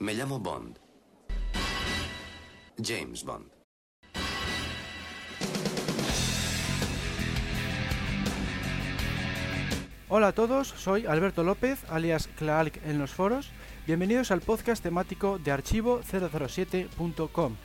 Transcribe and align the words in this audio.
Me 0.00 0.14
llamo 0.14 0.40
Bond. 0.40 0.78
James 2.82 3.22
Bond. 3.22 3.52
Hola 10.08 10.28
a 10.28 10.32
todos, 10.32 10.68
soy 10.68 11.04
Alberto 11.04 11.44
López, 11.44 11.84
alias 11.90 12.30
Clark 12.38 12.80
en 12.86 12.98
los 12.98 13.10
foros. 13.10 13.50
Bienvenidos 13.86 14.30
al 14.30 14.40
podcast 14.40 14.82
temático 14.82 15.38
de 15.38 15.52
archivo007.com. 15.52 17.56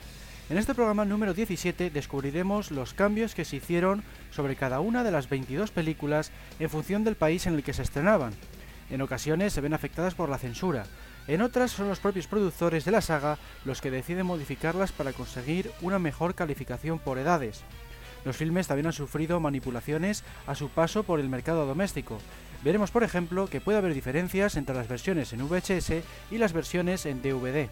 En 0.50 0.58
este 0.58 0.74
programa 0.74 1.06
número 1.06 1.32
17 1.32 1.88
descubriremos 1.88 2.70
los 2.70 2.92
cambios 2.92 3.34
que 3.34 3.46
se 3.46 3.56
hicieron 3.56 4.04
sobre 4.30 4.56
cada 4.56 4.80
una 4.80 5.04
de 5.04 5.10
las 5.10 5.30
22 5.30 5.70
películas 5.70 6.32
en 6.58 6.68
función 6.68 7.02
del 7.02 7.16
país 7.16 7.46
en 7.46 7.54
el 7.54 7.62
que 7.62 7.72
se 7.72 7.80
estrenaban. 7.80 8.34
En 8.90 9.00
ocasiones 9.00 9.54
se 9.54 9.62
ven 9.62 9.72
afectadas 9.72 10.14
por 10.14 10.28
la 10.28 10.38
censura, 10.38 10.84
en 11.28 11.42
otras 11.42 11.72
son 11.72 11.88
los 11.88 11.98
propios 11.98 12.26
productores 12.26 12.84
de 12.84 12.92
la 12.92 13.00
saga 13.00 13.38
los 13.64 13.80
que 13.80 13.90
deciden 13.90 14.26
modificarlas 14.26 14.92
para 14.92 15.12
conseguir 15.12 15.72
una 15.82 15.98
mejor 15.98 16.34
calificación 16.34 16.98
por 16.98 17.18
edades. 17.18 17.62
Los 18.24 18.36
filmes 18.36 18.66
también 18.66 18.86
han 18.86 18.92
sufrido 18.92 19.38
manipulaciones 19.40 20.24
a 20.46 20.54
su 20.54 20.68
paso 20.68 21.04
por 21.04 21.20
el 21.20 21.28
mercado 21.28 21.66
doméstico. 21.66 22.18
Veremos, 22.64 22.90
por 22.90 23.04
ejemplo, 23.04 23.46
que 23.46 23.60
puede 23.60 23.78
haber 23.78 23.94
diferencias 23.94 24.56
entre 24.56 24.74
las 24.74 24.88
versiones 24.88 25.32
en 25.32 25.48
VHS 25.48 26.02
y 26.30 26.38
las 26.38 26.52
versiones 26.52 27.06
en 27.06 27.22
DVD. 27.22 27.68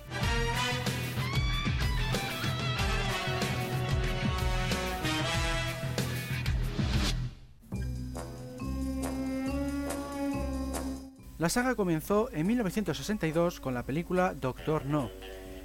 La 11.36 11.48
saga 11.48 11.74
comenzó 11.74 12.30
en 12.32 12.46
1962 12.46 13.58
con 13.58 13.74
la 13.74 13.82
película 13.82 14.34
Doctor 14.34 14.86
No. 14.86 15.10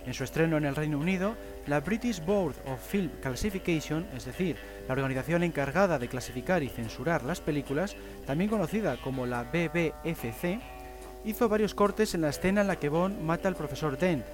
En 0.04 0.16
su 0.16 0.24
estreno 0.24 0.58
en 0.58 0.66
el 0.66 0.76
Reino 0.76 0.98
Unido, 0.98 1.36
la 1.68 1.80
British 1.80 2.26
Board 2.26 2.56
of 2.66 2.84
Film 2.84 3.12
Classification, 3.22 4.08
es 4.18 4.26
decir, 4.26 4.56
la 4.88 4.94
organización 4.96 5.44
encargada 5.44 6.00
de 6.00 6.08
clasificar 6.08 6.64
y 6.64 6.70
censurar 6.70 7.24
las 7.24 7.40
películas, 7.40 7.96
también 8.26 8.50
conocida 8.50 8.98
como 8.98 9.28
la 9.28 9.44
BBFC, 9.44 10.60
hizo 11.24 11.48
varios 11.48 11.76
cortes 11.76 12.16
en 12.16 12.22
la 12.22 12.30
escena 12.30 12.62
en 12.62 12.68
la 12.68 12.78
que 12.78 12.90
Bond 12.90 13.22
mata 13.22 13.48
al 13.48 13.56
profesor 13.56 13.96
Dent, 13.96 14.26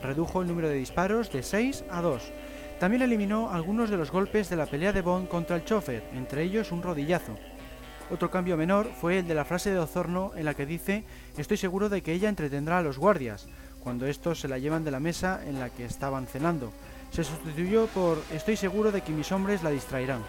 redujo 0.00 0.42
el 0.42 0.48
número 0.48 0.68
de 0.68 0.76
disparos 0.76 1.32
de 1.32 1.42
6 1.42 1.86
a 1.90 2.02
2. 2.02 2.22
También 2.78 3.02
eliminó 3.02 3.50
algunos 3.50 3.90
de 3.90 3.96
los 3.96 4.12
golpes 4.12 4.48
de 4.48 4.56
la 4.56 4.66
pelea 4.66 4.92
de 4.92 5.02
Bond 5.02 5.26
contra 5.26 5.56
el 5.56 5.64
chofer, 5.64 6.04
entre 6.12 6.44
ellos 6.44 6.70
un 6.70 6.84
rodillazo. 6.84 7.34
Otro 8.10 8.30
cambio 8.30 8.56
menor 8.56 8.90
fue 9.00 9.18
el 9.18 9.26
de 9.26 9.34
la 9.34 9.44
frase 9.44 9.70
de 9.70 9.78
Ozorno 9.78 10.32
en 10.36 10.44
la 10.44 10.54
que 10.54 10.66
dice 10.66 11.04
estoy 11.38 11.56
seguro 11.56 11.88
de 11.88 12.02
que 12.02 12.12
ella 12.12 12.28
entretendrá 12.28 12.78
a 12.78 12.82
los 12.82 12.98
guardias, 12.98 13.46
cuando 13.82 14.06
estos 14.06 14.40
se 14.40 14.48
la 14.48 14.58
llevan 14.58 14.84
de 14.84 14.90
la 14.90 15.00
mesa 15.00 15.40
en 15.46 15.58
la 15.58 15.70
que 15.70 15.84
estaban 15.84 16.26
cenando. 16.26 16.72
Se 17.10 17.24
sustituyó 17.24 17.86
por 17.86 18.22
estoy 18.32 18.56
seguro 18.56 18.92
de 18.92 19.00
que 19.00 19.12
mis 19.12 19.32
hombres 19.32 19.62
la 19.62 19.70
distraerán. 19.70 20.22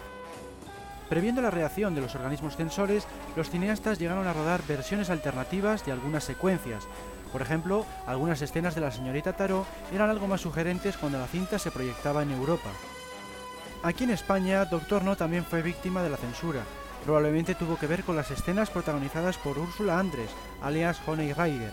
Previendo 1.08 1.40
la 1.40 1.50
reacción 1.50 1.94
de 1.94 2.00
los 2.00 2.14
organismos 2.14 2.56
censores, 2.56 3.06
los 3.36 3.50
cineastas 3.50 3.98
llegaron 3.98 4.26
a 4.26 4.32
rodar 4.32 4.62
versiones 4.66 5.10
alternativas 5.10 5.84
de 5.84 5.92
algunas 5.92 6.24
secuencias. 6.24 6.84
Por 7.30 7.42
ejemplo, 7.42 7.84
algunas 8.06 8.40
escenas 8.42 8.74
de 8.74 8.80
la 8.80 8.90
señorita 8.90 9.34
Tarot 9.34 9.66
eran 9.92 10.10
algo 10.10 10.26
más 10.26 10.40
sugerentes 10.40 10.96
cuando 10.96 11.18
la 11.18 11.26
cinta 11.26 11.58
se 11.58 11.70
proyectaba 11.70 12.22
en 12.22 12.32
Europa. 12.32 12.70
Aquí 13.82 14.04
en 14.04 14.10
España, 14.10 14.64
Doctor 14.64 15.04
No 15.04 15.16
también 15.16 15.44
fue 15.44 15.62
víctima 15.62 16.02
de 16.02 16.10
la 16.10 16.16
censura, 16.16 16.62
Probablemente 17.06 17.54
tuvo 17.54 17.78
que 17.78 17.86
ver 17.86 18.02
con 18.02 18.16
las 18.16 18.32
escenas 18.32 18.68
protagonizadas 18.68 19.38
por 19.38 19.56
Úrsula 19.60 20.00
Andres, 20.00 20.28
alias 20.60 21.00
Honey 21.06 21.32
Rider. 21.32 21.70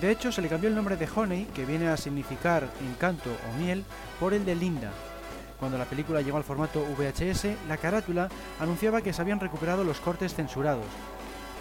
De 0.00 0.10
hecho, 0.10 0.32
se 0.32 0.40
le 0.40 0.48
cambió 0.48 0.70
el 0.70 0.74
nombre 0.74 0.96
de 0.96 1.06
Honey, 1.14 1.44
que 1.54 1.66
viene 1.66 1.88
a 1.88 1.98
significar 1.98 2.66
encanto 2.80 3.28
o 3.28 3.58
miel, 3.58 3.84
por 4.18 4.32
el 4.32 4.46
de 4.46 4.54
Linda. 4.54 4.90
Cuando 5.60 5.76
la 5.76 5.84
película 5.84 6.22
llegó 6.22 6.38
al 6.38 6.44
formato 6.44 6.82
VHS, 6.96 7.68
la 7.68 7.76
carátula 7.76 8.30
anunciaba 8.58 9.02
que 9.02 9.12
se 9.12 9.20
habían 9.20 9.38
recuperado 9.38 9.84
los 9.84 10.00
cortes 10.00 10.32
censurados. 10.32 10.86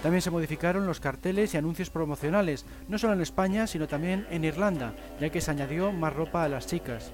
También 0.01 0.21
se 0.21 0.31
modificaron 0.31 0.85
los 0.85 1.01
carteles 1.01 1.53
y 1.53 1.57
anuncios 1.57 1.89
promocionales, 1.89 2.65
no 2.87 2.97
solo 2.97 3.11
en 3.11 3.21
España, 3.21 3.67
sino 3.67 3.89
también 3.89 4.25
en 4.29 4.45
Irlanda, 4.45 4.93
ya 5.19 5.29
que 5.29 5.41
se 5.41 5.51
añadió 5.51 5.91
más 5.91 6.15
ropa 6.15 6.45
a 6.45 6.49
las 6.49 6.67
chicas. 6.67 7.11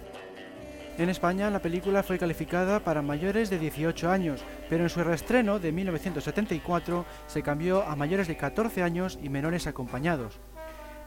En 0.95 1.09
España 1.09 1.49
la 1.49 1.59
película 1.59 2.03
fue 2.03 2.19
calificada 2.19 2.79
para 2.79 3.01
mayores 3.01 3.49
de 3.49 3.57
18 3.57 4.11
años, 4.11 4.43
pero 4.69 4.83
en 4.83 4.89
su 4.91 5.03
reestreno 5.03 5.57
de 5.57 5.71
1974 5.71 7.05
se 7.25 7.41
cambió 7.41 7.81
a 7.81 7.95
mayores 7.95 8.27
de 8.27 8.37
14 8.37 8.83
años 8.83 9.17
y 9.21 9.29
menores 9.29 9.65
acompañados. 9.65 10.39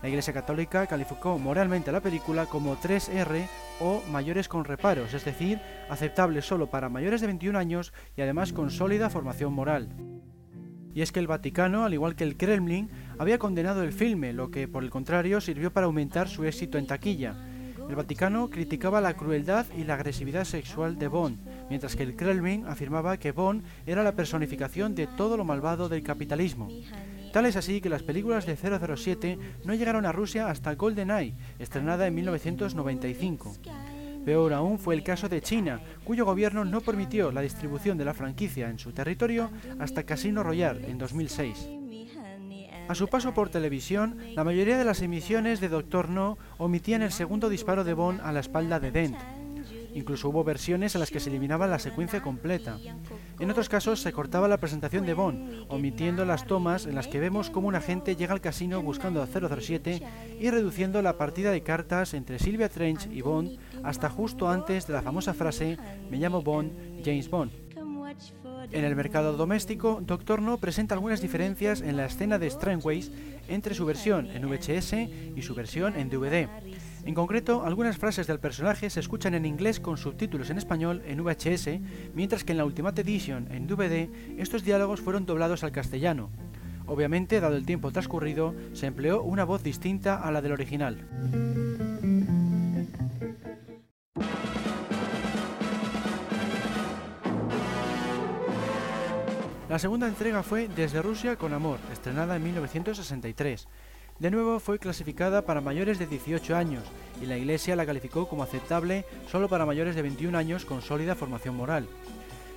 La 0.03 0.09
Iglesia 0.09 0.35
Católica 0.35 0.89
calificó 0.89 1.39
moralmente 1.39 1.93
la 1.93 2.01
película 2.01 2.47
como 2.47 2.77
3R 2.77 3.47
o 3.81 4.03
mayores 4.11 4.49
con 4.49 4.65
reparos, 4.65 5.15
es 5.15 5.25
decir, 5.25 5.61
aceptable 5.89 6.43
solo 6.43 6.67
para 6.69 6.89
mayores 6.89 7.21
de 7.21 7.29
21 7.29 7.57
años 7.57 7.93
y 8.17 8.23
además 8.23 8.53
con 8.53 8.71
sólida 8.71 9.09
formación 9.09 9.53
moral. 9.53 9.89
Y 10.95 11.03
es 11.03 11.13
que 11.13 11.21
el 11.21 11.29
Vaticano, 11.29 11.85
al 11.85 11.95
igual 11.95 12.17
que 12.17 12.25
el 12.25 12.37
Kremlin, 12.37 12.91
había 13.19 13.39
condenado 13.39 13.85
el 13.85 13.93
filme, 13.93 14.33
lo 14.33 14.51
que 14.51 14.67
por 14.67 14.83
el 14.83 14.91
contrario 14.91 15.41
sirvió 15.41 15.73
para 15.73 15.87
aumentar 15.87 16.29
su 16.29 16.45
éxito 16.45 16.77
en 16.77 16.87
taquilla. 16.89 17.37
El 17.89 17.95
Vaticano 17.95 18.51
criticaba 18.51 19.01
la 19.01 19.15
crueldad 19.15 19.67
y 19.77 19.85
la 19.85 19.95
agresividad 19.95 20.45
sexual 20.45 20.99
de 20.99 21.07
Bond, 21.07 21.39
mientras 21.71 21.95
que 21.95 22.03
el 22.03 22.17
Kremlin 22.17 22.67
afirmaba 22.67 23.17
que 23.17 23.33
Bond 23.33 23.63
era 23.87 24.03
la 24.03 24.13
personificación 24.13 24.95
de 24.95 25.07
todo 25.07 25.37
lo 25.37 25.45
malvado 25.45 25.89
del 25.89 26.03
capitalismo. 26.03 26.69
Tal 27.33 27.47
es 27.47 27.57
así 27.57 27.81
que 27.81 27.89
las 27.89 28.03
películas 28.03 28.45
de 28.47 28.57
007 28.57 29.39
no 29.65 29.75
llegaron 29.75 30.05
a 30.05 30.13
Rusia 30.13 30.49
hasta 30.49 30.75
GoldenEye, 30.75 31.35
estrenada 31.59 32.07
en 32.07 32.15
1995. 32.15 33.55
Peor 34.25 34.53
aún 34.55 34.81
fue 34.81 34.97
el 34.97 35.05
caso 35.05 35.29
de 35.29 35.41
China, 35.41 35.81
cuyo 36.03 36.25
gobierno 36.25 36.65
no 36.65 36.81
permitió 36.81 37.31
la 37.31 37.43
distribución 37.43 37.97
de 37.97 38.05
la 38.05 38.15
franquicia 38.15 38.69
en 38.69 38.81
su 38.81 38.91
territorio 38.91 39.51
hasta 39.79 40.03
Casino 40.03 40.43
Royale 40.43 40.91
en 40.91 40.99
2006. 40.99 41.69
A 42.89 42.95
su 42.95 43.09
paso 43.09 43.35
por 43.35 43.49
televisión, 43.49 44.17
la 44.35 44.45
mayoría 44.45 44.79
de 44.79 44.85
las 44.85 45.03
emisiones 45.03 45.61
de 45.61 45.69
Doctor 45.69 46.09
No 46.09 46.39
omitían 46.57 47.03
el 47.03 47.11
segundo 47.11 47.49
disparo 47.49 47.83
de 47.83 47.95
Bond 47.95 48.21
a 48.23 48.31
la 48.31 48.41
espalda 48.41 48.79
de 48.79 48.93
Dent. 48.93 49.17
Incluso 49.93 50.29
hubo 50.29 50.45
versiones 50.45 50.95
en 50.95 51.01
las 51.01 51.11
que 51.11 51.19
se 51.19 51.31
eliminaba 51.31 51.67
la 51.67 51.81
secuencia 51.81 52.23
completa. 52.23 52.79
En 53.41 53.51
otros 53.51 53.69
casos 53.69 54.01
se 54.01 54.13
cortaba 54.13 54.47
la 54.47 54.61
presentación 54.61 55.05
de 55.05 55.15
Bond, 55.15 55.67
omitiendo 55.69 56.25
las 56.25 56.47
tomas 56.47 56.87
en 56.87 56.95
las 56.95 57.09
que 57.09 57.19
vemos 57.19 57.51
cómo 57.51 57.67
un 57.67 57.75
agente 57.75 58.15
llega 58.15 58.35
al 58.35 58.41
casino 58.41 58.83
buscando 58.83 59.21
a 59.21 59.27
007 59.27 60.03
y 60.39 60.51
reduciendo 60.51 61.03
la 61.03 61.17
partida 61.17 61.51
de 61.51 61.63
cartas 61.63 62.15
entre 62.15 62.39
Sylvia 62.39 62.69
Trench 62.69 63.09
y 63.11 63.21
Bond 63.21 63.59
hasta 63.83 64.11
justo 64.11 64.49
antes 64.49 64.87
de 64.87 64.93
la 64.93 65.03
famosa 65.03 65.35
frase 65.35 65.77
Me 66.09 66.19
llamo 66.19 66.43
Bond, 66.43 67.03
James 67.05 67.29
Bond. 67.29 67.66
En 68.73 68.85
el 68.85 68.97
mercado 68.97 69.37
doméstico, 69.37 70.01
Doctor 70.05 70.43
No 70.43 70.59
presenta 70.59 70.95
algunas 70.95 71.21
diferencias 71.21 71.81
en 71.81 71.97
la 71.97 72.07
escena 72.07 72.39
de 72.39 72.51
Strangways 72.51 73.11
entre 73.49 73.75
su 73.75 73.87
versión 73.87 74.29
en 74.31 74.49
VHS 74.49 74.95
y 75.37 75.43
su 75.43 75.55
versión 75.55 75.97
en 75.97 76.11
DVD. 76.11 76.49
En 77.05 77.15
concreto, 77.15 77.65
algunas 77.65 77.99
frases 77.99 78.27
del 78.27 78.41
personaje 78.41 78.91
se 78.91 79.01
escuchan 79.01 79.35
en 79.35 79.47
inglés 79.47 79.79
con 79.79 79.97
subtítulos 79.97 80.51
en 80.51 80.59
español 80.59 81.03
en 81.07 81.23
VHS, 81.23 81.81
mientras 82.15 82.43
que 82.43 82.53
en 82.53 82.59
la 82.59 82.65
Ultimate 82.65 83.03
Edition 83.03 83.47
en 83.53 83.67
DVD 83.67 84.09
estos 84.39 84.65
diálogos 84.65 85.01
fueron 85.01 85.25
doblados 85.25 85.63
al 85.63 85.73
castellano. 85.73 86.31
Obviamente, 86.87 87.41
dado 87.41 87.57
el 87.57 87.67
tiempo 87.67 87.93
transcurrido, 87.93 88.55
se 88.73 88.87
empleó 88.87 89.23
una 89.23 89.45
voz 89.45 89.63
distinta 89.63 90.17
a 90.17 90.31
la 90.31 90.43
del 90.43 90.53
original. 90.53 91.07
La 99.69 99.81
segunda 99.81 100.07
entrega 100.07 100.45
fue 100.45 100.69
Desde 100.69 101.03
Rusia 101.03 101.35
con 101.35 101.53
Amor, 101.53 101.81
estrenada 101.93 102.37
en 102.37 102.45
1963. 102.45 103.67
De 104.21 104.31
nuevo 104.31 104.61
fue 104.61 104.79
clasificada 104.79 105.43
para 105.43 105.61
mayores 105.61 105.99
de 105.99 106.07
18 106.07 106.55
años 106.55 106.85
y 107.21 107.27
la 107.27 107.37
Iglesia 107.37 107.75
la 107.75 107.85
calificó 107.85 108.29
como 108.29 108.45
aceptable 108.45 109.05
solo 109.29 109.49
para 109.49 109.67
mayores 109.67 109.97
de 109.97 110.03
21 110.03 110.39
años 110.39 110.65
con 110.65 110.83
sólida 110.83 111.17
formación 111.17 111.57
moral. 111.57 111.89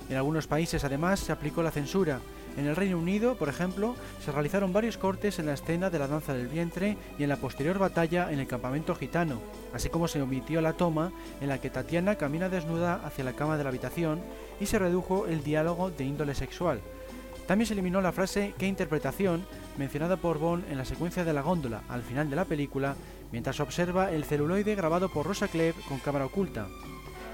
En 0.08 0.16
algunos 0.16 0.46
países 0.46 0.84
además 0.84 1.18
se 1.18 1.32
aplicó 1.32 1.64
la 1.64 1.72
censura. 1.72 2.20
En 2.56 2.66
el 2.66 2.76
Reino 2.76 2.98
Unido, 2.98 3.34
por 3.36 3.48
ejemplo, 3.48 3.96
se 4.24 4.30
realizaron 4.30 4.72
varios 4.72 4.96
cortes 4.96 5.40
en 5.40 5.46
la 5.46 5.54
escena 5.54 5.90
de 5.90 5.98
la 5.98 6.06
danza 6.06 6.32
del 6.32 6.46
vientre 6.46 6.96
y 7.18 7.24
en 7.24 7.28
la 7.28 7.36
posterior 7.36 7.78
batalla 7.78 8.30
en 8.30 8.38
el 8.38 8.46
campamento 8.46 8.94
gitano, 8.94 9.40
así 9.74 9.88
como 9.88 10.06
se 10.06 10.22
omitió 10.22 10.60
la 10.60 10.74
toma 10.74 11.12
en 11.40 11.48
la 11.48 11.60
que 11.60 11.70
Tatiana 11.70 12.14
camina 12.14 12.48
desnuda 12.48 13.02
hacia 13.04 13.24
la 13.24 13.34
cama 13.34 13.56
de 13.56 13.64
la 13.64 13.70
habitación 13.70 14.20
y 14.60 14.66
se 14.66 14.78
redujo 14.78 15.26
el 15.26 15.42
diálogo 15.42 15.90
de 15.90 16.04
índole 16.04 16.34
sexual, 16.34 16.80
también 17.50 17.66
se 17.66 17.72
eliminó 17.72 18.00
la 18.00 18.12
frase 18.12 18.54
¿qué 18.58 18.68
interpretación? 18.68 19.44
mencionada 19.76 20.16
por 20.16 20.38
Bond 20.38 20.70
en 20.70 20.78
la 20.78 20.84
secuencia 20.84 21.24
de 21.24 21.32
la 21.32 21.42
góndola 21.42 21.82
al 21.88 22.02
final 22.02 22.30
de 22.30 22.36
la 22.36 22.44
película, 22.44 22.94
mientras 23.32 23.58
observa 23.58 24.12
el 24.12 24.22
celuloide 24.22 24.76
grabado 24.76 25.08
por 25.08 25.26
Rosa 25.26 25.48
Klebb 25.48 25.74
con 25.88 25.98
cámara 25.98 26.26
oculta. 26.26 26.68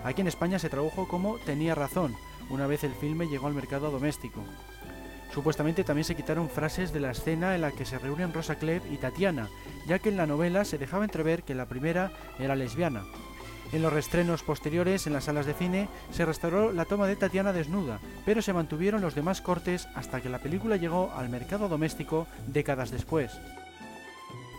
Aquí 0.04 0.22
en 0.22 0.28
España 0.28 0.58
se 0.58 0.70
tradujo 0.70 1.06
como 1.06 1.36
Tenía 1.40 1.74
razón, 1.74 2.14
una 2.48 2.66
vez 2.66 2.82
el 2.82 2.94
filme 2.94 3.28
llegó 3.28 3.46
al 3.46 3.52
mercado 3.52 3.90
doméstico. 3.90 4.42
Supuestamente 5.34 5.84
también 5.84 6.06
se 6.06 6.16
quitaron 6.16 6.48
frases 6.48 6.94
de 6.94 7.00
la 7.00 7.10
escena 7.10 7.54
en 7.54 7.60
la 7.60 7.72
que 7.72 7.84
se 7.84 7.98
reúnen 7.98 8.32
Rosa 8.32 8.54
Klebb 8.54 8.90
y 8.90 8.96
Tatiana, 8.96 9.50
ya 9.86 9.98
que 9.98 10.08
en 10.08 10.16
la 10.16 10.26
novela 10.26 10.64
se 10.64 10.78
dejaba 10.78 11.04
entrever 11.04 11.42
que 11.42 11.54
la 11.54 11.66
primera 11.66 12.10
era 12.38 12.56
lesbiana. 12.56 13.04
En 13.72 13.82
los 13.82 13.92
restrenos 13.92 14.42
posteriores 14.42 15.06
en 15.06 15.12
las 15.12 15.24
salas 15.24 15.46
de 15.46 15.54
cine 15.54 15.88
se 16.10 16.24
restauró 16.24 16.72
la 16.72 16.84
toma 16.84 17.06
de 17.06 17.16
Tatiana 17.16 17.52
desnuda, 17.52 17.98
pero 18.24 18.40
se 18.40 18.52
mantuvieron 18.52 19.00
los 19.00 19.14
demás 19.14 19.40
cortes 19.40 19.88
hasta 19.94 20.20
que 20.20 20.28
la 20.28 20.38
película 20.38 20.76
llegó 20.76 21.12
al 21.16 21.28
mercado 21.28 21.68
doméstico 21.68 22.26
décadas 22.46 22.90
después. 22.90 23.32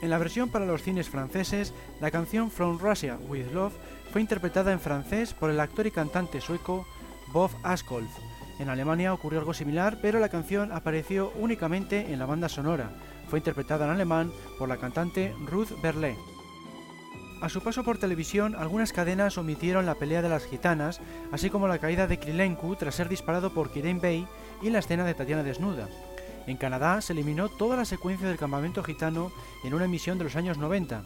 En 0.01 0.09
la 0.09 0.19
versión 0.19 0.50
para 0.50 0.65
los 0.65 0.83
cines 0.83 1.09
franceses, 1.09 1.74
la 2.00 2.12
canción 2.12 2.51
From 2.51 2.77
Russia 2.80 3.18
with 3.27 3.51
Love 3.51 3.74
fue 4.12 4.21
interpretada 4.21 4.71
en 4.71 4.80
francés 4.80 5.33
por 5.33 5.50
el 5.50 5.60
actor 5.60 5.88
y 5.88 5.92
cantante 5.92 6.39
sueco 6.42 6.86
Bob 7.33 7.51
Askolf. 7.63 8.12
En 8.60 8.69
Alemania 8.69 9.13
ocurrió 9.13 9.39
algo 9.39 9.53
similar, 9.53 10.00
pero 10.01 10.19
la 10.19 10.30
canción 10.30 10.71
apareció 10.71 11.31
únicamente 11.36 12.12
en 12.12 12.19
la 12.19 12.25
banda 12.25 12.50
sonora. 12.50 12.92
Fue 13.27 13.39
interpretada 13.39 13.86
en 13.86 13.92
alemán 13.92 14.31
por 14.57 14.69
la 14.69 14.77
cantante 14.77 15.33
Ruth 15.45 15.69
Berle. 15.81 16.15
A 17.39 17.50
su 17.50 17.62
paso 17.62 17.84
por 17.84 18.00
televisión, 18.00 18.56
algunas 18.56 18.92
cadenas 18.92 19.38
omitieron 19.38 19.86
la 19.86 19.94
pelea 19.94 20.24
de 20.24 20.30
las 20.30 20.45
gitanas, 20.45 21.00
así 21.31 21.51
como 21.51 21.68
la 21.68 21.78
caída 21.78 22.07
de 22.07 22.18
Krilenku 22.18 22.75
tras 22.75 22.95
ser 22.95 23.10
disparado 23.10 23.54
por 23.54 23.69
Kirin 23.72 24.01
Bey 24.01 24.25
y 24.63 24.72
la 24.72 24.80
escena 24.80 25.04
de 25.04 25.13
Tatiana 25.13 25.44
desnuda. 25.44 25.88
En 26.48 26.57
Canadá 26.57 27.00
se 27.00 27.13
eliminó 27.13 27.48
toda 27.50 27.78
la 27.78 27.86
secuencia 27.86 28.28
del 28.28 28.39
campamento 28.39 28.84
gitano 28.84 29.31
en 29.63 29.75
una 29.75 29.86
emisión 29.86 30.18
de 30.18 30.24
los 30.24 30.36
años 30.36 30.57
90. 30.57 31.04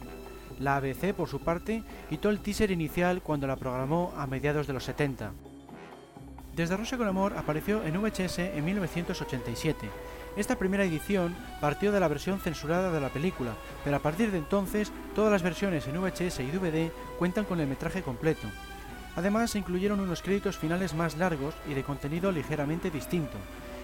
La 0.58 0.76
ABC, 0.76 1.12
por 1.12 1.28
su 1.28 1.40
parte, 1.40 1.82
quitó 2.08 2.30
el 2.30 2.40
teaser 2.40 2.70
inicial 2.70 3.20
cuando 3.20 3.46
la 3.46 3.56
programó 3.56 4.14
a 4.16 4.26
mediados 4.26 4.66
de 4.66 4.72
los 4.72 4.84
70. 4.84 5.32
Desde 6.56 6.76
Rusia 6.76 6.96
con 6.96 7.08
Amor 7.08 7.34
apareció 7.36 7.82
en 7.84 8.00
VHS 8.00 8.38
en 8.38 8.64
1987. 8.64 9.90
Esta 10.34 10.56
primera 10.56 10.84
edición 10.84 11.36
partió 11.60 11.92
de 11.92 12.00
la 12.00 12.08
versión 12.08 12.40
censurada 12.40 12.90
de 12.90 13.00
la 13.00 13.10
película, 13.10 13.54
pero 13.84 13.96
a 13.96 14.00
partir 14.00 14.30
de 14.30 14.38
entonces 14.38 14.90
todas 15.14 15.30
las 15.30 15.42
versiones 15.42 15.86
en 15.86 16.00
VHS 16.00 16.40
y 16.40 16.50
DVD 16.50 16.90
cuentan 17.18 17.44
con 17.44 17.60
el 17.60 17.66
metraje 17.66 18.02
completo. 18.02 18.48
Además 19.14 19.50
se 19.50 19.58
incluyeron 19.58 20.00
unos 20.00 20.22
créditos 20.22 20.56
finales 20.56 20.94
más 20.94 21.18
largos 21.18 21.54
y 21.68 21.74
de 21.74 21.82
contenido 21.82 22.32
ligeramente 22.32 22.90
distinto. 22.90 23.36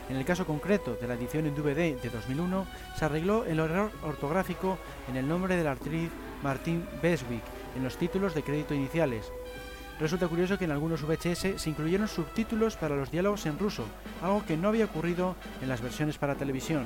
En 0.09 0.17
el 0.17 0.25
caso 0.25 0.47
concreto 0.47 0.97
de 0.99 1.06
la 1.06 1.15
edición 1.15 1.47
en 1.47 1.55
DVD 1.55 2.00
de 2.00 2.09
2001 2.11 2.67
se 2.97 3.05
arregló 3.05 3.45
el 3.45 3.59
error 3.59 3.91
ortográfico 4.03 4.79
en 5.06 5.17
el 5.17 5.29
nombre 5.29 5.55
de 5.55 5.65
la 5.65 5.73
actriz 5.73 6.11
Martin 6.43 6.87
Beswick 7.03 7.43
en 7.77 7.85
los 7.85 7.99
títulos 7.99 8.35
de 8.35 8.43
crédito 8.43 8.73
iniciales, 8.73 9.31
Resulta 10.00 10.29
curioso 10.29 10.56
que 10.59 10.65
en 10.65 10.71
algunos 10.71 11.03
VHS 11.03 11.61
se 11.61 11.71
incluyeron 11.71 12.06
subtítulos 12.06 12.77
para 12.77 12.95
los 12.95 13.11
diálogos 13.11 13.47
en 13.47 13.59
ruso, 13.59 13.85
algo 14.23 14.45
que 14.47 14.56
no 14.56 14.69
había 14.69 14.85
ocurrido 14.85 15.35
en 15.61 15.69
las 15.69 15.81
versiones 15.81 16.19
para 16.19 16.37
televisión. 16.37 16.85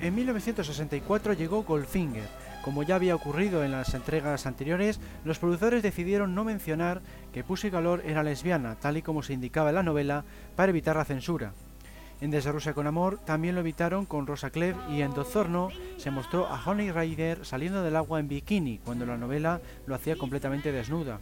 En 0.00 0.14
1964 0.14 1.32
llegó 1.32 1.62
Goldfinger. 1.62 2.28
Como 2.62 2.82
ya 2.82 2.96
había 2.96 3.14
ocurrido 3.14 3.64
en 3.64 3.70
las 3.70 3.94
entregas 3.94 4.46
anteriores, 4.46 5.00
los 5.24 5.38
productores 5.38 5.84
decidieron 5.84 6.34
no 6.34 6.44
mencionar 6.44 7.00
que 7.32 7.44
Pussy 7.44 7.70
Galore 7.70 8.08
era 8.10 8.24
lesbiana, 8.24 8.74
tal 8.74 8.96
y 8.96 9.02
como 9.02 9.22
se 9.22 9.32
indicaba 9.32 9.68
en 9.68 9.76
la 9.76 9.82
novela, 9.84 10.24
para 10.56 10.70
evitar 10.70 10.96
la 10.96 11.04
censura. 11.04 11.52
En 12.18 12.30
Desde 12.30 12.72
con 12.72 12.86
Amor 12.86 13.18
también 13.26 13.54
lo 13.54 13.60
evitaron 13.60 14.06
con 14.06 14.26
Rosa 14.26 14.48
Clef 14.48 14.74
y 14.90 15.02
en 15.02 15.12
Dozorno 15.12 15.68
se 15.98 16.10
mostró 16.10 16.46
a 16.46 16.62
Honey 16.64 16.90
Rider 16.90 17.44
saliendo 17.44 17.82
del 17.82 17.94
agua 17.94 18.20
en 18.20 18.28
bikini 18.28 18.78
cuando 18.78 19.04
la 19.04 19.18
novela 19.18 19.60
lo 19.86 19.94
hacía 19.94 20.16
completamente 20.16 20.72
desnuda. 20.72 21.20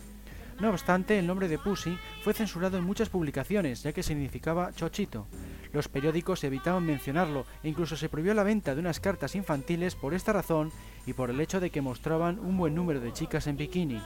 No 0.61 0.70
obstante, 0.70 1.19
el 1.19 1.26
nombre 1.26 1.49
de 1.49 1.58
Pussy 1.58 1.99
fue 2.23 2.32
censurado 2.32 2.79
en 2.79 2.85
muchas 2.85 3.08
publicaciones 3.08 3.82
ya 3.82 3.93
que 3.93 4.05
significaba 4.05 4.73
chochito. 4.73 5.26
Los 5.73 5.88
periódicos 5.88 6.44
evitaban 6.44 6.87
mencionarlo 6.87 7.44
e 7.64 7.69
incluso 7.69 7.96
se 7.96 8.08
prohibió 8.08 8.32
la 8.32 8.44
venta 8.44 8.73
de 8.73 8.81
unas 8.81 9.00
cartas 9.00 9.35
infantiles 9.35 9.96
por 9.96 10.14
esta 10.14 10.32
razón 10.32 10.70
y 11.06 11.12
por 11.12 11.29
el 11.29 11.41
hecho 11.41 11.58
de 11.58 11.70
que 11.70 11.82
mostraban 11.82 12.38
un 12.38 12.56
buen 12.56 12.76
número 12.76 13.00
de 13.00 13.12
chicas 13.12 13.49
en 13.49 13.56
bikini. 13.56 14.00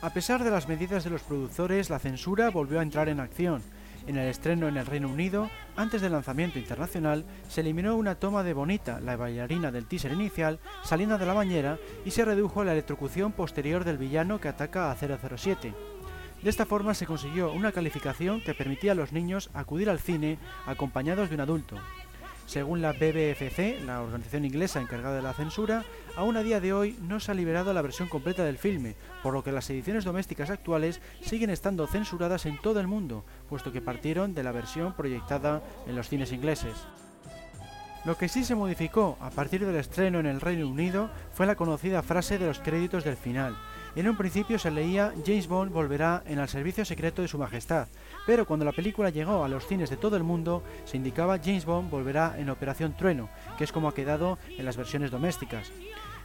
A 0.00 0.10
pesar 0.10 0.44
de 0.44 0.52
las 0.52 0.68
medidas 0.68 1.02
de 1.02 1.10
los 1.10 1.22
productores, 1.22 1.90
la 1.90 1.98
censura 1.98 2.50
volvió 2.50 2.78
a 2.78 2.84
entrar 2.84 3.08
en 3.08 3.18
acción 3.18 3.62
en 4.06 4.16
el 4.16 4.28
estreno 4.28 4.68
en 4.68 4.76
el 4.76 4.86
Reino 4.86 5.08
Unido, 5.08 5.50
antes 5.76 6.00
del 6.00 6.12
lanzamiento 6.12 6.58
internacional, 6.58 7.24
se 7.48 7.60
eliminó 7.60 7.96
una 7.96 8.14
toma 8.14 8.42
de 8.42 8.52
Bonita, 8.52 9.00
la 9.00 9.16
bailarina 9.16 9.70
del 9.70 9.86
teaser 9.86 10.12
inicial, 10.12 10.58
saliendo 10.82 11.18
de 11.18 11.26
la 11.26 11.34
bañera 11.34 11.78
y 12.04 12.10
se 12.10 12.24
redujo 12.24 12.64
la 12.64 12.72
electrocución 12.72 13.32
posterior 13.32 13.84
del 13.84 13.98
villano 13.98 14.40
que 14.40 14.48
ataca 14.48 14.90
a 14.90 14.96
007. 14.96 15.74
De 16.42 16.48
esta 16.48 16.64
forma 16.64 16.94
se 16.94 17.06
consiguió 17.06 17.52
una 17.52 17.72
calificación 17.72 18.40
que 18.40 18.54
permitía 18.54 18.92
a 18.92 18.94
los 18.94 19.12
niños 19.12 19.50
acudir 19.52 19.90
al 19.90 20.00
cine 20.00 20.38
acompañados 20.66 21.28
de 21.28 21.34
un 21.34 21.42
adulto. 21.42 21.76
Según 22.50 22.82
la 22.82 22.90
BBFC, 22.90 23.80
la 23.86 24.02
organización 24.02 24.44
inglesa 24.44 24.80
encargada 24.80 25.14
de 25.14 25.22
la 25.22 25.32
censura, 25.32 25.84
aún 26.16 26.36
a 26.36 26.42
día 26.42 26.58
de 26.58 26.72
hoy 26.72 26.98
no 27.00 27.20
se 27.20 27.30
ha 27.30 27.34
liberado 27.36 27.72
la 27.72 27.80
versión 27.80 28.08
completa 28.08 28.42
del 28.42 28.58
filme, 28.58 28.96
por 29.22 29.34
lo 29.34 29.44
que 29.44 29.52
las 29.52 29.70
ediciones 29.70 30.04
domésticas 30.04 30.50
actuales 30.50 31.00
siguen 31.20 31.50
estando 31.50 31.86
censuradas 31.86 32.46
en 32.46 32.60
todo 32.60 32.80
el 32.80 32.88
mundo, 32.88 33.24
puesto 33.48 33.70
que 33.70 33.80
partieron 33.80 34.34
de 34.34 34.42
la 34.42 34.50
versión 34.50 34.94
proyectada 34.94 35.62
en 35.86 35.94
los 35.94 36.08
cines 36.08 36.32
ingleses. 36.32 36.74
Lo 38.04 38.18
que 38.18 38.28
sí 38.28 38.42
se 38.42 38.56
modificó 38.56 39.16
a 39.20 39.30
partir 39.30 39.64
del 39.64 39.76
estreno 39.76 40.18
en 40.18 40.26
el 40.26 40.40
Reino 40.40 40.66
Unido 40.66 41.08
fue 41.32 41.46
la 41.46 41.54
conocida 41.54 42.02
frase 42.02 42.36
de 42.36 42.46
los 42.46 42.58
créditos 42.58 43.04
del 43.04 43.16
final, 43.16 43.56
en 43.96 44.08
un 44.08 44.16
principio 44.16 44.56
se 44.58 44.70
leía 44.70 45.12
James 45.26 45.48
Bond 45.48 45.72
volverá 45.72 46.22
en 46.26 46.38
el 46.38 46.48
servicio 46.48 46.84
secreto 46.84 47.22
de 47.22 47.28
su 47.28 47.38
majestad, 47.38 47.88
pero 48.30 48.46
cuando 48.46 48.64
la 48.64 48.70
película 48.70 49.10
llegó 49.10 49.42
a 49.42 49.48
los 49.48 49.66
cines 49.66 49.90
de 49.90 49.96
todo 49.96 50.16
el 50.16 50.22
mundo 50.22 50.62
se 50.84 50.96
indicaba 50.96 51.40
James 51.42 51.64
Bond 51.64 51.90
volverá 51.90 52.36
en 52.38 52.48
Operación 52.48 52.96
Trueno, 52.96 53.28
que 53.58 53.64
es 53.64 53.72
como 53.72 53.88
ha 53.88 53.94
quedado 53.94 54.38
en 54.56 54.64
las 54.64 54.76
versiones 54.76 55.10
domésticas. 55.10 55.72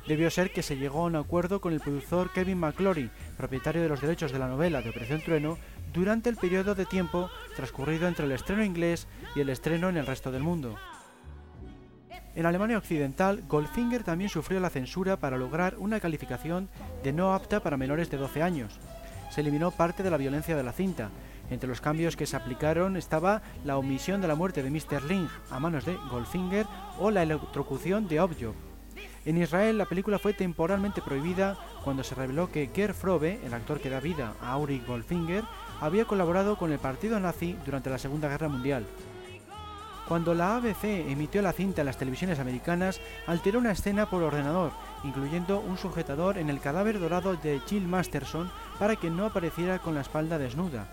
Debió 0.07 0.29
ser 0.29 0.51
que 0.51 0.61
se 0.61 0.77
llegó 0.77 0.99
a 0.99 1.05
un 1.05 1.15
acuerdo 1.15 1.59
con 1.61 1.73
el 1.73 1.79
productor 1.79 2.31
Kevin 2.31 2.59
McClory, 2.59 3.09
propietario 3.37 3.81
de 3.81 3.89
los 3.89 4.01
derechos 4.01 4.31
de 4.31 4.37
la 4.37 4.47
novela 4.47 4.83
de 4.83 4.91
Operación 4.91 5.19
Trueno, 5.21 5.57
durante 5.95 6.29
el 6.29 6.35
periodo 6.35 6.75
de 6.75 6.85
tiempo 6.85 7.31
transcurrido 7.55 8.07
entre 8.07 8.25
el 8.25 8.33
estreno 8.33 8.63
inglés 8.63 9.07
y 9.35 9.39
el 9.39 9.49
estreno 9.49 9.89
en 9.89 9.97
el 9.97 10.05
resto 10.05 10.31
del 10.31 10.43
mundo. 10.43 10.75
En 12.35 12.45
Alemania 12.45 12.77
Occidental, 12.77 13.41
Goldfinger 13.47 14.03
también 14.03 14.29
sufrió 14.29 14.59
la 14.59 14.69
censura 14.69 15.17
para 15.17 15.39
lograr 15.39 15.75
una 15.79 15.99
calificación 15.99 16.69
de 17.03 17.13
no 17.13 17.33
apta 17.33 17.61
para 17.61 17.77
menores 17.77 18.11
de 18.11 18.17
12 18.17 18.43
años. 18.43 18.79
Se 19.31 19.41
eliminó 19.41 19.71
parte 19.71 20.03
de 20.03 20.11
la 20.11 20.17
violencia 20.17 20.55
de 20.55 20.63
la 20.63 20.71
cinta. 20.71 21.09
Entre 21.49 21.69
los 21.69 21.81
cambios 21.81 22.15
que 22.15 22.25
se 22.25 22.35
aplicaron 22.35 22.97
estaba 22.97 23.41
la 23.63 23.77
omisión 23.77 24.21
de 24.21 24.27
la 24.27 24.35
muerte 24.35 24.63
de 24.63 24.69
Mr. 24.69 25.03
Ling 25.03 25.29
a 25.51 25.59
manos 25.59 25.85
de 25.85 25.95
Goldfinger 26.09 26.65
o 26.99 27.11
la 27.11 27.23
electrocución 27.23 28.07
de 28.07 28.19
Objo. 28.19 28.55
En 29.25 29.37
Israel 29.37 29.77
la 29.77 29.85
película 29.85 30.19
fue 30.19 30.33
temporalmente 30.33 31.01
prohibida 31.01 31.57
cuando 31.83 32.03
se 32.03 32.15
reveló 32.15 32.51
que 32.51 32.69
Gerd 32.73 32.93
Frobe, 32.93 33.39
el 33.43 33.53
actor 33.53 33.79
que 33.79 33.89
da 33.89 33.99
vida 33.99 34.33
a 34.41 34.51
Auric 34.51 34.85
Goldfinger, 34.85 35.43
había 35.81 36.05
colaborado 36.05 36.57
con 36.57 36.71
el 36.71 36.79
partido 36.79 37.19
nazi 37.19 37.57
durante 37.65 37.89
la 37.89 37.97
Segunda 37.97 38.29
Guerra 38.29 38.49
Mundial. 38.49 38.85
Cuando 40.07 40.35
la 40.35 40.57
ABC 40.57 40.83
emitió 40.83 41.41
la 41.41 41.51
cinta 41.51 41.81
en 41.81 41.87
las 41.87 41.97
televisiones 41.97 42.39
americanas, 42.39 43.01
alteró 43.25 43.57
una 43.57 43.71
escena 43.71 44.07
por 44.07 44.21
ordenador, 44.21 44.71
incluyendo 45.03 45.59
un 45.59 45.79
sujetador 45.79 46.37
en 46.37 46.51
el 46.51 46.59
cadáver 46.59 46.99
dorado 46.99 47.35
de 47.35 47.59
Jill 47.65 47.87
Masterson 47.87 48.51
para 48.77 48.95
que 48.95 49.09
no 49.09 49.25
apareciera 49.25 49.79
con 49.79 49.95
la 49.95 50.01
espalda 50.01 50.37
desnuda. 50.37 50.87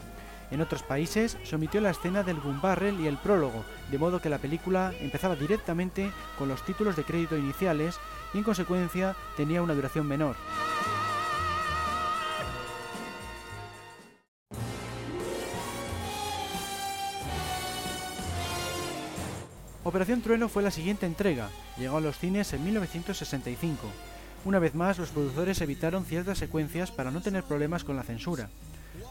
En 0.53 0.61
otros 0.61 0.83
países 0.83 1.39
se 1.45 1.57
omitió 1.57 1.81
la 1.81 1.89
escena 1.89 2.23
del 2.23 2.39
gun 2.39 2.61
barrel 2.61 3.01
y 3.01 3.07
el 3.07 3.17
prólogo, 3.17 3.65
de 3.91 3.97
modo 3.97 4.21
que 4.21 4.29
la 4.29 4.37
película 4.37 4.93
empezaba 5.01 5.35
directamente 5.35 6.13
con 6.39 6.47
los 6.47 6.63
títulos 6.63 6.95
de 6.95 7.05
crédito 7.05 7.39
iniciales 7.39 7.99
y 8.35 8.39
en 8.39 8.45
consecuencia 8.45 9.17
tenía 9.35 9.63
una 9.63 9.73
duración 9.73 10.07
menor. 10.07 10.37
Operación 19.85 20.21
Trueno 20.21 20.51
fue 20.51 20.63
la 20.63 20.71
siguiente 20.71 21.07
entrega, 21.07 21.49
llegó 21.79 21.97
a 21.97 22.03
los 22.03 22.19
cines 22.19 22.53
en 22.53 22.63
1965. 22.63 23.79
Una 24.45 24.59
vez 24.59 24.75
más, 24.75 24.99
los 24.99 25.09
productores 25.09 25.63
evitaron 25.63 26.05
ciertas 26.05 26.37
secuencias 26.37 26.91
para 26.91 27.11
no 27.11 27.23
tener 27.23 27.43
problemas 27.43 27.85
con 27.85 27.97
la 27.97 28.03
censura. 28.03 28.51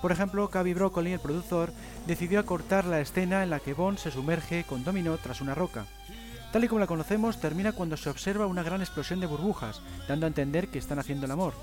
Por 0.01 0.11
ejemplo, 0.11 0.49
Cavi 0.49 0.73
Broccoli, 0.73 1.13
el 1.13 1.19
productor, 1.19 1.71
decidió 2.07 2.39
acortar 2.39 2.85
la 2.85 2.99
escena 2.99 3.43
en 3.43 3.49
la 3.49 3.59
que 3.59 3.73
Bond 3.73 3.97
se 3.97 4.11
sumerge 4.11 4.63
con 4.63 4.83
Domino 4.83 5.17
tras 5.17 5.41
una 5.41 5.55
roca. 5.55 5.85
Tal 6.51 6.63
y 6.63 6.67
como 6.67 6.79
la 6.79 6.87
conocemos, 6.87 7.39
termina 7.39 7.71
cuando 7.71 7.95
se 7.95 8.09
observa 8.09 8.45
una 8.45 8.63
gran 8.63 8.81
explosión 8.81 9.19
de 9.19 9.27
burbujas, 9.27 9.81
dando 10.07 10.25
a 10.25 10.27
entender 10.27 10.67
que 10.67 10.79
están 10.79 10.99
haciendo 10.99 11.25
el 11.25 11.31
amor. 11.31 11.53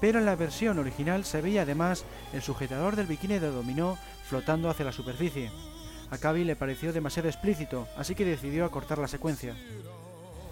Pero 0.00 0.18
en 0.18 0.24
la 0.24 0.34
versión 0.34 0.78
original 0.80 1.24
se 1.24 1.40
veía 1.40 1.62
además 1.62 2.04
el 2.32 2.42
sujetador 2.42 2.96
del 2.96 3.06
bikini 3.06 3.38
de 3.38 3.50
Dominó 3.50 3.98
flotando 4.24 4.68
hacia 4.68 4.84
la 4.84 4.92
superficie. 4.92 5.52
A 6.10 6.18
Cavi 6.18 6.44
le 6.44 6.56
pareció 6.56 6.92
demasiado 6.92 7.28
explícito, 7.28 7.86
así 7.96 8.14
que 8.14 8.24
decidió 8.24 8.64
acortar 8.64 8.98
la 8.98 9.06
secuencia. 9.06 9.54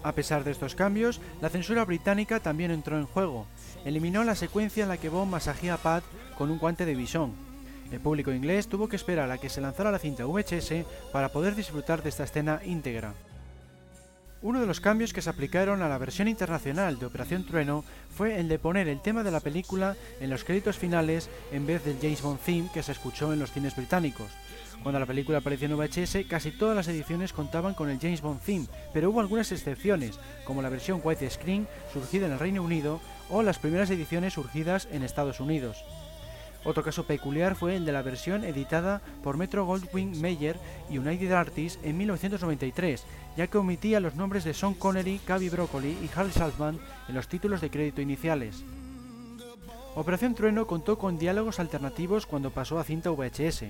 A 0.03 0.13
pesar 0.13 0.43
de 0.43 0.51
estos 0.51 0.75
cambios, 0.75 1.21
la 1.41 1.49
censura 1.49 1.85
británica 1.85 2.39
también 2.39 2.71
entró 2.71 2.97
en 2.97 3.05
juego. 3.05 3.45
Eliminó 3.85 4.23
la 4.23 4.35
secuencia 4.35 4.83
en 4.83 4.89
la 4.89 4.97
que 4.97 5.09
Bond 5.09 5.31
masajea 5.31 5.75
a 5.75 5.77
Pat 5.77 6.03
con 6.37 6.49
un 6.49 6.57
guante 6.57 6.85
de 6.85 6.95
bisón. 6.95 7.33
El 7.91 7.99
público 7.99 8.31
inglés 8.31 8.67
tuvo 8.67 8.87
que 8.87 8.95
esperar 8.95 9.29
a 9.29 9.37
que 9.37 9.49
se 9.49 9.61
lanzara 9.61 9.91
la 9.91 9.99
cinta 9.99 10.25
VHS 10.25 10.85
para 11.11 11.29
poder 11.29 11.55
disfrutar 11.55 12.01
de 12.01 12.09
esta 12.09 12.23
escena 12.23 12.61
íntegra. 12.65 13.13
Uno 14.43 14.59
de 14.59 14.65
los 14.65 14.81
cambios 14.81 15.13
que 15.13 15.21
se 15.21 15.29
aplicaron 15.29 15.83
a 15.83 15.89
la 15.89 15.99
versión 15.99 16.27
internacional 16.27 16.97
de 16.97 17.05
Operación 17.05 17.45
Trueno 17.45 17.85
fue 18.09 18.39
el 18.39 18.47
de 18.47 18.57
poner 18.57 18.87
el 18.87 18.99
tema 18.99 19.23
de 19.23 19.29
la 19.29 19.39
película 19.39 19.95
en 20.19 20.31
los 20.31 20.43
créditos 20.43 20.79
finales 20.79 21.29
en 21.51 21.67
vez 21.67 21.85
del 21.85 21.99
James 22.01 22.23
Bond 22.23 22.39
theme 22.39 22.69
que 22.73 22.81
se 22.81 22.91
escuchó 22.91 23.33
en 23.33 23.39
los 23.39 23.51
cines 23.51 23.75
británicos. 23.75 24.31
Cuando 24.81 24.99
la 24.99 25.05
película 25.05 25.37
apareció 25.37 25.67
en 25.67 25.77
VHS, 25.77 26.25
casi 26.27 26.49
todas 26.49 26.75
las 26.75 26.87
ediciones 26.87 27.33
contaban 27.33 27.75
con 27.75 27.91
el 27.91 27.99
James 27.99 28.21
Bond 28.21 28.41
theme, 28.41 28.65
pero 28.91 29.11
hubo 29.11 29.19
algunas 29.19 29.51
excepciones, 29.51 30.17
como 30.43 30.63
la 30.63 30.69
versión 30.69 31.01
widescreen 31.03 31.67
surgida 31.93 32.25
en 32.25 32.31
el 32.31 32.39
Reino 32.39 32.63
Unido 32.63 32.99
o 33.29 33.43
las 33.43 33.59
primeras 33.59 33.91
ediciones 33.91 34.33
surgidas 34.33 34.87
en 34.91 35.03
Estados 35.03 35.39
Unidos. 35.39 35.85
Otro 36.63 36.83
caso 36.83 37.05
peculiar 37.05 37.55
fue 37.55 37.75
el 37.75 37.85
de 37.85 37.91
la 37.91 38.03
versión 38.03 38.43
editada 38.43 39.01
por 39.23 39.37
Metro 39.37 39.65
Goldwyn 39.65 40.21
Mayer 40.21 40.57
y 40.89 40.99
United 40.99 41.31
Artists 41.31 41.79
en 41.83 41.97
1993, 41.97 43.03
ya 43.35 43.47
que 43.47 43.57
omitía 43.57 43.99
los 43.99 44.15
nombres 44.15 44.43
de 44.43 44.53
Sean 44.53 44.75
Connery, 44.75 45.19
Cavi 45.25 45.49
Broccoli 45.49 45.89
y 45.89 46.09
Harry 46.15 46.31
Saltzman 46.31 46.79
en 47.07 47.15
los 47.15 47.27
títulos 47.27 47.61
de 47.61 47.71
crédito 47.71 48.01
iniciales. 48.01 48.63
Operación 49.95 50.35
Trueno 50.35 50.67
contó 50.67 50.97
con 50.97 51.17
diálogos 51.17 51.59
alternativos 51.59 52.25
cuando 52.25 52.51
pasó 52.51 52.79
a 52.79 52.83
cinta 52.83 53.09
VHS. 53.09 53.65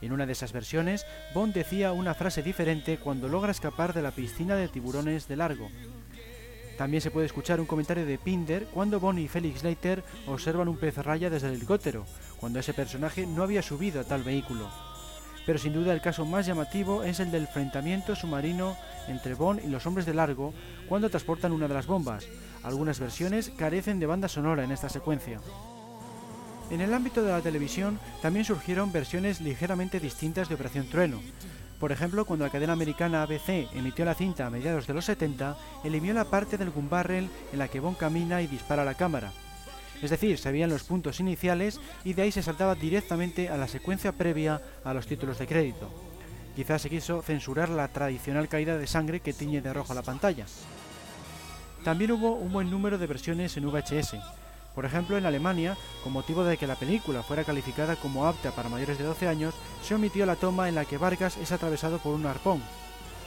En 0.00 0.12
una 0.12 0.24
de 0.24 0.32
esas 0.32 0.52
versiones, 0.52 1.04
Bond 1.34 1.52
decía 1.52 1.92
una 1.92 2.14
frase 2.14 2.42
diferente 2.42 2.98
cuando 2.98 3.28
logra 3.28 3.52
escapar 3.52 3.92
de 3.92 4.02
la 4.02 4.12
piscina 4.12 4.56
de 4.56 4.68
tiburones 4.68 5.28
de 5.28 5.36
largo. 5.36 5.68
También 6.80 7.02
se 7.02 7.10
puede 7.10 7.26
escuchar 7.26 7.60
un 7.60 7.66
comentario 7.66 8.06
de 8.06 8.16
Pinder 8.16 8.64
cuando 8.72 8.98
Bond 8.98 9.18
y 9.18 9.28
Felix 9.28 9.62
Leiter 9.62 10.02
observan 10.26 10.66
un 10.66 10.78
pez 10.78 10.96
raya 10.96 11.28
desde 11.28 11.48
el 11.48 11.54
helicóptero, 11.56 12.06
cuando 12.40 12.58
ese 12.58 12.72
personaje 12.74 13.26
no 13.26 13.42
había 13.42 13.62
subido 13.62 14.00
a 14.00 14.04
tal 14.04 14.24
vehículo. 14.24 14.68
Pero 15.46 15.58
sin 15.58 15.72
duda 15.72 15.92
el 15.92 16.00
caso 16.00 16.24
más 16.24 16.46
llamativo 16.46 17.02
es 17.02 17.20
el 17.20 17.30
del 17.30 17.42
enfrentamiento 17.42 18.16
submarino 18.16 18.76
entre 19.08 19.34
Bond 19.34 19.62
y 19.64 19.68
los 19.68 19.86
hombres 19.86 20.06
de 20.06 20.14
largo 20.14 20.54
cuando 20.88 21.10
transportan 21.10 21.52
una 21.52 21.68
de 21.68 21.74
las 21.74 21.86
bombas. 21.86 22.26
Algunas 22.62 22.98
versiones 22.98 23.50
carecen 23.56 24.00
de 24.00 24.06
banda 24.06 24.28
sonora 24.28 24.64
en 24.64 24.72
esta 24.72 24.88
secuencia. 24.88 25.40
En 26.70 26.80
el 26.80 26.94
ámbito 26.94 27.22
de 27.22 27.32
la 27.32 27.40
televisión 27.40 27.98
también 28.22 28.44
surgieron 28.44 28.92
versiones 28.92 29.40
ligeramente 29.40 29.98
distintas 29.98 30.48
de 30.48 30.54
Operación 30.54 30.86
Trueno. 30.86 31.20
Por 31.80 31.92
ejemplo, 31.92 32.26
cuando 32.26 32.44
la 32.44 32.52
cadena 32.52 32.74
americana 32.74 33.22
ABC 33.22 33.74
emitió 33.74 34.04
la 34.04 34.14
cinta 34.14 34.46
a 34.46 34.50
mediados 34.50 34.86
de 34.86 34.94
los 34.94 35.06
70, 35.06 35.56
eliminó 35.82 36.14
la 36.14 36.26
parte 36.26 36.58
del 36.58 36.70
gun 36.70 36.90
barrel 36.90 37.28
en 37.52 37.58
la 37.58 37.68
que 37.68 37.80
Bond 37.80 37.96
camina 37.96 38.42
y 38.42 38.46
dispara 38.46 38.82
a 38.82 38.84
la 38.84 38.94
cámara. 38.94 39.32
Es 40.02 40.10
decir, 40.10 40.38
se 40.38 40.50
veían 40.50 40.70
los 40.70 40.84
puntos 40.84 41.20
iniciales 41.20 41.80
y 42.04 42.14
de 42.14 42.22
ahí 42.22 42.32
se 42.32 42.42
saltaba 42.42 42.74
directamente 42.74 43.48
a 43.48 43.56
la 43.56 43.68
secuencia 43.68 44.12
previa 44.12 44.60
a 44.84 44.94
los 44.94 45.06
títulos 45.06 45.38
de 45.38 45.46
crédito. 45.46 45.90
Quizás 46.56 46.82
se 46.82 46.90
quiso 46.90 47.22
censurar 47.22 47.68
la 47.68 47.88
tradicional 47.88 48.48
caída 48.48 48.76
de 48.76 48.86
sangre 48.86 49.20
que 49.20 49.32
tiñe 49.32 49.60
de 49.60 49.72
rojo 49.72 49.94
la 49.94 50.02
pantalla. 50.02 50.46
También 51.84 52.12
hubo 52.12 52.34
un 52.34 52.52
buen 52.52 52.70
número 52.70 52.98
de 52.98 53.06
versiones 53.06 53.56
en 53.56 53.70
VHS. 53.70 54.16
Por 54.74 54.84
ejemplo, 54.84 55.16
en 55.16 55.26
Alemania, 55.26 55.76
con 56.02 56.12
motivo 56.12 56.44
de 56.44 56.56
que 56.56 56.66
la 56.66 56.76
película 56.76 57.22
fuera 57.22 57.44
calificada 57.44 57.96
como 57.96 58.26
apta 58.26 58.52
para 58.52 58.68
mayores 58.68 58.98
de 58.98 59.04
12 59.04 59.28
años, 59.28 59.54
se 59.82 59.94
omitió 59.94 60.26
la 60.26 60.36
toma 60.36 60.68
en 60.68 60.74
la 60.74 60.84
que 60.84 60.98
Vargas 60.98 61.36
es 61.36 61.52
atravesado 61.52 61.98
por 61.98 62.14
un 62.14 62.26
arpón. 62.26 62.62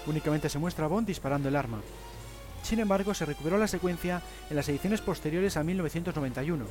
Únicamente 0.06 0.50
se 0.50 0.60
muestra 0.60 0.86
a 0.86 0.88
Bond 0.88 1.08
disparando 1.08 1.50
el 1.50 1.56
arma. 1.56 1.82
Sin 2.64 2.80
embargo, 2.80 3.14
se 3.14 3.26
recuperó 3.26 3.58
la 3.58 3.68
secuencia 3.68 4.22
en 4.50 4.56
las 4.56 4.68
ediciones 4.70 5.02
posteriores 5.02 5.58
a 5.58 5.64
1991. 5.64 6.66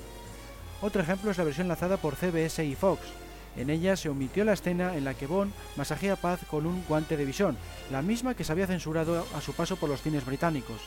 Otro 0.80 1.02
ejemplo 1.02 1.30
es 1.30 1.38
la 1.38 1.44
versión 1.44 1.68
lanzada 1.68 1.98
por 1.98 2.16
CBS 2.16 2.64
y 2.64 2.74
Fox. 2.74 3.02
En 3.56 3.68
ella 3.70 3.96
se 3.96 4.08
omitió 4.08 4.44
la 4.44 4.54
escena 4.54 4.96
en 4.96 5.04
la 5.04 5.14
que 5.14 5.26
Bond 5.26 5.52
masajea 5.76 6.16
Paz 6.16 6.40
con 6.50 6.66
un 6.66 6.82
guante 6.88 7.16
de 7.18 7.26
visión, 7.26 7.56
la 7.90 8.00
misma 8.00 8.34
que 8.34 8.44
se 8.44 8.50
había 8.50 8.66
censurado 8.66 9.26
a 9.36 9.40
su 9.42 9.52
paso 9.52 9.76
por 9.76 9.90
los 9.90 10.00
cines 10.00 10.24
británicos. 10.24 10.80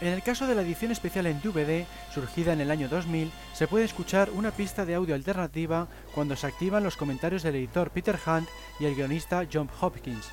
En 0.00 0.08
el 0.08 0.22
caso 0.22 0.46
de 0.46 0.54
la 0.54 0.62
edición 0.62 0.92
especial 0.92 1.26
en 1.26 1.42
DVD, 1.42 1.84
surgida 2.14 2.54
en 2.54 2.62
el 2.62 2.70
año 2.70 2.88
2000, 2.88 3.30
se 3.52 3.66
puede 3.66 3.84
escuchar 3.84 4.30
una 4.30 4.52
pista 4.52 4.86
de 4.86 4.94
audio 4.94 5.14
alternativa 5.14 5.88
cuando 6.14 6.36
se 6.36 6.46
activan 6.46 6.84
los 6.84 6.96
comentarios 6.96 7.42
del 7.42 7.56
editor 7.56 7.90
Peter 7.90 8.18
Hunt 8.24 8.48
y 8.78 8.86
el 8.86 8.94
guionista 8.94 9.46
John 9.52 9.68
Hopkins, 9.80 10.30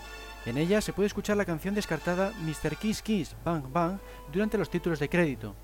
en 0.49 0.57
ella 0.57 0.79
se 0.79 0.93
puede 0.93 1.07
escuchar 1.07 1.35
la 1.35 1.45
canción 1.45 1.75
descartada 1.75 2.31
Mr. 2.39 2.77
Kiss 2.77 3.01
Kiss 3.01 3.35
Bang 3.43 3.65
Bang 3.71 3.99
durante 4.31 4.57
los 4.57 4.69
títulos 4.69 4.99
de 4.99 5.09
crédito. 5.09 5.55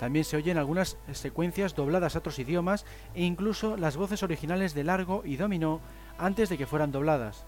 También 0.00 0.24
se 0.24 0.36
oyen 0.36 0.58
algunas 0.58 0.98
secuencias 1.12 1.74
dobladas 1.74 2.16
a 2.16 2.18
otros 2.18 2.38
idiomas 2.38 2.84
e 3.14 3.22
incluso 3.22 3.76
las 3.76 3.96
voces 3.96 4.22
originales 4.22 4.74
de 4.74 4.84
Largo 4.84 5.22
y 5.24 5.36
Dominó 5.36 5.80
antes 6.18 6.48
de 6.48 6.58
que 6.58 6.66
fueran 6.66 6.90
dobladas. 6.90 7.46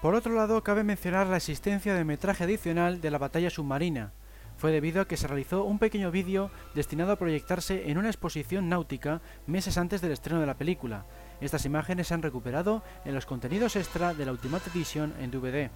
Por 0.00 0.14
otro 0.14 0.34
lado, 0.34 0.62
cabe 0.62 0.84
mencionar 0.84 1.26
la 1.26 1.38
existencia 1.38 1.94
de 1.94 2.04
metraje 2.04 2.44
adicional 2.44 3.00
de 3.00 3.10
la 3.10 3.18
batalla 3.18 3.50
submarina. 3.50 4.12
Fue 4.56 4.70
debido 4.70 5.02
a 5.02 5.08
que 5.08 5.16
se 5.16 5.26
realizó 5.26 5.64
un 5.64 5.78
pequeño 5.78 6.10
vídeo 6.10 6.50
destinado 6.74 7.12
a 7.12 7.16
proyectarse 7.16 7.90
en 7.90 7.98
una 7.98 8.08
exposición 8.08 8.68
náutica 8.68 9.20
meses 9.46 9.76
antes 9.78 10.00
del 10.00 10.12
estreno 10.12 10.40
de 10.40 10.46
la 10.46 10.56
película, 10.56 11.06
estas 11.40 11.64
imágenes 11.64 12.08
se 12.08 12.14
han 12.14 12.22
recuperado 12.22 12.82
en 13.04 13.14
los 13.14 13.26
contenidos 13.26 13.76
extra 13.76 14.14
de 14.14 14.24
la 14.24 14.32
Ultimate 14.32 14.70
Edition 14.70 15.14
en 15.20 15.30
DVD. 15.30 15.70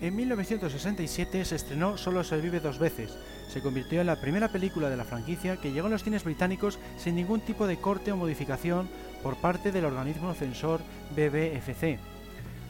En 0.00 0.16
1967 0.16 1.44
se 1.44 1.56
estrenó 1.56 1.98
Solo 1.98 2.24
se 2.24 2.40
vive 2.40 2.60
dos 2.60 2.78
veces. 2.78 3.18
Se 3.52 3.60
convirtió 3.60 4.00
en 4.00 4.06
la 4.06 4.18
primera 4.18 4.48
película 4.48 4.88
de 4.88 4.96
la 4.96 5.04
franquicia 5.04 5.58
que 5.58 5.72
llegó 5.72 5.88
a 5.88 5.90
los 5.90 6.04
cines 6.04 6.24
británicos 6.24 6.78
sin 6.96 7.16
ningún 7.16 7.40
tipo 7.40 7.66
de 7.66 7.78
corte 7.78 8.10
o 8.10 8.16
modificación 8.16 8.88
por 9.22 9.36
parte 9.36 9.72
del 9.72 9.84
organismo 9.84 10.32
censor 10.32 10.80
BBFC. 11.14 12.09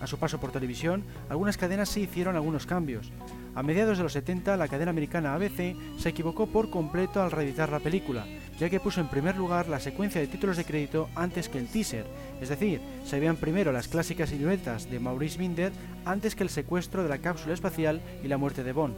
A 0.00 0.06
su 0.06 0.18
paso 0.18 0.40
por 0.40 0.52
televisión, 0.52 1.04
algunas 1.28 1.56
cadenas 1.56 1.88
sí 1.88 2.02
hicieron 2.02 2.36
algunos 2.36 2.66
cambios. 2.66 3.12
A 3.54 3.62
mediados 3.62 3.98
de 3.98 4.04
los 4.04 4.12
70, 4.12 4.56
la 4.56 4.68
cadena 4.68 4.90
americana 4.90 5.34
ABC 5.34 5.76
se 5.98 6.08
equivocó 6.08 6.46
por 6.46 6.70
completo 6.70 7.22
al 7.22 7.30
reeditar 7.30 7.70
la 7.70 7.80
película, 7.80 8.26
ya 8.58 8.70
que 8.70 8.80
puso 8.80 9.00
en 9.00 9.08
primer 9.08 9.36
lugar 9.36 9.68
la 9.68 9.80
secuencia 9.80 10.20
de 10.20 10.26
títulos 10.26 10.56
de 10.56 10.64
crédito 10.64 11.08
antes 11.14 11.48
que 11.48 11.58
el 11.58 11.68
teaser, 11.68 12.06
es 12.40 12.48
decir, 12.48 12.80
se 13.04 13.18
veían 13.18 13.36
primero 13.36 13.72
las 13.72 13.88
clásicas 13.88 14.30
siluetas 14.30 14.90
de 14.90 15.00
Maurice 15.00 15.38
Binder 15.38 15.72
antes 16.04 16.34
que 16.34 16.44
el 16.44 16.50
secuestro 16.50 17.02
de 17.02 17.08
la 17.08 17.18
cápsula 17.18 17.54
espacial 17.54 18.00
y 18.22 18.28
la 18.28 18.38
muerte 18.38 18.64
de 18.64 18.72
Bond. 18.72 18.94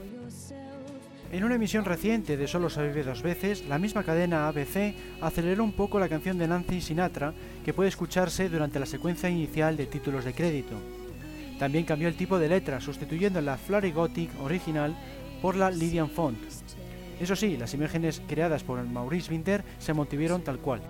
En 1.33 1.45
una 1.45 1.55
emisión 1.55 1.87
reciente 1.87 2.37
de 2.37 2.47
Solo 2.47 2.69
se 2.69 2.87
vive 2.87 3.05
dos 3.05 3.23
veces, 3.23 3.67
la 3.67 3.79
misma 3.79 4.05
cadena 4.05 4.49
ABC 4.49 4.95
aceleró 5.23 5.65
un 5.65 5.73
poco 5.73 5.99
la 5.99 6.11
canción 6.11 6.37
de 6.37 6.47
Nancy 6.47 6.83
Sinatra 6.83 7.33
que 7.65 7.73
puede 7.73 7.89
escucharse 7.89 8.51
durante 8.51 8.79
la 8.79 8.85
secuencia 8.85 9.31
inicial 9.31 9.79
de 9.79 9.87
títulos 9.87 10.27
de 10.27 10.35
crédito. 10.35 10.75
También 11.59 11.87
cambió 11.87 12.09
el 12.09 12.17
tipo 12.17 12.39
de 12.39 12.51
letra, 12.51 12.83
sustituyendo 12.83 13.41
la 13.41 13.57
Flurry 13.57 13.93
Gothic 13.93 14.31
original 14.43 14.95
por 15.41 15.57
la 15.57 15.71
Lydian 15.71 16.11
Font. 16.11 16.39
Eso 17.19 17.35
sí, 17.35 17.57
las 17.57 17.73
imágenes 17.73 18.21
creadas 18.29 18.63
por 18.63 18.85
Maurice 18.85 19.33
Winter 19.33 19.65
se 19.79 19.95
mantuvieron 19.95 20.43
tal 20.43 20.59
cual. 20.59 20.83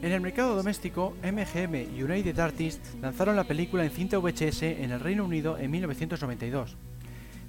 En 0.00 0.12
el 0.12 0.20
mercado 0.20 0.54
doméstico, 0.54 1.16
MGM 1.24 1.74
y 1.96 2.04
United 2.04 2.38
Artists 2.38 2.96
lanzaron 3.02 3.34
la 3.34 3.42
película 3.42 3.84
en 3.84 3.90
cinta 3.90 4.18
VHS 4.18 4.62
en 4.62 4.92
el 4.92 5.00
Reino 5.00 5.24
Unido 5.24 5.58
en 5.58 5.72
1992. 5.72 6.76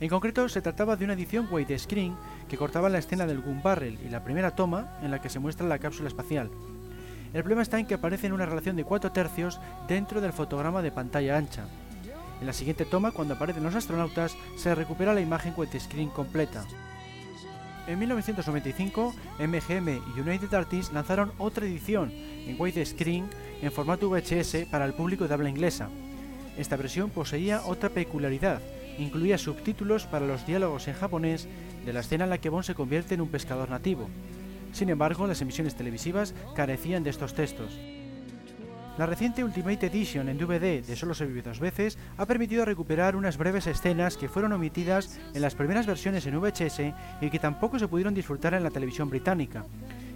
En 0.01 0.08
concreto, 0.08 0.48
se 0.48 0.62
trataba 0.62 0.96
de 0.96 1.03
una 1.03 1.13
edición 1.13 1.48
widescreen 1.51 2.15
que 2.48 2.58
cortaba 2.58 2.88
la 2.88 3.00
escena 3.00 3.25
del 3.25 3.41
gun 3.41 3.62
barrel 3.62 4.00
y 4.06 4.10
la 4.10 4.24
primera 4.24 4.56
toma 4.56 4.98
en 5.01 5.12
la 5.12 5.22
que 5.22 5.29
se 5.29 5.39
muestra 5.39 5.68
la 5.68 5.79
cápsula 5.79 6.08
espacial. 6.08 6.50
El 7.34 7.44
problema 7.44 7.62
está 7.62 7.79
en 7.79 7.86
que 7.86 7.96
aparece 7.96 8.27
en 8.27 8.34
una 8.34 8.46
relación 8.46 8.77
de 8.77 8.86
4 8.86 9.12
tercios 9.12 9.60
dentro 9.89 10.22
del 10.22 10.32
fotograma 10.32 10.82
de 10.82 10.94
pantalla 10.94 11.38
ancha. 11.38 11.65
En 12.39 12.48
la 12.48 12.53
siguiente 12.53 12.86
toma, 12.86 13.12
cuando 13.12 13.34
aparecen 13.34 13.63
los 13.63 13.75
astronautas, 13.75 14.38
se 14.56 14.74
recupera 14.74 15.13
la 15.13 15.20
imagen 15.20 15.53
widescreen 15.58 16.10
completa. 16.10 16.63
En 17.86 18.00
1995, 18.00 19.13
MGM 19.39 19.89
y 20.15 20.20
United 20.22 20.53
Artists 20.53 20.94
lanzaron 20.94 21.34
otra 21.38 21.65
edición 21.65 22.12
en 22.13 22.56
widescreen 22.58 23.29
en 23.62 23.72
formato 23.72 24.10
VHS 24.10 24.70
para 24.72 24.86
el 24.86 24.94
público 24.94 25.27
de 25.27 25.34
habla 25.34 25.50
inglesa. 25.50 25.89
Esta 26.58 26.77
versión 26.77 27.10
poseía 27.10 27.62
otra 27.65 27.89
peculiaridad, 27.89 28.62
incluía 29.00 29.38
subtítulos 29.38 30.06
para 30.06 30.27
los 30.27 30.46
diálogos 30.46 30.88
en 30.88 30.94
japonés 30.94 31.48
de 31.86 31.94
la 31.94 32.01
escena 32.01 32.25
en 32.25 32.29
la 32.29 32.38
que 32.38 32.50
Bond 32.50 32.65
se 32.65 32.75
convierte 32.75 33.15
en 33.15 33.22
un 33.22 33.29
pescador 33.29 33.70
nativo. 33.70 34.10
Sin 34.74 34.89
embargo, 34.89 35.25
las 35.25 35.41
emisiones 35.41 35.75
televisivas 35.75 36.36
carecían 36.56 37.03
de 37.03 37.10
estos 37.10 37.34
textos. 37.34 37.79
La 38.98 39.06
reciente 39.06 39.46
Ultimate 39.46 39.88
Edition 39.88 40.27
en 40.27 40.38
DVD 40.38 40.86
de 40.86 40.96
Solo 40.98 41.13
se 41.13 41.25
vive 41.25 41.41
dos 41.41 41.62
veces 41.62 41.98
ha 42.18 42.25
permitido 42.25 42.65
recuperar 42.65 43.15
unas 43.15 43.38
breves 43.38 43.65
escenas 43.65 44.18
que 44.18 44.27
fueron 44.27 44.51
omitidas 44.51 45.18
en 45.34 45.41
las 45.41 45.56
primeras 45.56 45.88
versiones 45.88 46.25
en 46.25 46.38
VHS 46.38 46.82
y 47.22 47.29
que 47.29 47.39
tampoco 47.39 47.79
se 47.79 47.88
pudieron 47.88 48.13
disfrutar 48.13 48.53
en 48.53 48.63
la 48.63 48.72
televisión 48.72 49.10
británica. 49.10 49.63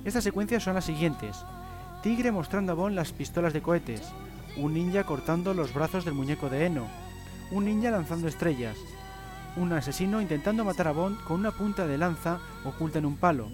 Estas 0.04 0.26
secuencias 0.26 0.64
son 0.64 0.74
las 0.74 0.84
siguientes. 0.84 1.46
Tigre 2.02 2.34
mostrando 2.34 2.74
a 2.74 2.76
Bond 2.76 2.96
las 2.96 3.14
pistolas 3.14 3.54
de 3.54 3.62
cohetes, 3.62 4.02
un 4.58 4.74
ninja 4.74 5.06
cortando 5.06 5.54
los 5.54 5.74
brazos 5.74 6.04
del 6.04 6.14
muñeco 6.14 6.50
de 6.50 6.66
Eno, 6.66 6.88
un 7.52 7.66
ninja 7.66 7.92
lanzando 7.92 8.28
estrellas, 8.28 8.78
un 9.56 9.72
asesino 9.74 10.22
intentando 10.22 10.66
matar 10.66 10.88
a 10.88 10.92
Bond 10.92 11.24
con 11.24 11.40
una 11.40 11.52
punta 11.52 11.86
de 11.86 11.98
lanza 11.98 12.40
oculta 12.66 13.00
en 13.00 13.06
un 13.06 13.18
palo. 13.18 13.50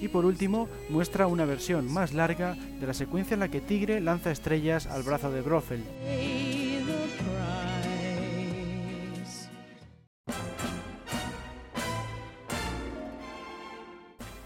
Y 0.00 0.08
por 0.08 0.24
último, 0.24 0.68
muestra 0.90 1.26
una 1.26 1.44
versión 1.44 1.92
más 1.92 2.12
larga 2.12 2.54
de 2.54 2.86
la 2.86 2.94
secuencia 2.94 3.34
en 3.34 3.40
la 3.40 3.48
que 3.48 3.60
Tigre 3.60 4.00
lanza 4.00 4.30
estrellas 4.30 4.86
al 4.86 5.02
brazo 5.02 5.30
de 5.30 5.42
Brofeld. 5.42 5.84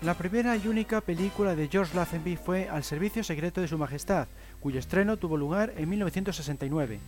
La 0.02 0.14
primera 0.14 0.57
y 0.57 0.68
única 0.68 1.00
película 1.00 1.57
de 1.57 1.68
George 1.68 1.97
Lazenby 1.97 2.37
fue 2.37 2.68
Al 2.68 2.85
servicio 2.85 3.25
secreto 3.25 3.61
de 3.61 3.68
Su 3.68 3.78
Majestad, 3.78 4.28
cuyo 4.61 4.78
estreno 4.78 5.16
tuvo 5.16 5.37
lugar 5.37 5.75
en 5.76 5.88
1969. 5.88 7.00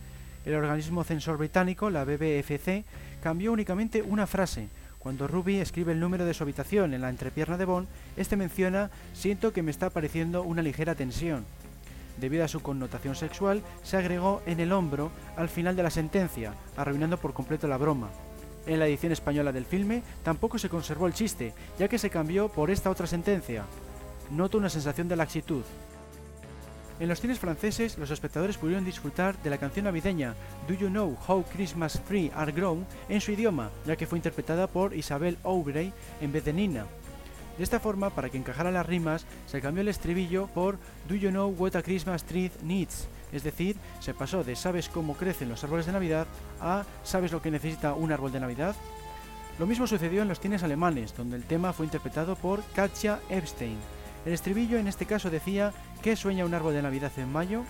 El 0.45 0.55
organismo 0.55 1.03
censor 1.03 1.37
británico, 1.37 1.89
la 1.89 2.03
BBFC, 2.03 2.83
cambió 3.21 3.51
únicamente 3.51 4.01
una 4.01 4.25
frase. 4.25 4.69
Cuando 4.97 5.27
Ruby 5.27 5.57
escribe 5.57 5.91
el 5.91 5.99
número 5.99 6.25
de 6.25 6.33
su 6.33 6.43
habitación 6.43 6.93
en 6.93 7.01
la 7.01 7.09
entrepierna 7.09 7.57
de 7.57 7.65
Bond, 7.65 7.87
este 8.17 8.37
menciona 8.37 8.89
Siento 9.13 9.53
que 9.53 9.63
me 9.63 9.71
está 9.71 9.87
apareciendo 9.87 10.43
una 10.43 10.61
ligera 10.61 10.95
tensión. 10.95 11.45
Debido 12.19 12.43
a 12.43 12.47
su 12.47 12.61
connotación 12.61 13.15
sexual, 13.15 13.63
se 13.83 13.97
agregó 13.97 14.41
en 14.45 14.59
el 14.59 14.71
hombro 14.71 15.11
al 15.37 15.49
final 15.49 15.75
de 15.75 15.83
la 15.83 15.89
sentencia, 15.89 16.53
arruinando 16.77 17.17
por 17.17 17.33
completo 17.33 17.67
la 17.67 17.77
broma. 17.77 18.09
En 18.67 18.77
la 18.77 18.85
edición 18.85 19.11
española 19.11 19.51
del 19.51 19.65
filme 19.65 20.03
tampoco 20.23 20.59
se 20.59 20.69
conservó 20.69 21.07
el 21.07 21.13
chiste, 21.13 21.53
ya 21.79 21.87
que 21.87 21.97
se 21.97 22.11
cambió 22.11 22.49
por 22.49 22.69
esta 22.69 22.91
otra 22.91 23.07
sentencia. 23.07 23.65
Noto 24.29 24.57
una 24.57 24.69
sensación 24.69 25.07
de 25.07 25.15
laxitud. 25.15 25.63
En 26.99 27.07
los 27.07 27.19
cines 27.19 27.39
franceses, 27.39 27.97
los 27.97 28.11
espectadores 28.11 28.57
pudieron 28.57 28.85
disfrutar 28.85 29.41
de 29.41 29.49
la 29.49 29.57
canción 29.57 29.85
navideña 29.85 30.35
Do 30.67 30.75
You 30.75 30.89
Know 30.89 31.17
How 31.27 31.43
Christmas 31.43 31.99
Trees 32.07 32.31
Are 32.35 32.51
Grown 32.51 32.85
en 33.09 33.21
su 33.21 33.31
idioma, 33.31 33.71
ya 33.85 33.95
que 33.95 34.05
fue 34.05 34.19
interpretada 34.19 34.67
por 34.67 34.93
Isabelle 34.93 35.37
Aubray 35.43 35.93
en 36.21 36.31
vez 36.31 36.45
de 36.45 36.53
Nina. 36.53 36.85
De 37.57 37.63
esta 37.63 37.79
forma, 37.79 38.09
para 38.11 38.29
que 38.29 38.37
encajara 38.37 38.71
las 38.71 38.85
rimas, 38.85 39.25
se 39.47 39.61
cambió 39.61 39.81
el 39.81 39.87
estribillo 39.87 40.47
por 40.47 40.77
Do 41.07 41.15
You 41.15 41.29
Know 41.29 41.55
What 41.57 41.75
a 41.75 41.83
Christmas 41.83 42.23
Tree 42.23 42.51
Needs, 42.63 43.07
es 43.31 43.43
decir, 43.43 43.75
se 43.99 44.13
pasó 44.13 44.43
de 44.43 44.55
¿sabes 44.55 44.89
cómo 44.89 45.15
crecen 45.15 45.49
los 45.49 45.63
árboles 45.63 45.85
de 45.85 45.91
Navidad? 45.91 46.27
a 46.59 46.83
¿sabes 47.03 47.31
lo 47.31 47.41
que 47.41 47.51
necesita 47.51 47.93
un 47.93 48.11
árbol 48.11 48.31
de 48.31 48.39
Navidad? 48.39 48.75
Lo 49.59 49.67
mismo 49.67 49.87
sucedió 49.87 50.21
en 50.21 50.27
los 50.27 50.39
cines 50.39 50.63
alemanes, 50.63 51.15
donde 51.15 51.35
el 51.35 51.43
tema 51.43 51.73
fue 51.73 51.85
interpretado 51.85 52.35
por 52.35 52.63
Katja 52.73 53.19
Epstein. 53.29 53.77
El 54.25 54.33
estribillo 54.33 54.77
en 54.77 54.87
este 54.87 55.05
caso 55.05 55.29
decía 55.29 55.73
¿Qué 56.03 56.15
sueña 56.15 56.45
un 56.45 56.53
árbol 56.55 56.73
de 56.73 56.81
Navidad 56.81 57.11
en 57.17 57.31
mayo? 57.31 57.61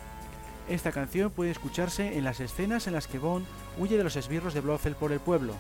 Esta 0.70 0.94
canción 0.94 1.32
puede 1.32 1.52
escucharse 1.52 2.18
en 2.18 2.24
las 2.24 2.40
escenas 2.40 2.88
en 2.88 2.94
las 2.94 3.08
que 3.08 3.20
Bond 3.20 3.46
huye 3.78 3.98
de 3.98 4.06
los 4.06 4.16
esbirros 4.16 4.54
de 4.54 4.62
Blofeld 4.62 4.96
por 4.96 5.12
el 5.12 5.20
pueblo. 5.20 5.54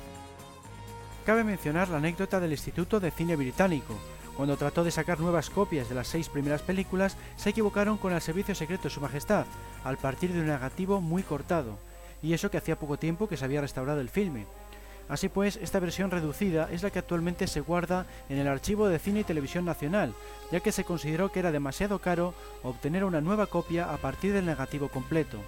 Cabe 1.25 1.44
mencionar 1.44 1.90
la 1.90 1.98
anécdota 1.98 2.40
del 2.40 2.54
Instituto 2.54 3.01
de 3.01 3.12
Cine 3.12 3.36
Británico, 3.36 3.94
cuando 4.38 4.56
trató 4.56 4.86
de 4.86 4.92
sacar 4.92 5.20
nuevas 5.20 5.50
copias 5.50 5.90
de 5.90 5.96
las 5.96 6.08
seis 6.08 6.30
primeras 6.30 6.62
películas, 6.62 7.18
se 7.36 7.50
equivocaron 7.50 7.98
con 7.98 8.13
el 8.13 8.22
servicio 8.22 8.56
secreto 8.56 8.84
de 8.84 8.90
Su 8.90 9.01
Majestad, 9.01 9.46
al 9.84 9.98
partir 9.98 10.32
de 10.32 10.40
un 10.40 10.48
negativo 10.48 11.01
muy 11.01 11.24
cortado, 11.24 11.78
y 12.24 12.32
eso 12.32 12.50
que 12.50 12.58
hacía 12.58 12.80
poco 12.80 12.98
tiempo 12.98 13.28
que 13.28 13.36
se 13.36 13.44
había 13.44 13.60
restaurado 13.60 14.00
el 14.00 14.10
filme. 14.10 14.46
Así 15.10 15.29
pues, 15.29 15.58
esta 15.58 15.79
versión 15.79 16.12
reducida 16.12 16.70
es 16.72 16.84
la 16.84 16.89
que 16.89 17.00
actualmente 17.00 17.48
se 17.48 17.60
guarda 17.60 18.05
en 18.29 18.38
el 18.38 18.48
Archivo 18.48 18.88
de 18.88 19.00
Cine 19.00 19.22
y 19.22 19.24
Televisión 19.24 19.65
Nacional, 19.65 20.13
ya 20.51 20.60
que 20.60 20.72
se 20.72 20.84
consideró 20.84 21.31
que 21.31 21.39
era 21.39 21.51
demasiado 21.51 22.00
caro 22.00 22.34
obtener 22.63 23.03
una 23.03 23.22
nueva 23.22 23.48
copia 23.48 23.93
a 23.93 23.98
partir 23.98 24.34
del 24.34 24.46
negativo 24.46 24.89
completo. 24.89 25.39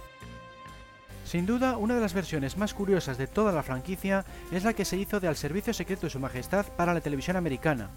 Sin 1.24 1.46
duda, 1.46 1.78
una 1.78 1.94
de 1.94 2.00
las 2.00 2.12
versiones 2.12 2.58
más 2.58 2.74
curiosas 2.74 3.16
de 3.16 3.26
toda 3.26 3.52
la 3.52 3.62
franquicia 3.62 4.26
es 4.52 4.64
la 4.64 4.74
que 4.74 4.84
se 4.84 4.98
hizo 4.98 5.20
de 5.20 5.28
Al 5.28 5.36
Servicio 5.36 5.72
Secreto 5.72 6.06
de 6.06 6.10
Su 6.10 6.20
Majestad 6.20 6.66
para 6.76 6.92
la 6.92 7.00
televisión 7.00 7.36
americana, 7.36 7.88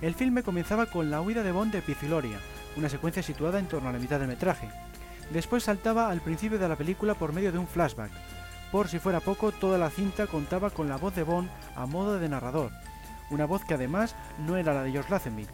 el 0.00 0.14
filme 0.14 0.44
comenzaba 0.44 0.86
con 0.86 1.10
la 1.10 1.20
huida 1.20 1.42
de 1.42 1.50
Bond 1.50 1.72
de 1.72 1.82
Piciloria, 1.82 2.38
una 2.76 2.88
secuencia 2.88 3.20
situada 3.20 3.58
en 3.58 3.66
torno 3.66 3.88
a 3.88 3.92
la 3.92 3.98
mitad 3.98 4.20
del 4.20 4.28
metraje. 4.28 4.68
Después 5.32 5.64
saltaba 5.64 6.08
al 6.08 6.20
principio 6.20 6.58
de 6.58 6.68
la 6.68 6.76
película 6.76 7.14
por 7.14 7.32
medio 7.32 7.50
de 7.50 7.58
un 7.58 7.66
flashback. 7.66 8.12
Por 8.72 8.88
si 8.88 8.98
fuera 8.98 9.20
poco, 9.20 9.50
toda 9.50 9.78
la 9.78 9.88
cinta 9.88 10.26
contaba 10.26 10.68
con 10.70 10.88
la 10.88 10.96
voz 10.96 11.14
de 11.14 11.22
Bond 11.22 11.48
a 11.74 11.86
modo 11.86 12.18
de 12.18 12.28
narrador, 12.28 12.70
una 13.30 13.46
voz 13.46 13.64
que 13.64 13.74
además 13.74 14.14
no 14.46 14.58
era 14.58 14.74
la 14.74 14.82
de 14.82 14.92
George 14.92 15.10
Lazenby. 15.10 15.46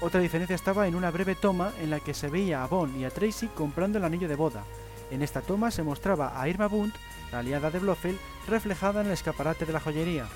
Otra 0.00 0.20
diferencia 0.20 0.54
estaba 0.54 0.86
en 0.86 0.94
una 0.94 1.10
breve 1.10 1.34
toma 1.34 1.72
en 1.80 1.90
la 1.90 1.98
que 1.98 2.14
se 2.14 2.28
veía 2.28 2.62
a 2.62 2.66
Bond 2.66 2.96
y 2.96 3.04
a 3.04 3.10
Tracy 3.10 3.48
comprando 3.48 3.98
el 3.98 4.04
anillo 4.04 4.28
de 4.28 4.36
boda. 4.36 4.62
En 5.10 5.22
esta 5.22 5.40
toma 5.40 5.70
se 5.72 5.82
mostraba 5.82 6.40
a 6.40 6.48
Irma 6.48 6.68
Bunt, 6.68 6.94
la 7.32 7.40
aliada 7.40 7.70
de 7.70 7.80
Blofeld, 7.80 8.18
reflejada 8.46 9.00
en 9.00 9.08
el 9.08 9.12
escaparate 9.12 9.66
de 9.66 9.72
la 9.72 9.80
joyería. 9.80 10.26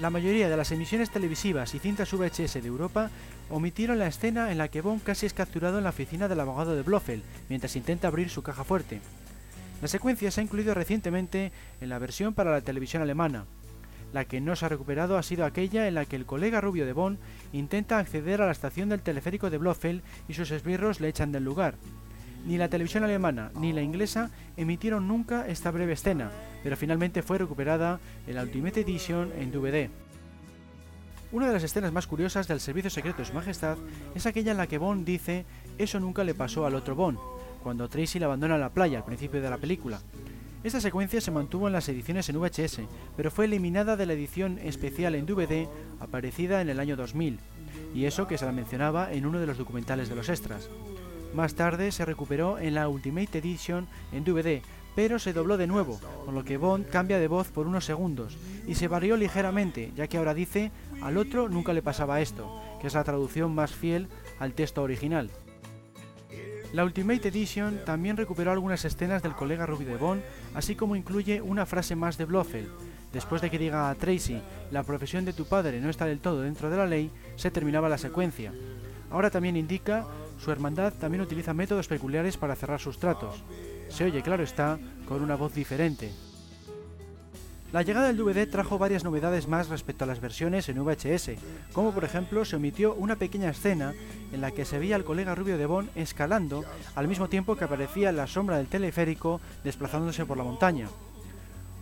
La 0.00 0.10
mayoría 0.10 0.48
de 0.48 0.56
las 0.56 0.72
emisiones 0.72 1.10
televisivas 1.10 1.72
y 1.74 1.78
cintas 1.78 2.12
VHS 2.12 2.54
de 2.54 2.66
Europa 2.66 3.10
omitieron 3.48 4.00
la 4.00 4.08
escena 4.08 4.50
en 4.50 4.58
la 4.58 4.68
que 4.68 4.80
Bond 4.80 5.04
casi 5.04 5.26
es 5.26 5.34
capturado 5.34 5.78
en 5.78 5.84
la 5.84 5.90
oficina 5.90 6.26
del 6.26 6.40
abogado 6.40 6.74
de 6.74 6.82
Blofeld 6.82 7.22
mientras 7.48 7.76
intenta 7.76 8.08
abrir 8.08 8.28
su 8.28 8.42
caja 8.42 8.64
fuerte. 8.64 9.00
La 9.82 9.88
secuencia 9.88 10.30
se 10.30 10.40
ha 10.40 10.44
incluido 10.44 10.74
recientemente 10.74 11.52
en 11.80 11.88
la 11.88 11.98
versión 11.98 12.34
para 12.34 12.50
la 12.50 12.60
televisión 12.60 13.02
alemana. 13.02 13.44
La 14.12 14.24
que 14.24 14.40
no 14.40 14.54
se 14.54 14.64
ha 14.64 14.68
recuperado 14.68 15.18
ha 15.18 15.22
sido 15.22 15.44
aquella 15.44 15.88
en 15.88 15.94
la 15.94 16.04
que 16.04 16.16
el 16.16 16.24
colega 16.24 16.60
rubio 16.60 16.86
de 16.86 16.92
Bond 16.92 17.18
intenta 17.52 17.98
acceder 17.98 18.40
a 18.40 18.46
la 18.46 18.52
estación 18.52 18.88
del 18.88 19.02
teleférico 19.02 19.50
de 19.50 19.58
Blofeld 19.58 20.02
y 20.28 20.34
sus 20.34 20.52
esbirros 20.52 21.00
le 21.00 21.08
echan 21.08 21.32
del 21.32 21.44
lugar. 21.44 21.74
Ni 22.46 22.58
la 22.58 22.68
televisión 22.68 23.04
alemana 23.04 23.50
ni 23.56 23.72
la 23.72 23.82
inglesa 23.82 24.30
emitieron 24.56 25.08
nunca 25.08 25.48
esta 25.48 25.70
breve 25.70 25.94
escena, 25.94 26.30
pero 26.62 26.76
finalmente 26.76 27.22
fue 27.22 27.38
recuperada 27.38 27.98
en 28.26 28.36
la 28.36 28.42
Ultimate 28.42 28.82
Edition 28.82 29.32
en 29.36 29.50
DVD. 29.50 29.90
Una 31.32 31.48
de 31.48 31.54
las 31.54 31.64
escenas 31.64 31.92
más 31.92 32.06
curiosas 32.06 32.46
del 32.46 32.60
Servicio 32.60 32.90
Secreto 32.90 33.18
de 33.18 33.24
Su 33.24 33.34
Majestad 33.34 33.76
es 34.14 34.26
aquella 34.26 34.52
en 34.52 34.58
la 34.58 34.68
que 34.68 34.78
Bond 34.78 35.04
dice 35.04 35.44
eso 35.78 35.98
nunca 35.98 36.22
le 36.22 36.34
pasó 36.34 36.64
al 36.66 36.76
otro 36.76 36.94
Bond, 36.94 37.18
cuando 37.64 37.88
Tracy 37.88 38.20
le 38.20 38.26
abandona 38.26 38.58
la 38.58 38.68
playa 38.68 38.98
al 38.98 39.04
principio 39.04 39.40
de 39.40 39.50
la 39.50 39.56
película. 39.56 39.98
Esta 40.62 40.80
secuencia 40.80 41.20
se 41.20 41.30
mantuvo 41.30 41.66
en 41.66 41.72
las 41.72 41.88
ediciones 41.88 42.28
en 42.28 42.38
VHS, 42.38 42.80
pero 43.16 43.30
fue 43.30 43.46
eliminada 43.46 43.96
de 43.96 44.06
la 44.06 44.12
edición 44.12 44.58
especial 44.58 45.14
en 45.14 45.26
DVD 45.26 45.66
aparecida 45.98 46.60
en 46.60 46.68
el 46.68 46.78
año 46.78 46.96
2000, 46.96 47.38
y 47.94 48.04
eso 48.04 48.28
que 48.28 48.38
se 48.38 48.46
la 48.46 48.52
mencionaba 48.52 49.12
en 49.12 49.26
uno 49.26 49.40
de 49.40 49.46
los 49.46 49.58
documentales 49.58 50.08
de 50.08 50.14
los 50.14 50.28
extras. 50.28 50.70
Más 51.34 51.54
tarde 51.54 51.90
se 51.90 52.04
recuperó 52.04 52.58
en 52.58 52.74
la 52.74 52.88
Ultimate 52.88 53.38
Edition 53.38 53.88
en 54.12 54.24
DVD, 54.24 54.62
pero 54.94 55.18
se 55.18 55.32
dobló 55.32 55.56
de 55.56 55.66
nuevo, 55.66 55.98
con 56.24 56.34
lo 56.34 56.44
que 56.44 56.56
Bond 56.56 56.88
cambia 56.88 57.18
de 57.18 57.28
voz 57.28 57.48
por 57.48 57.66
unos 57.66 57.84
segundos, 57.84 58.36
y 58.66 58.76
se 58.76 58.88
varió 58.88 59.16
ligeramente, 59.16 59.92
ya 59.96 60.06
que 60.06 60.18
ahora 60.18 60.32
dice, 60.32 60.70
al 61.02 61.16
otro 61.16 61.48
nunca 61.48 61.72
le 61.72 61.82
pasaba 61.82 62.20
esto, 62.20 62.62
que 62.80 62.86
es 62.86 62.94
la 62.94 63.04
traducción 63.04 63.54
más 63.54 63.72
fiel 63.72 64.08
al 64.38 64.52
texto 64.52 64.82
original. 64.82 65.30
La 66.74 66.84
Ultimate 66.84 67.28
Edition 67.28 67.82
también 67.84 68.16
recuperó 68.16 68.50
algunas 68.50 68.84
escenas 68.84 69.22
del 69.22 69.36
colega 69.36 69.64
Ruby 69.64 69.84
de 69.84 69.96
Bond, 69.96 70.24
así 70.54 70.74
como 70.74 70.96
incluye 70.96 71.40
una 71.40 71.66
frase 71.66 71.94
más 71.94 72.18
de 72.18 72.24
Blofeld. 72.24 72.68
Después 73.12 73.40
de 73.40 73.48
que 73.48 73.60
diga 73.60 73.88
a 73.88 73.94
Tracy, 73.94 74.42
la 74.72 74.82
profesión 74.82 75.24
de 75.24 75.32
tu 75.32 75.44
padre 75.44 75.80
no 75.80 75.88
está 75.88 76.04
del 76.04 76.18
todo 76.18 76.40
dentro 76.40 76.70
de 76.70 76.76
la 76.76 76.88
ley, 76.88 77.12
se 77.36 77.52
terminaba 77.52 77.88
la 77.88 77.96
secuencia. 77.96 78.52
Ahora 79.08 79.30
también 79.30 79.56
indica 79.56 80.04
su 80.40 80.50
hermandad 80.50 80.92
también 80.94 81.22
utiliza 81.22 81.54
métodos 81.54 81.86
peculiares 81.86 82.36
para 82.36 82.56
cerrar 82.56 82.80
sus 82.80 82.98
tratos. 82.98 83.44
Se 83.88 84.02
oye, 84.02 84.20
claro 84.22 84.42
está, 84.42 84.76
con 85.06 85.22
una 85.22 85.36
voz 85.36 85.54
diferente. 85.54 86.10
La 87.74 87.82
llegada 87.82 88.06
del 88.06 88.16
DVD 88.16 88.48
trajo 88.48 88.78
varias 88.78 89.02
novedades 89.02 89.48
más 89.48 89.68
respecto 89.68 90.04
a 90.04 90.06
las 90.06 90.20
versiones 90.20 90.68
en 90.68 90.78
VHS, 90.78 91.30
como 91.72 91.90
por 91.90 92.04
ejemplo 92.04 92.44
se 92.44 92.54
omitió 92.54 92.94
una 92.94 93.16
pequeña 93.16 93.50
escena 93.50 93.94
en 94.32 94.40
la 94.40 94.52
que 94.52 94.64
se 94.64 94.78
veía 94.78 94.94
al 94.94 95.02
colega 95.02 95.34
rubio 95.34 95.58
de 95.58 95.66
Bond 95.66 95.90
escalando 95.96 96.64
al 96.94 97.08
mismo 97.08 97.28
tiempo 97.28 97.56
que 97.56 97.64
aparecía 97.64 98.12
la 98.12 98.28
sombra 98.28 98.58
del 98.58 98.68
teleférico 98.68 99.40
desplazándose 99.64 100.24
por 100.24 100.38
la 100.38 100.44
montaña. 100.44 100.86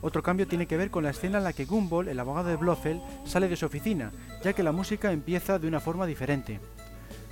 Otro 0.01 0.23
cambio 0.23 0.49
tiene 0.49 0.67
que 0.67 0.79
ver 0.79 0.91
con 0.91 1.05
la 1.05 1.11
escena 1.11 1.37
en 1.37 1.45
la 1.45 1.53
que 1.53 1.67
Gumball, 1.67 2.09
el 2.09 2.21
abogado 2.21 2.49
de 2.49 2.57
Blofeld, 2.57 3.03
sale 3.27 3.49
de 3.49 3.57
su 3.57 3.67
oficina, 3.67 4.13
ya 4.43 4.55
que 4.55 4.63
la 4.63 4.73
música 4.73 5.13
empieza 5.13 5.59
de 5.59 5.69
una 5.69 5.81
forma 5.81 6.07
diferente. 6.07 6.59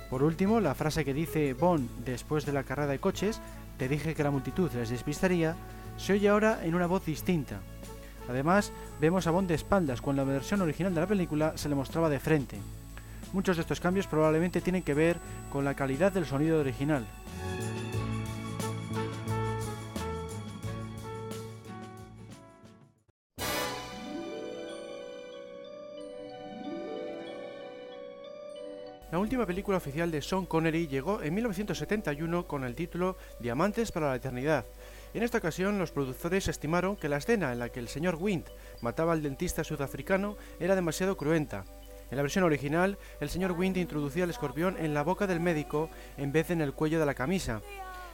Por 0.07 0.21
último, 0.21 0.59
la 0.59 0.75
frase 0.75 1.03
que 1.03 1.15
dice 1.15 1.55
Bond 1.55 1.89
después 2.05 2.45
de 2.45 2.53
la 2.53 2.63
carrera 2.63 2.91
de 2.91 2.99
coches, 2.99 3.41
te 3.79 3.87
dije 3.87 4.13
que 4.13 4.23
la 4.23 4.29
multitud 4.29 4.69
les 4.75 4.91
despistaría, 4.91 5.55
se 5.97 6.13
oye 6.13 6.29
ahora 6.29 6.59
en 6.63 6.75
una 6.75 6.85
voz 6.85 7.03
distinta. 7.03 7.59
Además, 8.29 8.71
vemos 8.99 9.27
a 9.27 9.31
Bond 9.31 9.47
de 9.47 9.55
espaldas 9.55 10.01
cuando 10.01 10.25
la 10.25 10.31
versión 10.31 10.61
original 10.61 10.93
de 10.93 11.01
la 11.01 11.07
película 11.07 11.53
se 11.55 11.69
le 11.69 11.75
mostraba 11.75 12.09
de 12.09 12.19
frente. 12.19 12.57
Muchos 13.33 13.57
de 13.57 13.61
estos 13.61 13.79
cambios 13.79 14.07
probablemente 14.07 14.61
tienen 14.61 14.83
que 14.83 14.93
ver 14.93 15.17
con 15.49 15.63
la 15.63 15.75
calidad 15.75 16.11
del 16.11 16.25
sonido 16.25 16.59
original. 16.59 17.05
La 29.11 29.19
última 29.19 29.45
película 29.45 29.75
oficial 29.75 30.09
de 30.09 30.21
Sean 30.21 30.45
Connery 30.45 30.87
llegó 30.87 31.21
en 31.21 31.33
1971 31.33 32.47
con 32.47 32.63
el 32.63 32.75
título 32.75 33.17
Diamantes 33.41 33.91
para 33.91 34.07
la 34.07 34.15
Eternidad. 34.15 34.65
En 35.13 35.23
esta 35.23 35.39
ocasión, 35.39 35.77
los 35.77 35.91
productores 35.91 36.47
estimaron 36.47 36.95
que 36.95 37.09
la 37.09 37.17
escena 37.17 37.51
en 37.51 37.59
la 37.59 37.69
que 37.69 37.81
el 37.81 37.89
señor 37.89 38.15
Wind 38.15 38.45
mataba 38.79 39.11
al 39.11 39.21
dentista 39.21 39.63
sudafricano 39.63 40.37
era 40.59 40.75
demasiado 40.75 41.17
cruenta. 41.17 41.65
En 42.09 42.17
la 42.17 42.23
versión 42.23 42.45
original, 42.45 42.97
el 43.19 43.29
señor 43.29 43.51
Wind 43.51 43.77
introducía 43.77 44.23
el 44.23 44.29
escorpión 44.29 44.77
en 44.77 44.93
la 44.93 45.03
boca 45.03 45.27
del 45.27 45.39
médico 45.39 45.89
en 46.17 46.31
vez 46.31 46.47
de 46.47 46.53
en 46.53 46.61
el 46.61 46.73
cuello 46.73 46.99
de 46.99 47.05
la 47.05 47.13
camisa. 47.13 47.61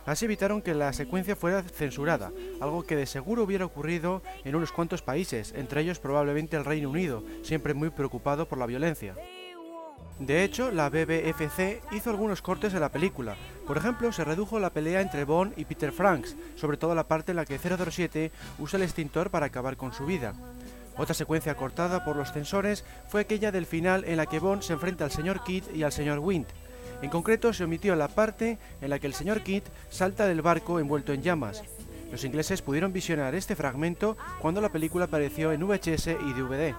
Así 0.08 0.26
evitaron 0.26 0.62
que 0.62 0.74
la 0.74 0.94
secuencia 0.94 1.36
fuera 1.36 1.62
censurada, 1.64 2.32
algo 2.62 2.84
que 2.84 2.96
de 2.96 3.06
seguro 3.06 3.44
hubiera 3.44 3.66
ocurrido 3.66 4.24
en 4.46 4.56
unos 4.56 4.72
cuantos 4.72 5.02
países, 5.02 5.54
entre 5.56 5.82
ellos 5.82 6.00
probablemente 6.00 6.56
el 6.56 6.66
Reino 6.66 6.90
Unido, 6.90 7.24
siempre 7.44 7.74
muy 7.74 7.90
preocupado 7.90 8.48
por 8.48 8.58
la 8.58 8.66
violencia. 8.66 9.16
De 10.20 10.44
hecho, 10.44 10.72
la 10.72 10.90
BBFC 10.90 11.82
hizo 11.92 12.10
algunos 12.10 12.42
cortes 12.42 12.74
de 12.74 12.80
la 12.80 12.92
película. 12.92 13.36
Por 13.68 13.78
ejemplo, 13.78 14.14
se 14.14 14.24
redujo 14.24 14.60
la 14.60 14.72
pelea 14.72 15.02
entre 15.02 15.26
Bond 15.26 15.54
y 15.58 15.66
Peter 15.66 15.92
Franks, 15.92 16.38
sobre 16.56 16.78
todo 16.78 16.96
la 16.96 17.08
parte 17.08 17.34
en 17.34 17.36
la 17.36 17.46
que 17.46 17.60
007 17.60 18.32
usa 18.60 18.78
el 18.78 18.84
extintor 18.84 19.30
para 19.30 19.48
acabar 19.48 19.76
con 19.76 19.92
su 19.92 20.06
vida. 20.06 20.34
Otra 20.96 21.14
secuencia 21.14 21.56
cortada 21.56 22.06
por 22.06 22.16
los 22.16 22.32
censores 22.32 22.86
fue 23.10 23.22
aquella 23.22 23.52
del 23.52 23.66
final 23.66 24.06
en 24.06 24.18
la 24.18 24.26
que 24.26 24.40
Bond 24.40 24.62
se 24.62 24.72
enfrenta 24.72 25.04
al 25.04 25.12
señor 25.12 25.44
Kidd 25.44 25.66
y 25.76 25.84
al 25.84 25.92
señor 25.92 26.20
Wind. 26.20 26.48
En 27.02 27.10
concreto, 27.10 27.52
se 27.52 27.66
omitió 27.66 27.94
la 27.96 28.08
parte 28.08 28.58
en 28.82 28.90
la 28.90 29.00
que 29.00 29.08
el 29.08 29.14
señor 29.14 29.44
Kidd 29.44 29.64
salta 29.90 30.26
del 30.28 30.42
barco 30.42 30.80
envuelto 30.80 31.12
en 31.12 31.22
llamas. 31.22 31.62
Los 32.10 32.24
ingleses 32.24 32.62
pudieron 32.62 32.94
visionar 32.94 33.36
este 33.36 33.58
fragmento 33.58 34.16
cuando 34.40 34.62
la 34.62 34.72
película 34.72 35.06
apareció 35.06 35.52
en 35.52 35.68
VHS 35.68 36.08
y 36.08 36.34
DVD. 36.34 36.74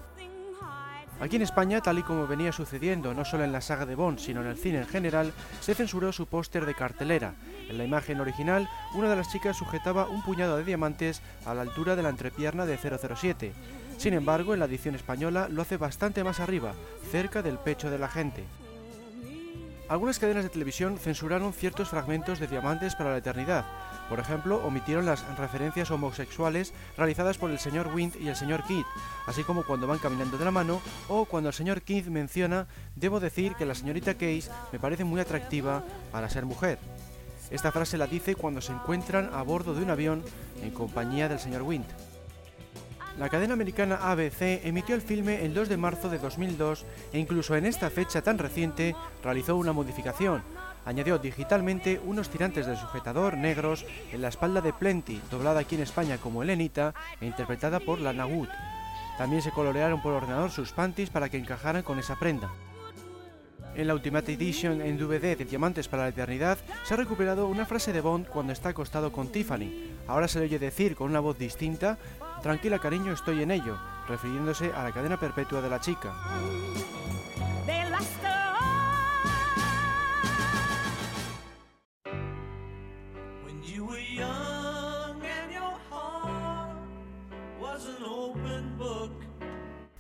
Aquí 1.21 1.35
en 1.35 1.43
España, 1.43 1.81
tal 1.81 1.99
y 1.99 2.05
como 2.05 2.29
venía 2.29 2.53
sucediendo 2.53 3.13
no 3.13 3.25
solo 3.25 3.43
en 3.43 3.51
la 3.51 3.61
saga 3.61 3.87
de 3.87 3.97
Bond, 3.97 4.21
sino 4.21 4.41
en 4.41 4.47
el 4.47 4.57
cine 4.57 4.79
en 4.79 4.87
general, 4.87 5.33
se 5.61 5.75
censuró 5.75 6.13
su 6.13 6.27
póster 6.27 6.65
de 6.65 6.77
cartelera. 6.77 7.35
En 7.69 7.77
la 7.77 7.85
imagen 7.85 8.21
original, 8.21 8.69
una 8.95 9.11
de 9.11 9.17
las 9.17 9.33
chicas 9.33 9.57
sujetaba 9.57 10.09
un 10.09 10.23
puñado 10.23 10.57
de 10.57 10.65
diamantes 10.65 11.21
a 11.45 11.55
la 11.55 11.63
altura 11.63 11.97
de 11.97 12.05
la 12.05 12.11
entrepierna 12.11 12.67
de 12.67 12.79
007. 12.79 13.53
Sin 13.97 14.15
embargo, 14.15 14.55
en 14.55 14.61
la 14.61 14.67
edición 14.67 14.95
española 14.95 15.49
lo 15.51 15.63
hace 15.63 15.77
bastante 15.77 16.23
más 16.23 16.39
arriba, 16.39 16.75
cerca 17.11 17.43
del 17.43 17.59
pecho 17.59 17.91
de 17.91 17.99
la 17.99 18.09
gente. 18.09 18.45
Algunas 19.89 20.19
cadenas 20.19 20.45
de 20.45 20.51
televisión 20.51 20.99
censuraron 20.99 21.55
ciertos 21.55 21.89
fragmentos 21.89 22.39
de 22.39 22.47
Diamantes 22.47 22.95
para 22.95 23.11
la 23.11 23.17
Eternidad. 23.17 23.65
Por 24.11 24.21
ejemplo, 24.21 24.63
omitieron 24.63 25.07
las 25.07 25.25
referencias 25.39 25.91
homosexuales 25.91 26.75
realizadas 26.99 27.39
por 27.39 27.51
el 27.51 27.59
señor 27.59 27.89
Wind 27.95 28.15
y 28.21 28.29
el 28.29 28.37
señor 28.37 28.65
Kidd, 28.65 28.85
así 29.27 29.45
como 29.45 29.65
cuando 29.65 29.87
van 29.87 29.99
caminando 29.99 30.37
de 30.37 30.45
la 30.45 30.51
mano 30.51 30.83
o 31.09 31.25
cuando 31.25 31.49
el 31.49 31.55
señor 31.55 31.81
Kidd 31.81 32.09
menciona, 32.09 32.67
debo 32.97 33.19
decir 33.19 33.55
que 33.55 33.65
la 33.65 33.75
señorita 33.75 34.13
Case 34.13 34.51
me 34.73 34.79
parece 34.79 35.05
muy 35.05 35.23
atractiva 35.23 35.83
para 36.13 36.29
ser 36.29 36.45
mujer. 36.45 36.79
Esta 37.51 37.73
frase 37.73 37.97
la 37.97 38.07
dice 38.07 38.35
cuando 38.35 38.61
se 38.61 38.73
encuentran 38.73 39.31
a 39.33 39.41
bordo 39.41 39.73
de 39.73 39.83
un 39.83 39.91
avión 39.91 40.23
en 40.63 40.71
compañía 40.71 41.31
del 41.31 41.39
señor 41.39 41.63
Wind. 41.63 41.87
La 43.19 43.29
cadena 43.29 43.55
americana 43.55 43.99
ABC 44.13 44.65
emitió 44.65 44.95
el 44.95 45.03
filme 45.03 45.45
el 45.45 45.53
2 45.53 45.69
de 45.69 45.77
marzo 45.77 46.09
de 46.09 46.19
2002 46.19 46.87
e 47.13 47.19
incluso 47.19 47.57
en 47.57 47.67
esta 47.67 47.91
fecha 47.91 48.23
tan 48.23 48.39
reciente 48.39 48.95
realizó 49.25 49.57
una 49.57 49.73
modificación. 49.73 50.41
Añadió 50.85 51.19
digitalmente 51.19 52.01
unos 52.05 52.31
tirantes 52.31 52.67
de 52.67 52.77
sujetador 52.77 53.37
negros 53.37 53.85
en 54.13 54.23
la 54.23 54.29
espalda 54.29 54.61
de 54.61 54.73
Plenty, 54.73 55.21
doblada 55.33 55.61
aquí 55.61 55.75
en 55.75 55.83
España 55.83 56.19
como 56.19 56.45
Elenita 56.45 56.95
e 57.21 57.27
interpretada 57.27 57.81
por 57.81 58.01
Lana 58.01 58.25
Wood. 58.25 58.49
También 59.19 59.43
se 59.43 59.51
colorearon 59.51 60.01
por 60.01 60.13
ordenador 60.13 60.53
sus 60.53 60.71
panties 60.71 61.11
para 61.11 61.29
que 61.29 61.39
encajaran 61.39 61.83
con 61.83 61.99
esa 61.99 62.17
prenda. 62.21 62.53
En 63.75 63.89
la 63.89 63.95
Ultimate 63.95 64.33
Edition 64.33 64.81
en 64.81 64.97
DVD 64.97 65.37
de 65.37 65.45
Diamantes 65.45 65.89
para 65.89 66.05
la 66.05 66.09
Eternidad 66.11 66.59
se 66.85 66.95
ha 66.95 66.97
recuperado 66.97 67.49
una 67.49 67.67
frase 67.67 67.93
de 67.93 68.01
Bond 68.01 68.29
cuando 68.29 68.53
está 68.53 68.69
acostado 68.69 69.11
con 69.11 69.29
Tiffany. 69.29 69.73
Ahora 70.07 70.29
se 70.29 70.39
le 70.39 70.47
oye 70.47 70.59
decir 70.59 70.95
con 70.95 71.11
una 71.11 71.21
voz 71.21 71.37
distinta, 71.37 71.99
Tranquila 72.43 72.79
cariño, 72.79 73.13
estoy 73.13 73.43
en 73.43 73.51
ello, 73.51 73.77
refiriéndose 74.09 74.73
a 74.73 74.85
la 74.85 74.93
cadena 74.93 75.19
perpetua 75.19 75.61
de 75.61 75.69
la 75.69 75.81
chica. 75.81 76.15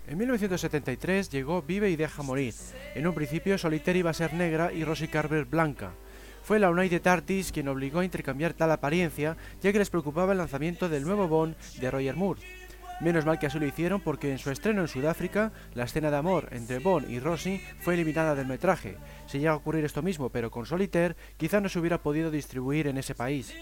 En 0.06 0.16
1973 0.16 1.30
llegó 1.30 1.62
Vive 1.62 1.90
y 1.90 1.96
deja 1.96 2.22
morir. 2.22 2.54
En 2.94 3.06
un 3.06 3.14
principio 3.14 3.58
Solitaire 3.58 3.98
iba 3.98 4.10
a 4.10 4.14
ser 4.14 4.32
negra 4.32 4.72
y 4.72 4.82
Rosie 4.82 5.08
Carver 5.08 5.44
blanca. 5.44 5.92
Fue 6.48 6.58
la 6.58 6.70
United 6.70 7.06
Artists 7.06 7.52
quien 7.52 7.68
obligó 7.68 7.98
a 7.98 8.06
intercambiar 8.06 8.54
tal 8.54 8.70
apariencia, 8.70 9.36
ya 9.60 9.70
que 9.70 9.78
les 9.78 9.90
preocupaba 9.90 10.32
el 10.32 10.38
lanzamiento 10.38 10.88
del 10.88 11.04
nuevo 11.04 11.28
Bond 11.28 11.54
de 11.78 11.90
Roger 11.90 12.16
Moore. 12.16 12.40
Menos 13.02 13.26
mal 13.26 13.38
que 13.38 13.48
así 13.48 13.58
lo 13.58 13.66
hicieron 13.66 14.00
porque 14.00 14.32
en 14.32 14.38
su 14.38 14.50
estreno 14.50 14.80
en 14.80 14.88
Sudáfrica, 14.88 15.52
la 15.74 15.84
escena 15.84 16.10
de 16.10 16.16
amor 16.16 16.48
entre 16.52 16.78
Bond 16.78 17.10
y 17.10 17.20
Rosie 17.20 17.60
fue 17.80 17.92
eliminada 17.92 18.34
del 18.34 18.46
metraje. 18.46 18.96
Si 19.26 19.36
llega 19.36 19.50
a 19.50 19.56
ocurrir 19.56 19.84
esto 19.84 20.00
mismo 20.00 20.30
pero 20.30 20.50
con 20.50 20.64
Solitaire, 20.64 21.16
quizá 21.36 21.60
no 21.60 21.68
se 21.68 21.80
hubiera 21.80 22.00
podido 22.00 22.30
distribuir 22.30 22.86
en 22.86 22.96
ese 22.96 23.14
país. 23.14 23.54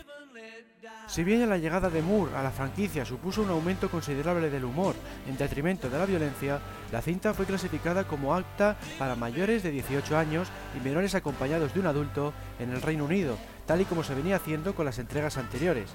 Si 1.06 1.22
bien 1.22 1.48
la 1.48 1.56
llegada 1.56 1.88
de 1.88 2.02
Moore 2.02 2.36
a 2.36 2.42
la 2.42 2.50
franquicia 2.50 3.04
supuso 3.04 3.40
un 3.40 3.50
aumento 3.50 3.88
considerable 3.88 4.50
del 4.50 4.64
humor 4.64 4.96
en 5.28 5.36
detrimento 5.36 5.88
de 5.88 5.98
la 5.98 6.04
violencia, 6.04 6.58
la 6.90 7.00
cinta 7.00 7.32
fue 7.32 7.46
clasificada 7.46 8.08
como 8.08 8.34
apta 8.34 8.76
para 8.98 9.14
mayores 9.14 9.62
de 9.62 9.70
18 9.70 10.18
años 10.18 10.48
y 10.76 10.80
menores 10.84 11.14
acompañados 11.14 11.72
de 11.72 11.80
un 11.80 11.86
adulto 11.86 12.32
en 12.58 12.70
el 12.70 12.82
Reino 12.82 13.04
Unido, 13.04 13.38
tal 13.66 13.80
y 13.80 13.84
como 13.84 14.02
se 14.02 14.16
venía 14.16 14.36
haciendo 14.36 14.74
con 14.74 14.84
las 14.84 14.98
entregas 14.98 15.36
anteriores. 15.38 15.90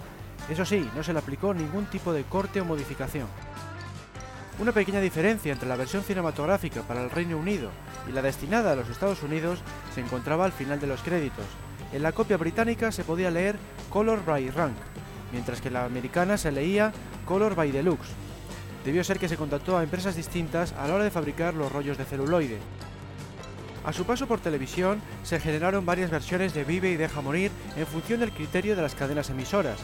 Eso 0.49 0.63
sí, 0.63 0.89
no 0.95 1.03
se 1.03 1.11
le 1.11 1.19
aplicó 1.19 1.53
ningún 1.53 1.85
tipo 1.87 2.13
de 2.13 2.23
corte 2.23 2.61
o 2.61 2.65
modificación. 2.65 3.27
Una 4.59 4.71
pequeña 4.71 5.01
diferencia 5.01 5.51
entre 5.51 5.67
la 5.67 5.75
versión 5.75 6.03
cinematográfica 6.03 6.83
para 6.83 7.03
el 7.03 7.11
Reino 7.11 7.37
Unido 7.37 7.69
y 8.07 8.13
la 8.13 8.21
destinada 8.21 8.71
a 8.71 8.75
los 8.75 8.89
Estados 8.89 9.23
Unidos 9.23 9.59
se 9.93 9.99
encontraba 10.01 10.45
al 10.45 10.51
final 10.53 10.79
de 10.79 10.87
los 10.87 11.01
créditos. 11.01 11.45
En 11.91 12.03
la 12.03 12.13
copia 12.13 12.37
británica 12.37 12.91
se 12.93 13.03
podía 13.03 13.29
leer 13.29 13.57
Color 13.89 14.23
by 14.23 14.49
Rank, 14.51 14.77
mientras 15.31 15.61
que 15.61 15.71
la 15.71 15.85
americana 15.85 16.37
se 16.37 16.51
leía 16.51 16.91
Color 17.25 17.55
by 17.55 17.71
Deluxe. 17.71 18.09
Debió 18.85 19.03
ser 19.03 19.19
que 19.19 19.29
se 19.29 19.37
contactó 19.37 19.77
a 19.77 19.83
empresas 19.83 20.15
distintas 20.15 20.73
a 20.73 20.87
la 20.87 20.95
hora 20.95 21.03
de 21.03 21.11
fabricar 21.11 21.53
los 21.53 21.71
rollos 21.71 21.97
de 21.97 22.05
celuloide. 22.05 22.57
A 23.83 23.93
su 23.93 24.05
paso 24.05 24.27
por 24.27 24.39
televisión, 24.39 25.01
se 25.23 25.39
generaron 25.39 25.85
varias 25.85 26.11
versiones 26.11 26.53
de 26.53 26.63
Vive 26.63 26.91
y 26.91 26.97
Deja 26.97 27.21
Morir 27.21 27.51
en 27.75 27.87
función 27.87 28.19
del 28.19 28.31
criterio 28.31 28.75
de 28.75 28.81
las 28.81 28.93
cadenas 28.93 29.29
emisoras. 29.29 29.79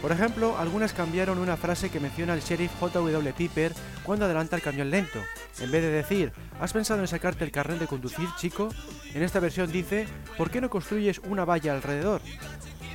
Por 0.00 0.12
ejemplo, 0.12 0.56
algunas 0.56 0.94
cambiaron 0.94 1.38
una 1.38 1.56
frase 1.56 1.90
que 1.90 2.00
menciona 2.00 2.32
el 2.32 2.40
sheriff 2.40 2.72
J.W. 2.80 3.32
Piper 3.34 3.72
cuando 4.02 4.24
adelanta 4.24 4.56
el 4.56 4.62
camión 4.62 4.90
lento. 4.90 5.18
En 5.58 5.70
vez 5.70 5.82
de 5.82 5.90
decir, 5.90 6.32
¿has 6.58 6.72
pensado 6.72 7.00
en 7.00 7.08
sacarte 7.08 7.44
el 7.44 7.50
carnet 7.50 7.80
de 7.80 7.86
conducir, 7.86 8.28
chico? 8.38 8.70
En 9.14 9.22
esta 9.22 9.40
versión 9.40 9.70
dice, 9.70 10.06
¿por 10.38 10.50
qué 10.50 10.60
no 10.60 10.70
construyes 10.70 11.18
una 11.18 11.44
valla 11.44 11.74
alrededor? 11.74 12.22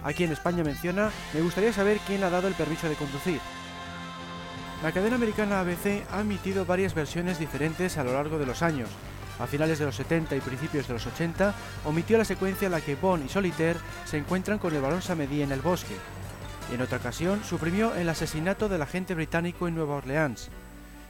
Aquí 0.05 0.23
en 0.23 0.31
España 0.31 0.63
menciona, 0.63 1.09
me 1.33 1.41
gustaría 1.41 1.73
saber 1.73 1.97
quién 2.05 2.23
ha 2.23 2.29
dado 2.29 2.47
el 2.47 2.53
permiso 2.53 2.87
de 2.87 2.93
conducir. 2.93 3.39
La 4.83 4.91
cadena 4.91 5.15
americana 5.15 5.61
ABC 5.61 6.05
ha 6.11 6.21
emitido 6.21 6.63
varias 6.63 6.93
versiones 6.93 7.39
diferentes 7.39 7.97
a 7.97 8.03
lo 8.03 8.13
largo 8.13 8.37
de 8.37 8.45
los 8.45 8.61
años. 8.61 8.87
A 9.39 9.47
finales 9.47 9.79
de 9.79 9.85
los 9.85 9.95
70 9.95 10.35
y 10.35 10.41
principios 10.41 10.87
de 10.87 10.93
los 10.93 11.07
80, 11.07 11.55
omitió 11.85 12.19
la 12.19 12.23
secuencia 12.23 12.67
en 12.67 12.73
la 12.73 12.81
que 12.81 12.93
Bond 12.93 13.25
y 13.25 13.29
Solitaire 13.29 13.79
se 14.05 14.17
encuentran 14.17 14.59
con 14.59 14.75
el 14.75 14.81
barón 14.81 15.01
Samedi 15.01 15.41
en 15.41 15.51
el 15.51 15.61
bosque. 15.61 15.95
En 16.71 16.81
otra 16.81 16.99
ocasión, 16.99 17.43
suprimió 17.43 17.95
el 17.95 18.07
asesinato 18.07 18.69
del 18.69 18.83
agente 18.83 19.15
británico 19.15 19.67
en 19.67 19.73
Nueva 19.73 19.95
Orleans. 19.95 20.49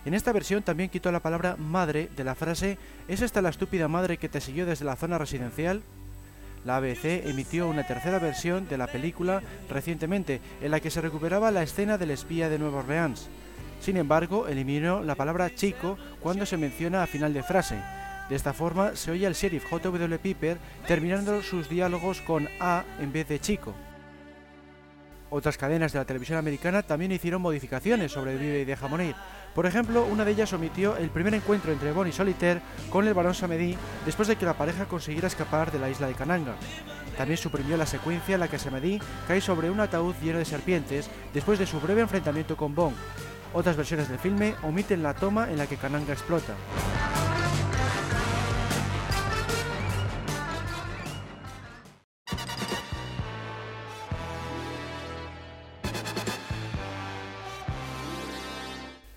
En 0.06 0.14
esta 0.14 0.32
versión 0.32 0.64
también 0.64 0.90
quitó 0.90 1.12
la 1.12 1.20
palabra 1.20 1.58
madre 1.58 2.10
de 2.16 2.24
la 2.24 2.36
frase 2.36 2.78
¿Es 3.10 3.22
esta 3.22 3.42
la 3.42 3.50
estúpida 3.50 3.90
madre 3.90 4.18
que 4.18 4.30
te 4.30 4.40
siguió 4.40 4.66
desde 4.66 4.86
la 4.86 4.96
zona 4.96 5.18
residencial? 5.18 5.84
La 6.66 6.78
ABC 6.78 7.28
emitió 7.28 7.70
una 7.70 7.86
tercera 7.86 8.18
versión 8.18 8.68
de 8.68 8.78
la 8.78 8.88
película 8.88 9.44
recientemente, 9.70 10.42
en 10.62 10.72
la 10.72 10.80
que 10.80 10.90
se 10.90 11.00
recuperaba 11.00 11.52
la 11.52 11.62
escena 11.62 12.00
del 12.00 12.10
espía 12.10 12.50
de 12.50 12.58
Nueva 12.58 12.80
Orleans. 12.80 13.30
Sin 13.80 13.98
embargo, 13.98 14.48
eliminó 14.48 15.04
la 15.04 15.14
palabra 15.14 15.54
chico 15.54 15.96
cuando 16.22 16.46
se 16.48 16.58
menciona 16.58 17.04
a 17.04 17.08
final 17.08 17.36
de 17.36 17.44
frase. 17.44 17.78
De 18.30 18.36
esta 18.36 18.52
forma, 18.52 18.96
se 18.96 19.12
oye 19.12 19.28
al 19.28 19.36
sheriff 19.36 19.70
J.W. 19.70 20.18
Piper 20.18 20.58
terminando 20.88 21.44
sus 21.44 21.70
diálogos 21.70 22.22
con 22.22 22.50
A 22.60 22.84
en 23.00 23.14
vez 23.14 23.28
de 23.28 23.40
chico. 23.40 23.76
Otras 25.36 25.58
cadenas 25.58 25.92
de 25.92 26.00
la 26.00 26.06
televisión 26.06 26.38
americana 26.38 26.82
también 26.82 27.12
hicieron 27.12 27.42
modificaciones 27.42 28.14
sobre 28.14 28.38
Vive 28.38 28.62
y 28.62 28.64
Deja 28.64 28.88
Morir. 28.88 29.18
Por 29.54 29.66
ejemplo, 29.66 30.06
una 30.06 30.24
de 30.24 30.32
ellas 30.32 30.54
omitió 30.54 30.96
el 30.96 31.10
primer 31.10 31.34
encuentro 31.34 31.74
entre 31.74 31.92
Bond 31.92 32.08
y 32.08 32.14
Solitaire 32.14 32.62
con 32.90 33.06
el 33.06 33.14
barón 33.14 33.36
Samedi 33.36 33.76
después 34.06 34.30
de 34.30 34.38
que 34.38 34.46
la 34.46 34.54
pareja 34.54 34.86
consiguiera 34.86 35.28
escapar 35.28 35.74
de 35.74 35.80
la 35.80 35.90
isla 35.90 36.08
de 36.08 36.14
Kananga. 36.14 36.56
También 37.18 37.38
suprimió 37.38 37.76
la 37.76 37.86
secuencia 37.86 38.36
en 38.36 38.40
la 38.40 38.48
que 38.48 38.58
Samedi 38.58 38.98
cae 39.28 39.42
sobre 39.42 39.70
un 39.70 39.82
ataúd 39.82 40.16
lleno 40.24 40.40
de 40.40 40.46
serpientes 40.46 41.10
después 41.34 41.60
de 41.60 41.66
su 41.66 41.82
breve 41.82 42.00
enfrentamiento 42.00 42.56
con 42.56 42.74
Bond. 42.74 42.96
Otras 43.54 43.76
versiones 43.76 44.08
del 44.08 44.20
filme 44.20 44.56
omiten 44.64 45.04
la 45.04 45.16
toma 45.16 45.52
en 45.52 45.58
la 45.58 45.68
que 45.68 45.76
Kananga 45.76 46.14
explota. 46.14 46.54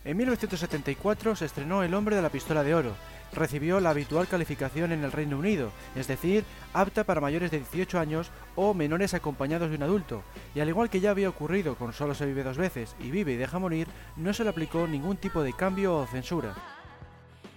En 0.09 0.17
1974 0.17 1.37
se 1.37 1.45
estrenó 1.45 1.83
El 1.83 1.93
hombre 1.93 2.17
de 2.17 2.23
la 2.23 2.31
pistola 2.31 2.65
de 2.65 2.75
oro. 2.75 2.95
Recibió 3.35 3.79
la 3.79 3.91
habitual 3.91 4.27
calificación 4.27 4.91
en 4.91 5.05
el 5.05 5.13
Reino 5.13 5.39
Unido, 5.39 5.71
es 5.95 6.07
decir, 6.07 6.45
apta 6.73 7.05
para 7.05 7.21
mayores 7.21 7.51
de 7.51 7.59
18 7.59 7.99
años 7.99 8.31
o 8.57 8.73
menores 8.73 9.13
acompañados 9.13 9.69
de 9.69 9.77
un 9.77 9.83
adulto, 9.83 10.23
y 10.55 10.61
al 10.61 10.69
igual 10.71 10.89
que 10.89 11.01
ya 11.01 11.11
había 11.11 11.29
ocurrido 11.29 11.75
con 11.75 11.93
Solo 11.93 12.15
se 12.15 12.25
vive 12.25 12.43
dos 12.43 12.57
veces 12.57 12.97
y 12.99 13.11
Vive 13.11 13.35
y 13.35 13.37
deja 13.37 13.59
morir, 13.59 13.87
no 14.17 14.33
se 14.33 14.45
le 14.45 14.49
aplicó 14.49 14.87
ningún 14.87 15.19
tipo 15.19 15.43
de 15.43 15.53
cambio 15.53 15.95
o 15.95 16.07
censura. 16.07 16.55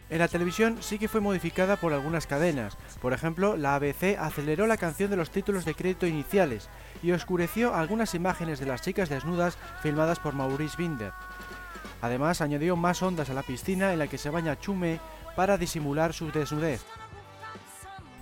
En 0.09 0.19
la 0.19 0.27
televisión 0.27 0.75
sí 0.81 0.99
que 0.99 1.07
fue 1.07 1.21
modificada 1.21 1.77
por 1.77 1.93
algunas 1.93 2.27
cadenas, 2.27 2.77
por 3.01 3.13
ejemplo, 3.13 3.55
la 3.55 3.75
ABC 3.75 4.17
aceleró 4.19 4.67
la 4.67 4.75
canción 4.75 5.09
de 5.09 5.15
los 5.15 5.31
títulos 5.31 5.63
de 5.63 5.73
crédito 5.73 6.05
iniciales 6.05 6.67
y 7.01 7.13
oscureció 7.13 7.73
algunas 7.73 8.13
imágenes 8.13 8.59
de 8.59 8.65
las 8.65 8.81
chicas 8.81 9.07
desnudas 9.07 9.57
filmadas 9.81 10.19
por 10.19 10.33
Maurice 10.33 10.75
Binder. 10.77 11.13
Además, 12.01 12.41
añadió 12.41 12.75
más 12.75 13.01
ondas 13.01 13.29
a 13.29 13.33
la 13.33 13.43
piscina 13.43 13.93
en 13.93 13.99
la 13.99 14.07
que 14.07 14.17
se 14.17 14.29
baña 14.29 14.59
Chume 14.59 14.99
para 15.35 15.57
disimular 15.57 16.13
su 16.13 16.31
desnudez. 16.31 16.83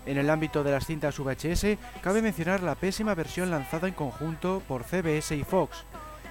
En 0.06 0.18
el 0.18 0.30
ámbito 0.30 0.64
de 0.64 0.72
las 0.72 0.86
cintas 0.86 1.18
VHS, 1.20 1.78
cabe 2.02 2.22
mencionar 2.22 2.64
la 2.64 2.76
pésima 2.76 3.16
versión 3.16 3.52
lanzada 3.52 3.88
en 3.88 3.94
conjunto 3.94 4.62
por 4.68 4.84
CBS 4.84 5.36
y 5.36 5.44
Fox. 5.44 5.86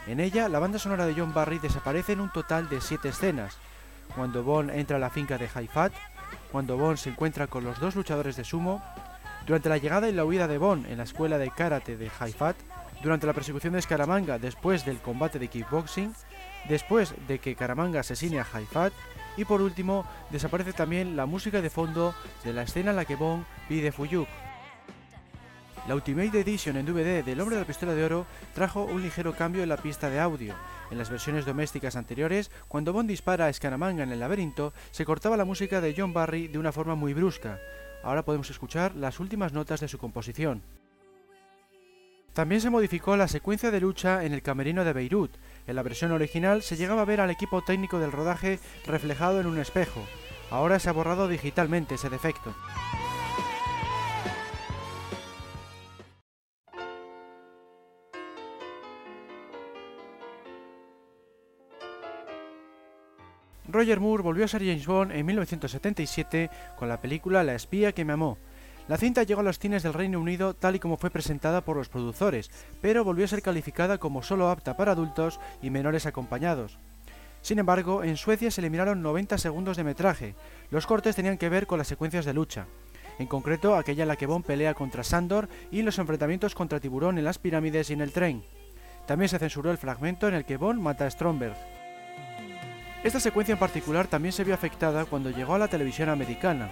En 0.06 0.20
ella, 0.20 0.48
la 0.48 0.58
banda 0.58 0.78
sonora 0.78 1.06
de 1.06 1.14
John 1.14 1.34
Barry 1.34 1.58
desaparece 1.58 2.12
en 2.12 2.20
un 2.20 2.32
total 2.32 2.68
de 2.68 2.80
7 2.80 3.10
escenas. 3.10 3.58
Cuando 4.14 4.42
Bond 4.42 4.70
entra 4.70 4.96
a 4.96 5.00
la 5.00 5.10
finca 5.10 5.38
de 5.38 5.48
Haifat, 5.54 5.92
cuando 6.50 6.76
Bond 6.76 6.96
se 6.96 7.10
encuentra 7.10 7.46
con 7.46 7.62
los 7.62 7.78
dos 7.78 7.94
luchadores 7.94 8.36
de 8.36 8.44
sumo, 8.44 8.82
durante 9.46 9.68
la 9.68 9.78
llegada 9.78 10.08
y 10.08 10.12
la 10.12 10.24
huida 10.24 10.48
de 10.48 10.58
Bond 10.58 10.86
en 10.86 10.98
la 10.98 11.04
escuela 11.04 11.38
de 11.38 11.50
karate 11.50 11.96
de 11.96 12.10
Haifat, 12.18 12.56
durante 13.02 13.26
la 13.26 13.32
persecución 13.32 13.74
de 13.74 13.82
Scaramanga 13.82 14.38
después 14.38 14.84
del 14.84 14.98
combate 14.98 15.38
de 15.38 15.48
kickboxing, 15.48 16.14
después 16.68 17.14
de 17.26 17.38
que 17.38 17.54
Caramanga 17.54 18.00
asesine 18.00 18.40
a 18.40 18.46
Haifat 18.52 18.92
y 19.36 19.44
por 19.44 19.62
último 19.62 20.04
desaparece 20.30 20.72
también 20.72 21.16
la 21.16 21.26
música 21.26 21.62
de 21.62 21.70
fondo 21.70 22.14
de 22.44 22.52
la 22.52 22.62
escena 22.62 22.90
en 22.90 22.96
la 22.96 23.04
que 23.04 23.16
Bond 23.16 23.44
pide 23.68 23.92
Fuyuk. 23.92 24.28
La 25.86 25.94
Ultimate 25.94 26.40
Edition 26.40 26.76
en 26.76 26.84
DVD 26.84 27.24
del 27.24 27.40
Hombre 27.40 27.56
de 27.56 27.62
la 27.62 27.66
Pistola 27.66 27.94
de 27.94 28.04
Oro 28.04 28.26
trajo 28.54 28.84
un 28.84 29.00
ligero 29.00 29.34
cambio 29.34 29.62
en 29.62 29.70
la 29.70 29.78
pista 29.78 30.10
de 30.10 30.20
audio. 30.20 30.54
En 30.90 30.98
las 30.98 31.08
versiones 31.08 31.46
domésticas 31.46 31.96
anteriores, 31.96 32.50
cuando 32.68 32.92
Bond 32.92 33.08
dispara 33.08 33.46
a 33.46 33.52
Scaramanga 33.52 34.02
en 34.02 34.12
el 34.12 34.20
laberinto, 34.20 34.74
se 34.90 35.06
cortaba 35.06 35.38
la 35.38 35.46
música 35.46 35.80
de 35.80 35.94
John 35.96 36.12
Barry 36.12 36.48
de 36.48 36.58
una 36.58 36.72
forma 36.72 36.94
muy 36.94 37.14
brusca. 37.14 37.58
Ahora 38.02 38.24
podemos 38.24 38.50
escuchar 38.50 38.94
las 38.96 39.18
últimas 39.18 39.52
notas 39.52 39.80
de 39.80 39.88
su 39.88 39.98
composición. 39.98 40.62
También 42.32 42.60
se 42.60 42.70
modificó 42.70 43.16
la 43.16 43.26
secuencia 43.26 43.70
de 43.70 43.80
lucha 43.80 44.24
en 44.24 44.32
el 44.32 44.42
camerino 44.42 44.84
de 44.84 44.92
Beirut. 44.92 45.32
En 45.68 45.76
la 45.76 45.82
versión 45.82 46.12
original 46.12 46.62
se 46.62 46.76
llegaba 46.76 47.02
a 47.02 47.04
ver 47.04 47.20
al 47.20 47.30
equipo 47.30 47.62
técnico 47.62 47.98
del 47.98 48.10
rodaje 48.10 48.58
reflejado 48.86 49.38
en 49.38 49.46
un 49.46 49.58
espejo. 49.58 50.02
Ahora 50.50 50.78
se 50.78 50.88
ha 50.88 50.92
borrado 50.92 51.28
digitalmente 51.28 51.96
ese 51.96 52.08
defecto. 52.08 52.54
Roger 63.70 64.00
Moore 64.00 64.22
volvió 64.22 64.46
a 64.46 64.48
ser 64.48 64.62
James 64.62 64.86
Bond 64.86 65.12
en 65.12 65.26
1977 65.26 66.48
con 66.78 66.88
la 66.88 67.02
película 67.02 67.44
La 67.44 67.54
espía 67.54 67.92
que 67.92 68.06
me 68.06 68.14
amó, 68.14 68.38
la 68.88 68.96
cinta 68.96 69.22
llegó 69.22 69.40
a 69.40 69.44
los 69.44 69.58
cines 69.58 69.82
del 69.82 69.92
Reino 69.92 70.18
Unido 70.18 70.54
tal 70.54 70.76
y 70.76 70.78
como 70.78 70.96
fue 70.96 71.10
presentada 71.10 71.60
por 71.60 71.76
los 71.76 71.90
productores, 71.90 72.50
pero 72.80 73.04
volvió 73.04 73.26
a 73.26 73.28
ser 73.28 73.42
calificada 73.42 73.98
como 73.98 74.22
solo 74.22 74.48
apta 74.48 74.76
para 74.76 74.92
adultos 74.92 75.38
y 75.62 75.68
menores 75.70 76.06
acompañados. 76.06 76.78
Sin 77.42 77.58
embargo, 77.58 78.02
en 78.02 78.16
Suecia 78.16 78.50
se 78.50 78.60
eliminaron 78.60 79.02
90 79.02 79.38
segundos 79.38 79.76
de 79.76 79.84
metraje. 79.84 80.34
Los 80.70 80.86
cortes 80.86 81.16
tenían 81.16 81.38
que 81.38 81.48
ver 81.48 81.66
con 81.66 81.78
las 81.78 81.86
secuencias 81.86 82.24
de 82.24 82.34
lucha. 82.34 82.66
En 83.18 83.26
concreto, 83.26 83.76
aquella 83.76 84.02
en 84.02 84.08
la 84.08 84.16
que 84.16 84.26
Bond 84.26 84.44
pelea 84.44 84.74
contra 84.74 85.04
Sandor 85.04 85.48
y 85.70 85.82
los 85.82 85.98
enfrentamientos 85.98 86.54
contra 86.54 86.80
Tiburón 86.80 87.18
en 87.18 87.24
las 87.24 87.38
pirámides 87.38 87.90
y 87.90 87.92
en 87.92 88.00
el 88.00 88.12
tren. 88.12 88.42
También 89.06 89.28
se 89.28 89.38
censuró 89.38 89.70
el 89.70 89.78
fragmento 89.78 90.28
en 90.28 90.34
el 90.34 90.44
que 90.44 90.56
Bond 90.56 90.80
mata 90.80 91.04
a 91.04 91.10
Stromberg. 91.10 91.56
Esta 93.04 93.20
secuencia 93.20 93.52
en 93.52 93.58
particular 93.58 94.06
también 94.06 94.32
se 94.32 94.44
vio 94.44 94.54
afectada 94.54 95.04
cuando 95.04 95.30
llegó 95.30 95.54
a 95.54 95.58
la 95.58 95.68
televisión 95.68 96.08
americana. 96.08 96.68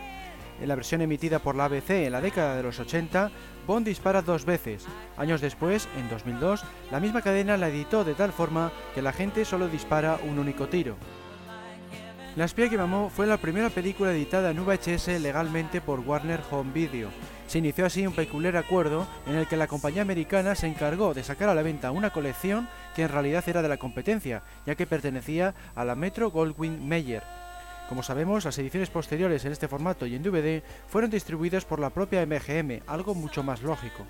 En 0.61 0.69
la 0.69 0.75
versión 0.75 1.03
emitida 1.03 1.39
por 1.39 1.55
la 1.55 1.67
ABC 1.67 1.91
en 1.91 2.13
la 2.13 2.21
década 2.21 2.57
de 2.57 2.63
los 2.63 2.79
80, 2.81 3.31
Bond 3.67 3.87
dispara 3.87 4.23
dos 4.23 4.45
veces. 4.45 4.87
Años 5.17 5.41
después, 5.41 5.89
en 5.99 6.09
2002, 6.09 6.65
la 6.91 7.01
misma 7.01 7.23
cadena 7.23 7.57
la 7.57 7.69
editó 7.69 8.05
de 8.05 8.15
tal 8.15 8.33
forma 8.33 8.73
que 8.95 9.03
la 9.03 9.13
gente 9.13 9.45
solo 9.45 9.69
dispara 9.69 10.19
un 10.27 10.39
único 10.39 10.69
tiro. 10.69 10.97
La 12.37 12.45
espía 12.45 12.69
que 12.69 12.77
mamó 12.77 13.09
fue 13.09 13.27
la 13.27 13.39
primera 13.39 13.71
película 13.71 14.13
editada 14.13 14.51
en 14.51 14.63
VHS 14.63 15.09
legalmente 15.23 15.81
por 15.81 16.01
Warner 16.01 16.41
Home 16.51 16.71
Video. 16.71 17.09
Se 17.47 17.59
inició 17.59 17.87
así 17.87 18.07
un 18.07 18.15
peculiar 18.15 18.59
acuerdo 18.59 19.07
en 19.27 19.37
el 19.37 19.47
que 19.47 19.57
la 19.57 19.67
compañía 19.67 20.03
americana 20.03 20.55
se 20.55 20.67
encargó 20.67 21.15
de 21.15 21.25
sacar 21.25 21.49
a 21.49 21.55
la 21.55 21.63
venta 21.63 21.93
una 21.93 22.11
colección 22.11 22.69
que 22.95 23.05
en 23.05 23.09
realidad 23.09 23.49
era 23.49 23.63
de 23.63 23.69
la 23.69 23.79
competencia, 23.79 24.43
ya 24.67 24.75
que 24.75 24.87
pertenecía 24.87 25.55
a 25.75 25.85
la 25.87 25.95
Metro 25.95 26.31
Goldwyn 26.31 26.87
Mayer, 26.87 27.23
como 27.89 28.03
sabemos, 28.03 28.45
las 28.45 28.59
ediciones 28.59 28.91
posteriores 28.91 29.45
en 29.45 29.53
este 29.53 29.69
formato 29.69 30.07
y 30.07 30.15
en 30.15 30.23
DVD 30.23 30.63
fueron 30.89 31.11
distribuidas 31.11 31.65
por 31.65 31.81
la 31.81 31.91
propia 31.91 32.25
MGM, 32.27 32.83
algo 32.87 33.15
mucho 33.15 33.43
más 33.43 33.63
lógico. 33.63 34.05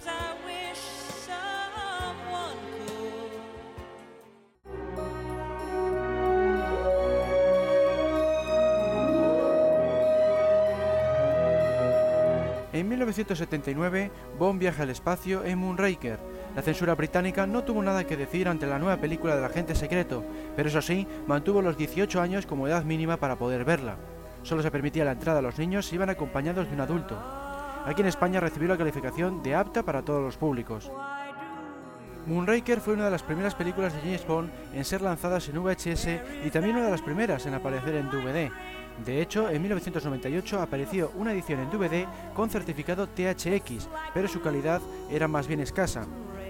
En 12.76 12.90
1979, 12.90 14.10
Bond 14.38 14.60
viaja 14.60 14.82
al 14.82 14.90
espacio 14.90 15.46
en 15.46 15.58
Moonraker, 15.58 16.18
la 16.56 16.62
censura 16.62 16.94
británica 16.94 17.46
no 17.46 17.64
tuvo 17.64 17.82
nada 17.82 18.04
que 18.04 18.16
decir 18.16 18.48
ante 18.48 18.66
la 18.66 18.78
nueva 18.78 18.96
película 18.96 19.36
del 19.36 19.44
agente 19.44 19.74
secreto, 19.74 20.24
pero 20.56 20.70
eso 20.70 20.80
sí, 20.80 21.06
mantuvo 21.26 21.60
los 21.60 21.76
18 21.76 22.18
años 22.18 22.46
como 22.46 22.66
edad 22.66 22.82
mínima 22.82 23.18
para 23.18 23.36
poder 23.36 23.66
verla. 23.66 23.96
Solo 24.42 24.62
se 24.62 24.70
permitía 24.70 25.04
la 25.04 25.12
entrada 25.12 25.40
a 25.40 25.42
los 25.42 25.58
niños 25.58 25.84
si 25.84 25.96
iban 25.96 26.08
acompañados 26.08 26.66
de 26.66 26.72
un 26.72 26.80
adulto. 26.80 27.14
Aquí 27.84 28.00
en 28.00 28.08
España 28.08 28.40
recibió 28.40 28.68
la 28.68 28.78
calificación 28.78 29.42
de 29.42 29.54
apta 29.54 29.82
para 29.82 30.00
todos 30.00 30.22
los 30.22 30.38
públicos. 30.38 30.90
Moonraker 32.24 32.80
fue 32.80 32.94
una 32.94 33.04
de 33.04 33.10
las 33.10 33.22
primeras 33.22 33.54
películas 33.54 33.92
de 33.92 34.00
James 34.00 34.26
Bond 34.26 34.50
en 34.72 34.84
ser 34.86 35.02
lanzadas 35.02 35.46
en 35.50 35.62
VHS 35.62 36.08
y 36.42 36.50
también 36.50 36.76
una 36.76 36.86
de 36.86 36.90
las 36.90 37.02
primeras 37.02 37.44
en 37.44 37.52
aparecer 37.52 37.96
en 37.96 38.08
DVD. 38.08 38.50
De 39.04 39.20
hecho, 39.20 39.50
en 39.50 39.60
1998 39.60 40.62
apareció 40.62 41.12
una 41.16 41.32
edición 41.32 41.60
en 41.60 41.70
DVD 41.70 42.06
con 42.32 42.48
certificado 42.48 43.08
THX, 43.08 43.90
pero 44.14 44.26
su 44.26 44.40
calidad 44.40 44.80
era 45.10 45.28
más 45.28 45.46
bien 45.46 45.60
escasa. 45.60 46.06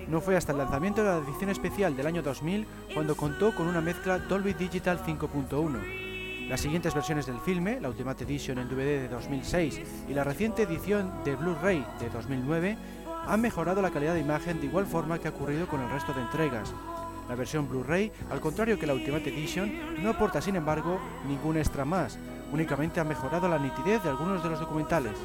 No 0.08 0.20
fue 0.20 0.36
hasta 0.36 0.52
el 0.52 0.58
lanzamiento 0.58 1.02
de 1.02 1.08
la 1.08 1.18
edición 1.18 1.50
especial 1.50 1.96
del 1.96 2.06
año 2.06 2.22
2000 2.22 2.66
cuando 2.94 3.16
contó 3.16 3.52
con 3.54 3.66
una 3.66 3.80
mezcla 3.80 4.18
Dolby 4.18 4.52
Digital 4.52 5.00
5.1. 5.04 6.48
Las 6.48 6.60
siguientes 6.60 6.94
versiones 6.94 7.26
del 7.26 7.40
filme, 7.40 7.80
la 7.80 7.88
Ultimate 7.88 8.22
Edition 8.22 8.58
en 8.58 8.68
DVD 8.68 9.02
de 9.02 9.08
2006 9.08 9.80
y 10.08 10.14
la 10.14 10.22
reciente 10.22 10.62
edición 10.62 11.12
de 11.24 11.34
Blu-ray 11.34 11.84
de 11.98 12.08
2009, 12.10 12.78
han 13.26 13.40
mejorado 13.40 13.82
la 13.82 13.90
calidad 13.90 14.14
de 14.14 14.20
imagen 14.20 14.60
de 14.60 14.66
igual 14.66 14.86
forma 14.86 15.18
que 15.18 15.26
ha 15.26 15.32
ocurrido 15.32 15.66
con 15.66 15.80
el 15.80 15.90
resto 15.90 16.12
de 16.12 16.22
entregas. 16.22 16.72
La 17.28 17.34
versión 17.34 17.68
Blu-ray, 17.68 18.12
al 18.30 18.40
contrario 18.40 18.78
que 18.78 18.86
la 18.86 18.94
Ultimate 18.94 19.28
Edition, 19.30 20.04
no 20.04 20.10
aporta 20.10 20.40
sin 20.40 20.54
embargo 20.54 21.00
ningún 21.26 21.56
extra 21.56 21.84
más, 21.84 22.16
únicamente 22.52 23.00
ha 23.00 23.04
mejorado 23.04 23.48
la 23.48 23.58
nitidez 23.58 24.04
de 24.04 24.10
algunos 24.10 24.40
de 24.44 24.50
los 24.50 24.60
documentales. 24.60 25.18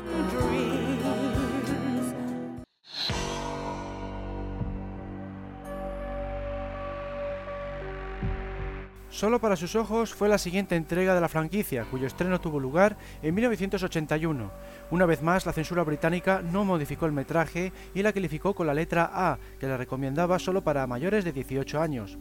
Solo 9.22 9.40
para 9.40 9.56
sus 9.56 9.76
ojos 9.76 10.16
fue 10.16 10.30
la 10.30 10.40
siguiente 10.40 10.76
entrega 10.76 11.14
de 11.14 11.22
la 11.22 11.30
franquicia, 11.30 11.86
cuyo 11.86 12.08
estreno 12.08 12.42
tuvo 12.42 12.60
lugar 12.60 12.98
en 13.22 13.36
1981. 13.36 14.52
Una 14.90 15.06
vez 15.06 15.22
más, 15.22 15.46
la 15.46 15.54
censura 15.54 15.84
británica 15.84 16.42
no 16.42 16.66
modificó 16.66 17.06
el 17.06 17.12
metraje 17.12 17.72
y 17.94 18.02
la 18.02 18.14
calificó 18.14 18.56
con 18.56 18.66
la 18.66 18.74
letra 18.74 19.12
A, 19.14 19.38
que 19.60 19.68
la 19.68 19.78
recomendaba 19.78 20.40
solo 20.40 20.64
para 20.64 20.88
mayores 20.88 21.24
de 21.24 21.34
18 21.34 21.80
años. 21.80 22.18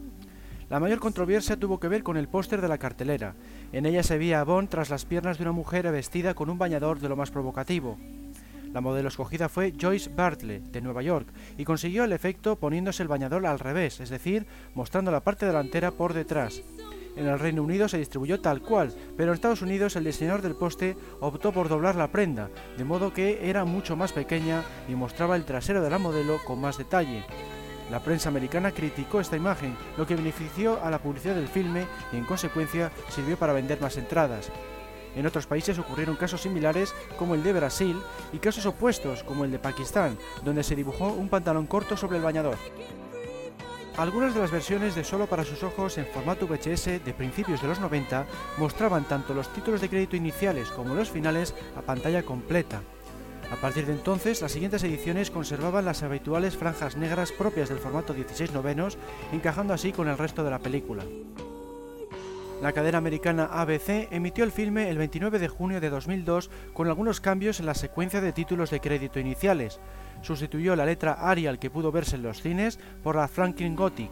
La 0.69 0.79
mayor 0.79 0.99
controversia 0.99 1.57
tuvo 1.57 1.79
que 1.79 1.87
ver 1.87 2.03
con 2.03 2.17
el 2.17 2.27
póster 2.27 2.61
de 2.61 2.67
la 2.67 2.77
cartelera. 2.77 3.33
En 3.71 3.87
ella 3.87 4.03
se 4.03 4.19
veía 4.19 4.39
a 4.39 4.43
Bond 4.43 4.69
tras 4.69 4.91
las 4.91 5.05
piernas 5.05 5.39
de 5.39 5.43
una 5.43 5.53
mujer 5.53 5.91
vestida 5.91 6.35
con 6.35 6.51
un 6.51 6.59
bañador 6.59 6.99
de 6.99 7.09
lo 7.09 7.15
más 7.15 7.31
provocativo. 7.31 7.97
La 8.73 8.81
modelo 8.81 9.09
escogida 9.09 9.49
fue 9.49 9.73
Joyce 9.79 10.09
Bartlett, 10.09 10.63
de 10.71 10.81
Nueva 10.81 11.01
York, 11.01 11.27
y 11.57 11.65
consiguió 11.65 12.05
el 12.05 12.13
efecto 12.13 12.55
poniéndose 12.55 13.03
el 13.03 13.09
bañador 13.09 13.45
al 13.45 13.59
revés, 13.59 13.99
es 13.99 14.09
decir, 14.09 14.45
mostrando 14.75 15.11
la 15.11 15.19
parte 15.19 15.45
delantera 15.45 15.91
por 15.91 16.13
detrás. 16.13 16.63
En 17.17 17.27
el 17.27 17.39
Reino 17.39 17.63
Unido 17.63 17.89
se 17.89 17.97
distribuyó 17.97 18.39
tal 18.39 18.61
cual, 18.61 18.93
pero 19.17 19.31
en 19.31 19.35
Estados 19.35 19.61
Unidos 19.61 19.97
el 19.97 20.05
diseñador 20.05 20.41
del 20.41 20.55
poste 20.55 20.95
optó 21.19 21.51
por 21.51 21.67
doblar 21.67 21.95
la 21.95 22.11
prenda, 22.11 22.49
de 22.77 22.85
modo 22.85 23.11
que 23.13 23.49
era 23.49 23.65
mucho 23.65 23.97
más 23.97 24.13
pequeña 24.13 24.63
y 24.87 24.95
mostraba 24.95 25.35
el 25.35 25.43
trasero 25.43 25.81
de 25.81 25.89
la 25.89 25.97
modelo 25.97 26.39
con 26.45 26.61
más 26.61 26.77
detalle. 26.77 27.25
La 27.91 27.99
prensa 27.99 28.29
americana 28.29 28.71
criticó 28.71 29.19
esta 29.19 29.35
imagen, 29.35 29.75
lo 29.97 30.07
que 30.07 30.15
benefició 30.15 30.81
a 30.81 30.89
la 30.89 30.99
publicidad 30.99 31.35
del 31.35 31.49
filme 31.49 31.85
y 32.13 32.15
en 32.15 32.23
consecuencia 32.23 32.89
sirvió 33.09 33.35
para 33.35 33.51
vender 33.51 33.81
más 33.81 33.97
entradas. 33.97 34.49
En 35.15 35.25
otros 35.25 35.47
países 35.47 35.77
ocurrieron 35.77 36.15
casos 36.15 36.41
similares 36.41 36.93
como 37.17 37.35
el 37.35 37.43
de 37.43 37.53
Brasil 37.53 38.01
y 38.31 38.39
casos 38.39 38.65
opuestos 38.65 39.23
como 39.23 39.45
el 39.45 39.51
de 39.51 39.59
Pakistán, 39.59 40.17
donde 40.43 40.63
se 40.63 40.75
dibujó 40.75 41.07
un 41.07 41.29
pantalón 41.29 41.67
corto 41.67 41.97
sobre 41.97 42.17
el 42.17 42.23
bañador. 42.23 42.57
Algunas 43.97 44.33
de 44.33 44.39
las 44.39 44.51
versiones 44.51 44.95
de 44.95 45.03
Solo 45.03 45.27
para 45.27 45.43
sus 45.43 45.63
ojos 45.63 45.97
en 45.97 46.05
formato 46.05 46.47
VHS 46.47 47.03
de 47.03 47.13
principios 47.15 47.61
de 47.61 47.67
los 47.67 47.79
90 47.79 48.25
mostraban 48.57 49.03
tanto 49.03 49.33
los 49.33 49.51
títulos 49.51 49.81
de 49.81 49.89
crédito 49.89 50.15
iniciales 50.15 50.69
como 50.69 50.95
los 50.95 51.09
finales 51.09 51.53
a 51.75 51.81
pantalla 51.81 52.23
completa. 52.23 52.81
A 53.51 53.57
partir 53.57 53.85
de 53.85 53.91
entonces, 53.91 54.41
las 54.41 54.53
siguientes 54.53 54.81
ediciones 54.83 55.29
conservaban 55.29 55.83
las 55.83 56.03
habituales 56.03 56.55
franjas 56.55 56.95
negras 56.95 57.33
propias 57.33 57.67
del 57.67 57.79
formato 57.79 58.13
16 58.13 58.53
novenos, 58.53 58.97
encajando 59.33 59.73
así 59.73 59.91
con 59.91 60.07
el 60.07 60.17
resto 60.17 60.45
de 60.45 60.51
la 60.51 60.59
película. 60.59 61.03
La 62.61 62.73
cadena 62.73 62.99
americana 62.99 63.45
ABC 63.45 64.07
emitió 64.11 64.43
el 64.43 64.51
filme 64.51 64.91
el 64.91 64.99
29 64.99 65.39
de 65.39 65.47
junio 65.47 65.81
de 65.81 65.89
2002 65.89 66.51
con 66.73 66.87
algunos 66.87 67.19
cambios 67.19 67.59
en 67.59 67.65
la 67.65 67.73
secuencia 67.73 68.21
de 68.21 68.33
títulos 68.33 68.69
de 68.69 68.79
crédito 68.79 69.19
iniciales. 69.19 69.79
Sustituyó 70.21 70.75
la 70.75 70.85
letra 70.85 71.13
Arial 71.13 71.57
que 71.57 71.71
pudo 71.71 71.91
verse 71.91 72.17
en 72.17 72.21
los 72.21 72.43
cines 72.43 72.77
por 73.01 73.15
la 73.15 73.27
Franklin 73.27 73.75
Gothic. 73.75 74.11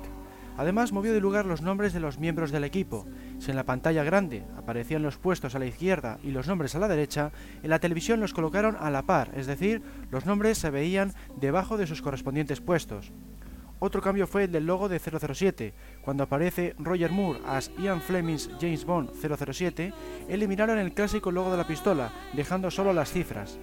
Además, 0.57 0.91
movió 0.91 1.13
de 1.13 1.21
lugar 1.21 1.45
los 1.45 1.61
nombres 1.61 1.93
de 1.93 1.99
los 1.99 2.17
miembros 2.17 2.51
del 2.51 2.63
equipo. 2.63 3.05
Si 3.37 3.51
en 3.51 3.55
la 3.55 3.65
pantalla 3.65 4.03
grande 4.03 4.43
aparecían 4.57 5.03
los 5.03 5.17
puestos 5.17 5.53
a 5.53 5.59
la 5.59 5.67
izquierda 5.67 6.17
y 6.23 6.31
los 6.31 6.47
nombres 6.47 6.73
a 6.73 6.79
la 6.79 6.87
derecha, 6.87 7.31
en 7.61 7.69
la 7.69 7.77
televisión 7.77 8.19
los 8.19 8.33
colocaron 8.33 8.75
a 8.79 8.89
la 8.89 9.03
par, 9.03 9.29
es 9.35 9.45
decir, 9.45 9.83
los 10.09 10.25
nombres 10.25 10.57
se 10.57 10.71
veían 10.71 11.13
debajo 11.39 11.77
de 11.77 11.85
sus 11.85 12.01
correspondientes 12.01 12.61
puestos. 12.61 13.13
Otro 13.79 14.01
cambio 14.01 14.27
fue 14.27 14.43
el 14.43 14.51
del 14.51 14.65
logo 14.65 14.89
de 14.89 14.99
007. 14.99 15.73
Cuando 16.01 16.23
aparece 16.23 16.75
Roger 16.77 17.11
Moore 17.11 17.39
as 17.45 17.71
Ian 17.77 18.01
Fleming's 18.01 18.49
James 18.59 18.85
Bond 18.85 19.11
007, 19.13 19.93
eliminaron 20.27 20.77
el 20.77 20.93
clásico 20.93 21.31
logo 21.31 21.51
de 21.51 21.57
la 21.57 21.67
pistola, 21.67 22.11
dejando 22.33 22.69
solo 22.69 22.91
las 22.91 23.11
cifras. 23.11 23.57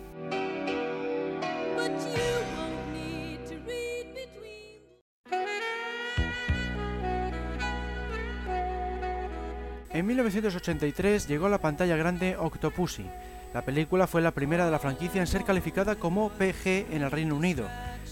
En 9.97 10.05
1983 10.05 11.27
llegó 11.27 11.47
a 11.47 11.49
la 11.49 11.61
pantalla 11.61 11.97
grande 11.97 12.37
Octopussy. 12.37 13.07
La 13.55 13.63
película 13.63 14.07
fue 14.07 14.21
la 14.21 14.33
primera 14.33 14.67
de 14.67 14.71
la 14.71 14.79
franquicia 14.79 15.23
en 15.23 15.27
ser 15.27 15.45
calificada 15.45 15.97
como 15.97 16.29
PG 16.29 16.93
en 16.93 17.03
el 17.03 17.11
Reino 17.11 17.35
Unido. 17.35 17.67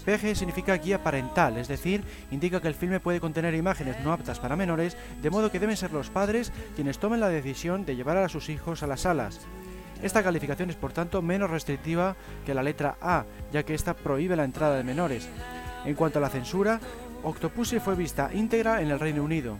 PG 0.05 0.35
significa 0.35 0.77
guía 0.77 1.03
parental, 1.03 1.57
es 1.57 1.67
decir, 1.67 2.03
indica 2.31 2.61
que 2.61 2.67
el 2.67 2.75
filme 2.75 2.99
puede 2.99 3.19
contener 3.19 3.55
imágenes 3.55 3.99
no 4.03 4.13
aptas 4.13 4.39
para 4.39 4.55
menores, 4.55 4.95
de 5.21 5.29
modo 5.29 5.51
que 5.51 5.59
deben 5.59 5.77
ser 5.77 5.91
los 5.91 6.09
padres 6.09 6.53
quienes 6.75 6.99
tomen 6.99 7.19
la 7.19 7.29
decisión 7.29 7.85
de 7.85 7.95
llevar 7.95 8.17
a 8.17 8.29
sus 8.29 8.49
hijos 8.49 8.83
a 8.83 8.87
las 8.87 9.01
salas. 9.01 9.41
Esta 10.01 10.23
calificación 10.23 10.69
es 10.69 10.75
por 10.75 10.93
tanto 10.93 11.21
menos 11.21 11.49
restrictiva 11.49 12.15
que 12.45 12.53
la 12.53 12.63
letra 12.63 12.97
A, 13.01 13.25
ya 13.51 13.63
que 13.63 13.73
esta 13.73 13.95
prohíbe 13.95 14.35
la 14.35 14.43
entrada 14.43 14.75
de 14.75 14.83
menores. 14.83 15.27
En 15.85 15.95
cuanto 15.95 16.19
a 16.19 16.21
la 16.21 16.29
censura, 16.29 16.79
Octopussy 17.23 17.79
fue 17.79 17.95
vista 17.95 18.29
íntegra 18.33 18.81
en 18.81 18.91
el 18.91 18.99
Reino 18.99 19.23
Unido. 19.23 19.57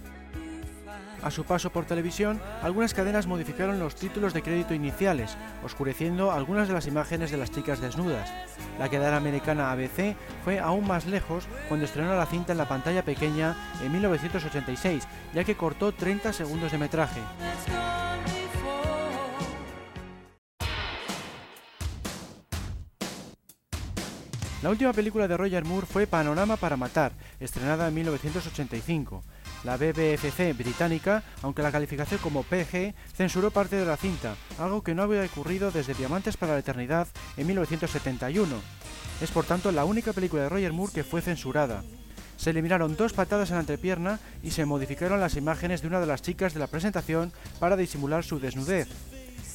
A 1.26 1.32
su 1.32 1.44
paso 1.44 1.72
por 1.72 1.86
televisión, 1.86 2.40
algunas 2.62 2.94
cadenas 2.94 3.26
modificaron 3.26 3.80
los 3.80 3.96
títulos 3.96 4.32
de 4.36 4.44
crédito 4.44 4.76
iniciales, 4.76 5.36
oscureciendo 5.64 6.32
algunas 6.32 6.68
de 6.68 6.76
las 6.76 6.86
imágenes 6.86 7.32
de 7.32 7.38
las 7.38 7.50
chicas 7.50 7.82
desnudas. 7.82 8.32
La 8.78 8.90
cadena 8.90 9.18
americana 9.18 9.72
ABC 9.72 10.16
fue 10.44 10.60
aún 10.60 10.88
más 10.88 11.08
lejos 11.08 11.48
cuando 11.68 11.88
estrenó 11.88 12.16
la 12.16 12.28
cinta 12.28 12.52
en 12.52 12.60
la 12.60 12.70
pantalla 12.70 13.04
pequeña 13.04 13.56
en 13.84 13.92
1986, 13.92 15.08
ya 15.34 15.44
que 15.44 15.58
cortó 15.58 15.92
30 15.94 16.32
segundos 16.32 16.72
de 16.72 16.78
metraje. 16.78 17.22
La 24.62 24.70
última 24.70 24.94
película 24.94 25.28
de 25.28 25.38
Roger 25.38 25.64
Moore 25.64 25.88
fue 25.88 26.06
Panorama 26.08 26.56
para 26.56 26.78
Matar, 26.78 27.14
estrenada 27.40 27.88
en 27.88 27.94
1985. 27.96 29.24
La 29.66 29.78
BBFC 29.78 30.56
británica, 30.56 31.24
aunque 31.42 31.64
la 31.64 31.72
calificación 31.72 32.20
como 32.22 32.44
PG, 32.44 32.94
censuró 33.16 33.50
parte 33.50 33.76
de 33.76 33.86
la 33.86 33.98
cinta, 33.98 34.36
algo 34.60 34.84
que 34.84 34.94
no 34.94 35.02
había 35.02 35.24
ocurrido 35.24 35.72
desde 35.72 35.96
Diamantes 35.96 36.38
para 36.38 36.54
la 36.54 36.60
Eternidad 36.60 37.08
en 37.36 37.48
1971. 37.48 38.56
Es 39.22 39.32
por 39.32 39.46
tanto 39.46 39.72
la 39.72 39.86
única 39.86 40.14
película 40.14 40.44
de 40.44 40.50
Roger 40.50 40.72
Moore 40.72 40.94
que 40.94 41.04
fue 41.04 41.24
censurada. 41.24 41.84
Se 42.38 42.52
eliminaron 42.52 42.96
dos 42.96 43.14
patadas 43.14 43.50
en 43.50 43.56
la 43.56 43.62
entrepierna 43.62 44.20
y 44.44 44.52
se 44.52 44.66
modificaron 44.66 45.20
las 45.20 45.36
imágenes 45.36 45.82
de 45.82 45.88
una 45.88 46.00
de 46.00 46.06
las 46.06 46.22
chicas 46.22 46.54
de 46.54 46.60
la 46.60 46.68
presentación 46.68 47.34
para 47.60 47.76
disimular 47.76 48.24
su 48.24 48.40
desnudez. 48.40 48.88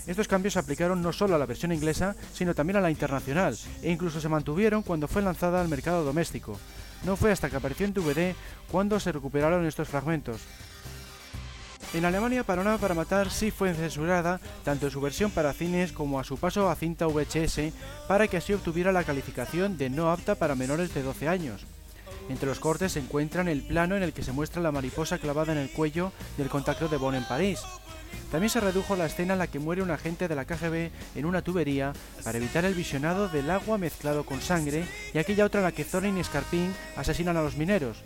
Estos 0.08 0.26
cambios 0.26 0.54
se 0.54 0.58
aplicaron 0.58 1.02
no 1.02 1.12
solo 1.12 1.36
a 1.36 1.38
la 1.38 1.46
versión 1.46 1.70
inglesa, 1.70 2.16
sino 2.32 2.52
también 2.52 2.78
a 2.78 2.80
la 2.80 2.90
internacional, 2.90 3.56
e 3.80 3.92
incluso 3.92 4.20
se 4.20 4.28
mantuvieron 4.28 4.82
cuando 4.82 5.06
fue 5.06 5.22
lanzada 5.22 5.60
al 5.60 5.68
mercado 5.68 6.02
doméstico. 6.02 6.58
No 7.04 7.16
fue 7.16 7.32
hasta 7.32 7.48
que 7.48 7.56
apareció 7.56 7.86
en 7.86 7.94
DVD 7.94 8.34
cuando 8.70 9.00
se 9.00 9.12
recuperaron 9.12 9.66
estos 9.66 9.88
fragmentos. 9.88 10.40
En 11.92 12.04
Alemania, 12.04 12.44
Panorama 12.44 12.78
para 12.78 12.94
Matar 12.94 13.30
sí 13.30 13.50
fue 13.50 13.74
censurada, 13.74 14.40
tanto 14.64 14.86
en 14.86 14.92
su 14.92 15.00
versión 15.00 15.32
para 15.32 15.52
cines 15.52 15.90
como 15.90 16.20
a 16.20 16.24
su 16.24 16.36
paso 16.38 16.70
a 16.70 16.76
cinta 16.76 17.08
VHS, 17.08 17.72
para 18.06 18.28
que 18.28 18.36
así 18.36 18.52
obtuviera 18.52 18.92
la 18.92 19.02
calificación 19.02 19.76
de 19.76 19.90
no 19.90 20.12
apta 20.12 20.36
para 20.36 20.54
menores 20.54 20.94
de 20.94 21.02
12 21.02 21.26
años. 21.26 21.66
Entre 22.28 22.48
los 22.48 22.60
cortes 22.60 22.92
se 22.92 23.00
encuentran 23.00 23.48
el 23.48 23.62
plano 23.62 23.96
en 23.96 24.04
el 24.04 24.12
que 24.12 24.22
se 24.22 24.30
muestra 24.30 24.62
la 24.62 24.70
mariposa 24.70 25.18
clavada 25.18 25.50
en 25.50 25.58
el 25.58 25.70
cuello 25.70 26.12
del 26.38 26.48
contacto 26.48 26.86
de 26.86 26.96
Bond 26.96 27.16
en 27.16 27.24
París, 27.24 27.58
también 28.30 28.50
se 28.50 28.60
redujo 28.60 28.96
la 28.96 29.06
escena 29.06 29.32
en 29.32 29.38
la 29.38 29.46
que 29.46 29.58
muere 29.58 29.82
un 29.82 29.90
agente 29.90 30.28
de 30.28 30.34
la 30.34 30.44
KGB 30.44 30.90
en 31.16 31.24
una 31.24 31.42
tubería 31.42 31.92
para 32.22 32.38
evitar 32.38 32.64
el 32.64 32.74
visionado 32.74 33.28
del 33.28 33.50
agua 33.50 33.78
mezclado 33.78 34.24
con 34.24 34.40
sangre 34.40 34.84
y 35.12 35.18
aquella 35.18 35.44
otra 35.44 35.60
en 35.60 35.64
la 35.64 35.72
que 35.72 35.84
Thorin 35.84 36.18
y 36.18 36.24
Scarpin 36.24 36.74
asesinan 36.96 37.36
a 37.36 37.42
los 37.42 37.56
mineros. 37.56 38.02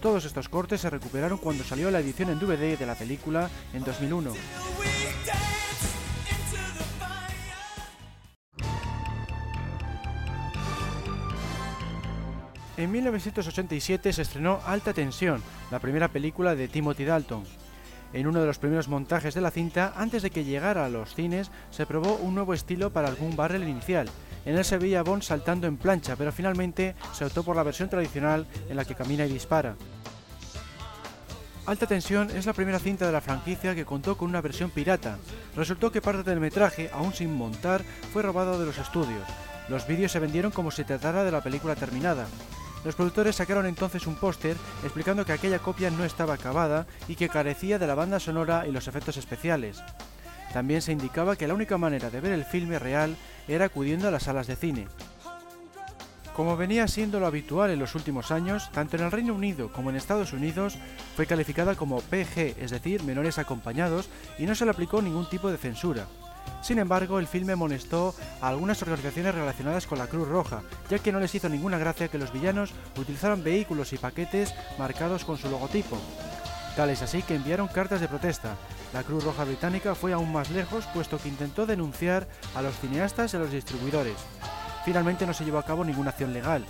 Todos 0.00 0.24
estos 0.24 0.48
cortes 0.48 0.80
se 0.80 0.90
recuperaron 0.90 1.38
cuando 1.38 1.62
salió 1.62 1.90
la 1.90 2.00
edición 2.00 2.30
en 2.30 2.38
DVD 2.38 2.78
de 2.78 2.86
la 2.86 2.94
película 2.94 3.50
en 3.74 3.84
2001. 3.84 4.32
En 12.80 12.90
1987 12.90 14.10
se 14.10 14.22
estrenó 14.22 14.60
Alta 14.64 14.94
Tensión, 14.94 15.42
la 15.70 15.80
primera 15.80 16.08
película 16.08 16.54
de 16.54 16.66
Timothy 16.66 17.04
Dalton. 17.04 17.44
En 18.12 18.26
uno 18.26 18.40
de 18.40 18.46
los 18.46 18.58
primeros 18.58 18.88
montajes 18.88 19.34
de 19.34 19.40
la 19.40 19.50
cinta, 19.50 19.92
antes 19.96 20.22
de 20.22 20.30
que 20.30 20.44
llegara 20.44 20.84
a 20.84 20.88
los 20.88 21.14
cines, 21.14 21.50
se 21.70 21.86
probó 21.86 22.14
un 22.16 22.34
nuevo 22.34 22.54
estilo 22.54 22.90
para 22.90 23.08
algún 23.08 23.36
barrel 23.36 23.68
inicial. 23.68 24.08
En 24.44 24.56
él 24.56 24.64
se 24.64 24.78
veía 24.78 25.00
a 25.00 25.02
Bond 25.02 25.22
saltando 25.22 25.66
en 25.66 25.76
plancha, 25.76 26.16
pero 26.16 26.32
finalmente 26.32 26.96
se 27.12 27.24
optó 27.24 27.44
por 27.44 27.54
la 27.54 27.62
versión 27.62 27.88
tradicional 27.88 28.46
en 28.68 28.76
la 28.76 28.84
que 28.84 28.94
camina 28.94 29.26
y 29.26 29.32
dispara. 29.32 29.76
Alta 31.66 31.86
Tensión 31.86 32.30
es 32.30 32.46
la 32.46 32.52
primera 32.52 32.80
cinta 32.80 33.06
de 33.06 33.12
la 33.12 33.20
franquicia 33.20 33.76
que 33.76 33.84
contó 33.84 34.16
con 34.16 34.28
una 34.28 34.40
versión 34.40 34.70
pirata. 34.70 35.18
Resultó 35.54 35.92
que 35.92 36.00
parte 36.00 36.28
del 36.28 36.40
metraje, 36.40 36.90
aún 36.92 37.12
sin 37.12 37.32
montar, 37.32 37.84
fue 38.12 38.22
robado 38.22 38.58
de 38.58 38.66
los 38.66 38.78
estudios. 38.78 39.22
Los 39.68 39.86
vídeos 39.86 40.10
se 40.10 40.18
vendieron 40.18 40.50
como 40.50 40.72
si 40.72 40.82
tratara 40.82 41.22
de 41.22 41.30
la 41.30 41.42
película 41.42 41.76
terminada. 41.76 42.26
Los 42.84 42.94
productores 42.94 43.36
sacaron 43.36 43.66
entonces 43.66 44.06
un 44.06 44.14
póster 44.14 44.56
explicando 44.82 45.24
que 45.24 45.32
aquella 45.32 45.58
copia 45.58 45.90
no 45.90 46.04
estaba 46.04 46.34
acabada 46.34 46.86
y 47.08 47.14
que 47.14 47.28
carecía 47.28 47.78
de 47.78 47.86
la 47.86 47.94
banda 47.94 48.20
sonora 48.20 48.66
y 48.66 48.72
los 48.72 48.88
efectos 48.88 49.16
especiales. 49.18 49.82
También 50.52 50.82
se 50.82 50.92
indicaba 50.92 51.36
que 51.36 51.46
la 51.46 51.54
única 51.54 51.78
manera 51.78 52.10
de 52.10 52.20
ver 52.20 52.32
el 52.32 52.44
filme 52.44 52.78
real 52.78 53.16
era 53.46 53.66
acudiendo 53.66 54.08
a 54.08 54.10
las 54.10 54.24
salas 54.24 54.46
de 54.46 54.56
cine. 54.56 54.88
Como 56.34 56.56
venía 56.56 56.88
siendo 56.88 57.20
lo 57.20 57.26
habitual 57.26 57.70
en 57.70 57.78
los 57.78 57.94
últimos 57.94 58.30
años, 58.30 58.70
tanto 58.72 58.96
en 58.96 59.04
el 59.04 59.10
Reino 59.10 59.34
Unido 59.34 59.70
como 59.70 59.90
en 59.90 59.96
Estados 59.96 60.32
Unidos 60.32 60.78
fue 61.14 61.26
calificada 61.26 61.74
como 61.74 62.00
PG, 62.00 62.56
es 62.58 62.70
decir, 62.70 63.02
menores 63.02 63.38
acompañados, 63.38 64.08
y 64.38 64.46
no 64.46 64.54
se 64.54 64.64
le 64.64 64.70
aplicó 64.70 65.02
ningún 65.02 65.28
tipo 65.28 65.50
de 65.50 65.58
censura. 65.58 66.06
Sin 66.62 66.78
embargo, 66.78 67.18
el 67.18 67.26
filme 67.26 67.56
molestó 67.56 68.14
a 68.40 68.48
algunas 68.48 68.82
organizaciones 68.82 69.34
relacionadas 69.34 69.86
con 69.86 69.98
la 69.98 70.06
Cruz 70.06 70.28
Roja, 70.28 70.62
ya 70.88 70.98
que 70.98 71.12
no 71.12 71.20
les 71.20 71.34
hizo 71.34 71.48
ninguna 71.48 71.78
gracia 71.78 72.08
que 72.08 72.18
los 72.18 72.32
villanos 72.32 72.72
utilizaran 72.98 73.42
vehículos 73.42 73.92
y 73.92 73.98
paquetes 73.98 74.54
marcados 74.78 75.24
con 75.24 75.38
su 75.38 75.48
logotipo. 75.48 75.98
Tal 76.76 76.90
es 76.90 77.02
así 77.02 77.22
que 77.22 77.34
enviaron 77.34 77.68
cartas 77.68 78.00
de 78.00 78.08
protesta. 78.08 78.56
La 78.92 79.02
Cruz 79.02 79.24
Roja 79.24 79.44
Británica 79.44 79.94
fue 79.94 80.12
aún 80.12 80.32
más 80.32 80.50
lejos, 80.50 80.86
puesto 80.94 81.18
que 81.18 81.28
intentó 81.28 81.66
denunciar 81.66 82.28
a 82.54 82.62
los 82.62 82.78
cineastas 82.78 83.32
y 83.32 83.36
a 83.36 83.40
los 83.40 83.50
distribuidores. 83.50 84.16
Finalmente 84.84 85.26
no 85.26 85.34
se 85.34 85.44
llevó 85.44 85.58
a 85.58 85.64
cabo 85.64 85.84
ninguna 85.84 86.10
acción 86.10 86.32
legal. 86.32 86.64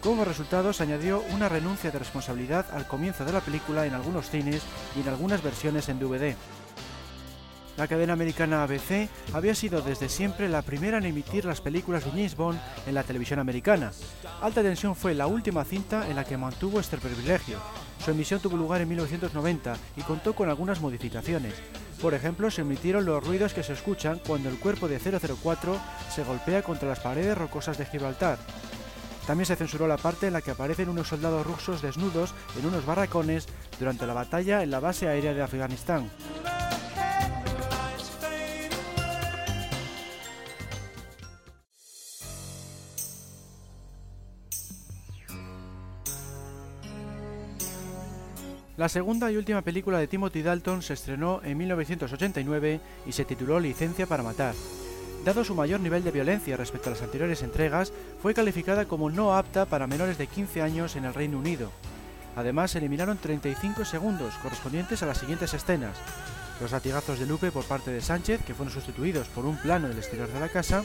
Como 0.00 0.24
resultado, 0.24 0.72
se 0.72 0.84
añadió 0.84 1.22
una 1.34 1.48
renuncia 1.48 1.90
de 1.90 1.98
responsabilidad 1.98 2.66
al 2.72 2.86
comienzo 2.86 3.24
de 3.24 3.32
la 3.32 3.40
película 3.40 3.86
en 3.86 3.94
algunos 3.94 4.30
cines 4.30 4.62
y 4.94 5.00
en 5.00 5.08
algunas 5.08 5.42
versiones 5.42 5.88
en 5.88 5.98
DVD. 5.98 6.36
La 7.76 7.88
cadena 7.88 8.14
americana 8.14 8.62
ABC 8.62 9.08
había 9.34 9.54
sido 9.54 9.82
desde 9.82 10.08
siempre 10.08 10.48
la 10.48 10.62
primera 10.62 10.96
en 10.96 11.04
emitir 11.04 11.44
las 11.44 11.60
películas 11.60 12.04
de 12.04 12.10
James 12.10 12.34
Bond 12.34 12.58
en 12.86 12.94
la 12.94 13.02
televisión 13.02 13.38
americana. 13.38 13.92
Alta 14.40 14.62
Tensión 14.62 14.96
fue 14.96 15.14
la 15.14 15.26
última 15.26 15.64
cinta 15.64 16.08
en 16.08 16.16
la 16.16 16.24
que 16.24 16.38
mantuvo 16.38 16.80
este 16.80 16.96
privilegio. 16.96 17.58
Su 18.02 18.12
emisión 18.12 18.40
tuvo 18.40 18.56
lugar 18.56 18.80
en 18.80 18.88
1990 18.88 19.76
y 19.96 20.02
contó 20.02 20.34
con 20.34 20.48
algunas 20.48 20.80
modificaciones. 20.80 21.54
Por 22.00 22.14
ejemplo, 22.14 22.50
se 22.50 22.62
emitieron 22.62 23.04
los 23.04 23.22
ruidos 23.22 23.52
que 23.52 23.62
se 23.62 23.74
escuchan 23.74 24.20
cuando 24.26 24.48
el 24.48 24.58
cuerpo 24.58 24.88
de 24.88 24.98
004 24.98 25.78
se 26.14 26.24
golpea 26.24 26.62
contra 26.62 26.88
las 26.88 27.00
paredes 27.00 27.36
rocosas 27.36 27.76
de 27.76 27.84
Gibraltar. 27.84 28.38
También 29.26 29.46
se 29.46 29.56
censuró 29.56 29.86
la 29.86 29.96
parte 29.96 30.28
en 30.28 30.32
la 30.32 30.40
que 30.40 30.52
aparecen 30.52 30.88
unos 30.88 31.08
soldados 31.08 31.46
rusos 31.46 31.82
desnudos 31.82 32.32
en 32.58 32.66
unos 32.66 32.86
barracones 32.86 33.46
durante 33.78 34.06
la 34.06 34.14
batalla 34.14 34.62
en 34.62 34.70
la 34.70 34.80
base 34.80 35.08
aérea 35.08 35.34
de 35.34 35.42
Afganistán. 35.42 36.10
La 48.76 48.90
segunda 48.90 49.32
y 49.32 49.38
última 49.38 49.62
película 49.62 49.98
de 49.98 50.06
Timothy 50.06 50.42
Dalton 50.42 50.82
se 50.82 50.92
estrenó 50.92 51.40
en 51.42 51.56
1989 51.56 52.80
y 53.06 53.12
se 53.12 53.24
tituló 53.24 53.58
Licencia 53.58 54.06
para 54.06 54.22
Matar. 54.22 54.54
Dado 55.24 55.44
su 55.44 55.54
mayor 55.54 55.80
nivel 55.80 56.04
de 56.04 56.10
violencia 56.10 56.58
respecto 56.58 56.90
a 56.90 56.92
las 56.92 57.00
anteriores 57.00 57.42
entregas, 57.42 57.90
fue 58.20 58.34
calificada 58.34 58.84
como 58.84 59.08
no 59.08 59.34
apta 59.34 59.64
para 59.64 59.86
menores 59.86 60.18
de 60.18 60.26
15 60.26 60.60
años 60.60 60.94
en 60.94 61.06
el 61.06 61.14
Reino 61.14 61.38
Unido. 61.38 61.72
Además, 62.36 62.72
se 62.72 62.78
eliminaron 62.78 63.16
35 63.16 63.86
segundos 63.86 64.34
correspondientes 64.42 65.02
a 65.02 65.06
las 65.06 65.16
siguientes 65.16 65.54
escenas. 65.54 65.96
Los 66.60 66.72
latigazos 66.72 67.18
de 67.18 67.24
Lupe 67.24 67.50
por 67.50 67.64
parte 67.64 67.90
de 67.90 68.02
Sánchez, 68.02 68.44
que 68.44 68.52
fueron 68.52 68.74
sustituidos 68.74 69.28
por 69.28 69.46
un 69.46 69.56
plano 69.56 69.88
del 69.88 69.96
exterior 69.96 70.28
de 70.28 70.40
la 70.40 70.50
casa, 70.50 70.84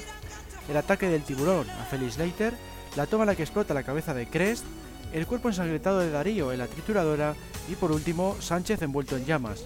el 0.69 0.77
ataque 0.77 1.09
del 1.09 1.23
tiburón 1.23 1.69
a 1.69 1.83
Felix 1.83 2.17
Leiter, 2.17 2.53
la 2.95 3.05
toma 3.05 3.25
en 3.25 3.27
la 3.27 3.35
que 3.35 3.43
explota 3.43 3.73
la 3.73 3.83
cabeza 3.83 4.13
de 4.13 4.27
Crest, 4.27 4.63
el 5.13 5.27
cuerpo 5.27 5.49
ensangrentado 5.49 5.99
de 5.99 6.11
Darío 6.11 6.51
en 6.51 6.59
la 6.59 6.67
trituradora 6.67 7.35
y 7.69 7.75
por 7.75 7.91
último 7.91 8.35
Sánchez 8.39 8.81
envuelto 8.81 9.17
en 9.17 9.25
llamas. 9.25 9.65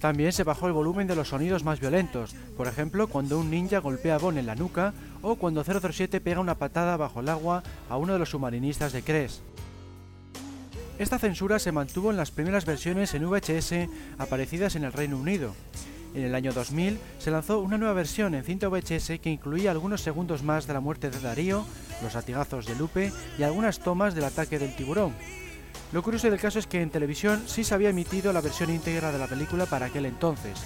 También 0.00 0.32
se 0.32 0.44
bajó 0.44 0.66
el 0.66 0.72
volumen 0.72 1.06
de 1.06 1.16
los 1.16 1.28
sonidos 1.28 1.64
más 1.64 1.80
violentos, 1.80 2.34
por 2.56 2.68
ejemplo 2.68 3.08
cuando 3.08 3.38
un 3.38 3.50
ninja 3.50 3.78
golpea 3.78 4.16
a 4.16 4.18
Bond 4.18 4.38
en 4.38 4.46
la 4.46 4.54
nuca 4.54 4.92
o 5.22 5.36
cuando 5.36 5.64
007 5.64 6.20
pega 6.20 6.40
una 6.40 6.56
patada 6.56 6.96
bajo 6.96 7.20
el 7.20 7.28
agua 7.28 7.62
a 7.88 7.96
uno 7.96 8.12
de 8.12 8.18
los 8.18 8.30
submarinistas 8.30 8.92
de 8.92 9.02
Cres. 9.02 9.40
Esta 10.98 11.18
censura 11.18 11.58
se 11.58 11.72
mantuvo 11.72 12.10
en 12.10 12.16
las 12.16 12.30
primeras 12.30 12.64
versiones 12.64 13.12
en 13.14 13.28
VHS 13.28 13.88
aparecidas 14.18 14.76
en 14.76 14.84
el 14.84 14.92
Reino 14.92 15.18
Unido. 15.18 15.54
En 16.14 16.24
el 16.24 16.34
año 16.34 16.52
2000 16.54 16.98
se 17.18 17.30
lanzó 17.30 17.60
una 17.60 17.76
nueva 17.76 17.92
versión 17.92 18.34
en 18.34 18.44
cinta 18.44 18.68
VHS 18.68 19.20
que 19.20 19.30
incluía 19.30 19.70
algunos 19.70 20.00
segundos 20.00 20.42
más 20.42 20.66
de 20.66 20.72
la 20.72 20.80
muerte 20.80 21.10
de 21.10 21.20
Darío, 21.20 21.66
los 22.02 22.14
latigazos 22.14 22.66
de 22.66 22.74
Lupe 22.74 23.12
y 23.38 23.42
algunas 23.42 23.78
tomas 23.78 24.14
del 24.14 24.24
ataque 24.24 24.58
del 24.58 24.74
tiburón. 24.74 25.14
Lo 25.92 26.02
curioso 26.02 26.30
del 26.30 26.40
caso 26.40 26.58
es 26.58 26.66
que 26.66 26.82
en 26.82 26.90
televisión 26.90 27.44
sí 27.46 27.64
se 27.64 27.74
había 27.74 27.90
emitido 27.90 28.32
la 28.32 28.40
versión 28.40 28.70
íntegra 28.70 29.12
de 29.12 29.18
la 29.18 29.28
película 29.28 29.66
para 29.66 29.86
aquel 29.86 30.06
entonces. 30.06 30.58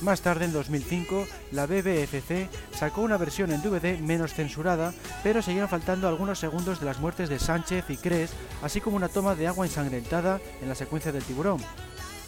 Más 0.00 0.20
tarde, 0.20 0.44
en 0.44 0.52
2005, 0.52 1.26
la 1.50 1.66
BBFC 1.66 2.48
sacó 2.72 3.02
una 3.02 3.16
versión 3.16 3.50
en 3.50 3.62
DVD 3.62 3.98
menos 3.98 4.32
censurada, 4.32 4.94
pero 5.24 5.42
seguían 5.42 5.68
faltando 5.68 6.06
algunos 6.06 6.38
segundos 6.38 6.78
de 6.78 6.86
las 6.86 7.00
muertes 7.00 7.28
de 7.28 7.40
Sánchez 7.40 7.86
y 7.88 7.96
Cres, 7.96 8.30
así 8.62 8.80
como 8.80 8.96
una 8.96 9.08
toma 9.08 9.34
de 9.34 9.48
agua 9.48 9.66
ensangrentada 9.66 10.40
en 10.62 10.68
la 10.68 10.76
secuencia 10.76 11.10
del 11.10 11.24
tiburón. 11.24 11.60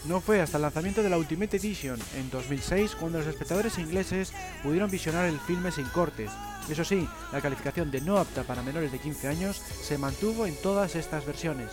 No 0.05 0.21
fue 0.21 0.41
hasta 0.41 0.57
el 0.57 0.63
lanzamiento 0.63 1.03
de 1.03 1.11
la 1.11 1.19
Ultimate 1.19 1.59
Edition 1.59 1.99
en 2.17 2.31
2006 2.31 2.97
cuando 2.97 3.19
los 3.19 3.29
espectadores 3.29 3.79
ingleses 3.79 4.33
pudieron 4.65 4.91
visionar 4.91 5.27
el 5.27 5.39
filme 5.39 5.71
sin 5.71 5.85
cortes. 5.87 6.31
Eso 6.69 6.85
sí, 6.85 7.09
la 7.33 7.41
calificación 7.41 7.91
de 7.91 8.01
no 8.01 8.19
apta 8.19 8.45
para 8.45 8.63
menores 8.63 8.93
de 8.93 8.99
15 8.99 9.29
años 9.29 9.57
se 9.57 9.99
mantuvo 9.99 10.47
en 10.47 10.55
todas 10.57 10.95
estas 10.95 11.27
versiones. 11.27 11.71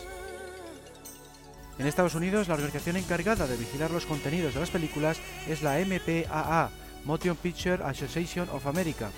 En 1.78 1.86
Estados 1.86 2.16
Unidos, 2.16 2.48
la 2.48 2.56
organización 2.56 2.98
encargada 2.98 3.46
de 3.46 3.58
vigilar 3.58 3.92
los 3.92 4.08
contenidos 4.08 4.56
de 4.56 4.60
las 4.60 4.72
películas 4.72 5.20
es 5.48 5.62
la 5.62 5.78
MPAA, 5.78 6.72
Motion 7.06 7.36
Picture 7.36 7.84
Association 7.84 8.50
of 8.50 8.66
America. 8.66 9.12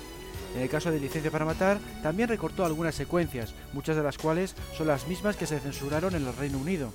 En 0.55 0.61
el 0.63 0.69
caso 0.69 0.91
de 0.91 0.99
Licencia 0.99 1.31
para 1.31 1.45
Matar, 1.45 1.79
también 2.03 2.27
recortó 2.27 2.65
algunas 2.65 2.95
secuencias, 2.95 3.53
muchas 3.71 3.95
de 3.95 4.03
las 4.03 4.17
cuales 4.17 4.55
son 4.77 4.87
las 4.87 5.07
mismas 5.07 5.37
que 5.37 5.45
se 5.45 5.59
censuraron 5.59 6.15
en 6.15 6.27
el 6.27 6.35
Reino 6.35 6.57
Unido. 6.57 6.91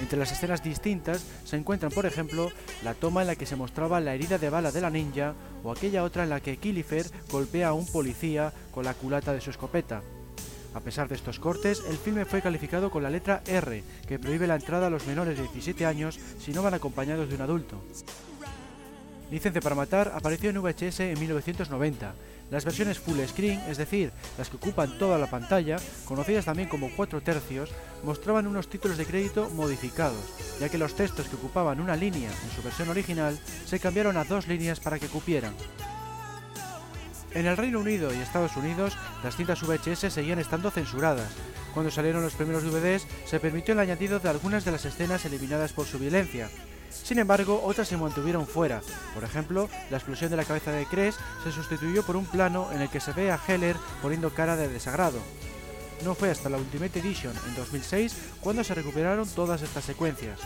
Entre 0.00 0.18
las 0.18 0.32
escenas 0.32 0.62
distintas 0.62 1.24
se 1.44 1.56
encuentran, 1.56 1.92
por 1.92 2.06
ejemplo, 2.06 2.50
la 2.82 2.94
toma 2.94 3.22
en 3.22 3.28
la 3.28 3.36
que 3.36 3.46
se 3.46 3.56
mostraba 3.56 4.00
la 4.00 4.14
herida 4.14 4.38
de 4.38 4.50
bala 4.50 4.72
de 4.72 4.80
la 4.80 4.90
ninja 4.90 5.34
o 5.62 5.70
aquella 5.70 6.04
otra 6.04 6.24
en 6.24 6.30
la 6.30 6.40
que 6.40 6.56
Killifer 6.56 7.06
golpea 7.30 7.68
a 7.68 7.72
un 7.72 7.86
policía 7.86 8.52
con 8.72 8.84
la 8.84 8.94
culata 8.94 9.32
de 9.32 9.40
su 9.40 9.50
escopeta. 9.50 10.02
A 10.74 10.80
pesar 10.80 11.08
de 11.08 11.16
estos 11.16 11.38
cortes, 11.38 11.82
el 11.88 11.98
filme 11.98 12.24
fue 12.24 12.40
calificado 12.40 12.90
con 12.90 13.02
la 13.02 13.10
letra 13.10 13.42
R, 13.46 13.84
que 14.08 14.18
prohíbe 14.18 14.46
la 14.46 14.56
entrada 14.56 14.86
a 14.86 14.90
los 14.90 15.06
menores 15.06 15.36
de 15.36 15.42
17 15.42 15.84
años 15.84 16.18
si 16.38 16.52
no 16.52 16.62
van 16.62 16.74
acompañados 16.74 17.28
de 17.28 17.34
un 17.34 17.42
adulto. 17.42 17.82
Licencia 19.30 19.60
para 19.60 19.74
Matar 19.74 20.12
apareció 20.14 20.50
en 20.50 20.60
VHS 20.60 21.00
en 21.00 21.18
1990. 21.18 22.14
Las 22.52 22.66
versiones 22.66 22.98
full 22.98 23.18
screen, 23.26 23.60
es 23.66 23.78
decir, 23.78 24.12
las 24.36 24.50
que 24.50 24.56
ocupan 24.56 24.98
toda 24.98 25.16
la 25.16 25.30
pantalla, 25.30 25.78
conocidas 26.04 26.44
también 26.44 26.68
como 26.68 26.90
4 26.94 27.22
tercios, 27.22 27.70
mostraban 28.04 28.46
unos 28.46 28.68
títulos 28.68 28.98
de 28.98 29.06
crédito 29.06 29.48
modificados, 29.54 30.22
ya 30.60 30.68
que 30.68 30.76
los 30.76 30.94
textos 30.94 31.28
que 31.28 31.36
ocupaban 31.36 31.80
una 31.80 31.96
línea 31.96 32.28
en 32.28 32.50
su 32.54 32.62
versión 32.62 32.90
original 32.90 33.40
se 33.64 33.80
cambiaron 33.80 34.18
a 34.18 34.24
dos 34.24 34.48
líneas 34.48 34.80
para 34.80 34.98
que 34.98 35.08
cupieran. 35.08 35.54
En 37.32 37.46
el 37.46 37.56
Reino 37.56 37.80
Unido 37.80 38.12
y 38.12 38.18
Estados 38.18 38.54
Unidos, 38.58 38.98
las 39.24 39.34
cintas 39.34 39.62
VHS 39.62 40.12
seguían 40.12 40.38
estando 40.38 40.70
censuradas. 40.70 41.32
Cuando 41.72 41.90
salieron 41.90 42.22
los 42.22 42.34
primeros 42.34 42.64
DVDs, 42.64 43.06
se 43.24 43.40
permitió 43.40 43.72
el 43.72 43.80
añadido 43.80 44.18
de 44.18 44.28
algunas 44.28 44.66
de 44.66 44.72
las 44.72 44.84
escenas 44.84 45.24
eliminadas 45.24 45.72
por 45.72 45.86
su 45.86 45.98
violencia. 45.98 46.50
Sin 46.92 47.18
embargo, 47.18 47.62
otras 47.64 47.88
se 47.88 47.96
mantuvieron 47.96 48.46
fuera. 48.46 48.80
Por 49.14 49.24
ejemplo, 49.24 49.68
la 49.90 49.96
explosión 49.96 50.30
de 50.30 50.36
la 50.36 50.44
cabeza 50.44 50.72
de 50.72 50.86
Cres 50.86 51.16
se 51.44 51.52
sustituyó 51.52 52.02
por 52.02 52.16
un 52.16 52.26
plano 52.26 52.70
en 52.72 52.80
el 52.80 52.88
que 52.88 53.00
se 53.00 53.12
ve 53.12 53.30
a 53.30 53.40
Heller 53.46 53.76
poniendo 54.00 54.30
cara 54.30 54.56
de 54.56 54.68
desagrado. 54.68 55.18
No 56.04 56.14
fue 56.14 56.30
hasta 56.30 56.48
la 56.48 56.58
Ultimate 56.58 56.98
Edition 56.98 57.32
en 57.48 57.54
2006 57.54 58.16
cuando 58.40 58.64
se 58.64 58.74
recuperaron 58.74 59.28
todas 59.28 59.62
estas 59.62 59.84
secuencias. 59.84 60.40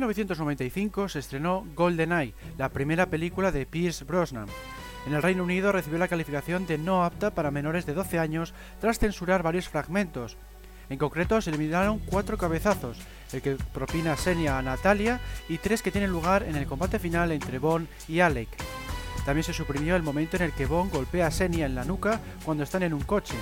1995 0.00 1.10
se 1.10 1.18
estrenó 1.18 1.66
GoldenEye, 1.74 2.32
la 2.56 2.70
primera 2.70 3.06
película 3.06 3.52
de 3.52 3.66
Pierce 3.66 4.04
Brosnan. 4.04 4.46
En 5.06 5.12
el 5.12 5.22
Reino 5.22 5.44
Unido 5.44 5.72
recibió 5.72 5.98
la 5.98 6.08
calificación 6.08 6.66
de 6.66 6.78
no 6.78 7.04
apta 7.04 7.32
para 7.32 7.50
menores 7.50 7.84
de 7.84 7.92
12 7.92 8.18
años 8.18 8.54
tras 8.80 8.98
censurar 8.98 9.42
varios 9.42 9.68
fragmentos. 9.68 10.38
En 10.88 10.96
concreto, 10.98 11.40
se 11.40 11.50
eliminaron 11.50 11.98
cuatro 11.98 12.38
cabezazos, 12.38 12.98
el 13.32 13.42
que 13.42 13.56
propina 13.74 14.16
Senia 14.16 14.58
a 14.58 14.62
Natalia 14.62 15.20
y 15.48 15.58
tres 15.58 15.82
que 15.82 15.92
tienen 15.92 16.10
lugar 16.10 16.44
en 16.44 16.56
el 16.56 16.66
combate 16.66 16.98
final 16.98 17.30
entre 17.30 17.58
Bond 17.58 17.86
y 18.08 18.20
Alec. 18.20 18.48
También 19.26 19.44
se 19.44 19.52
suprimió 19.52 19.96
el 19.96 20.02
momento 20.02 20.36
en 20.36 20.44
el 20.44 20.52
que 20.52 20.66
Bond 20.66 20.92
golpea 20.92 21.26
a 21.26 21.30
Senia 21.30 21.66
en 21.66 21.74
la 21.74 21.84
nuca 21.84 22.20
cuando 22.44 22.64
están 22.64 22.82
en 22.82 22.94
un 22.94 23.02
coche. 23.02 23.34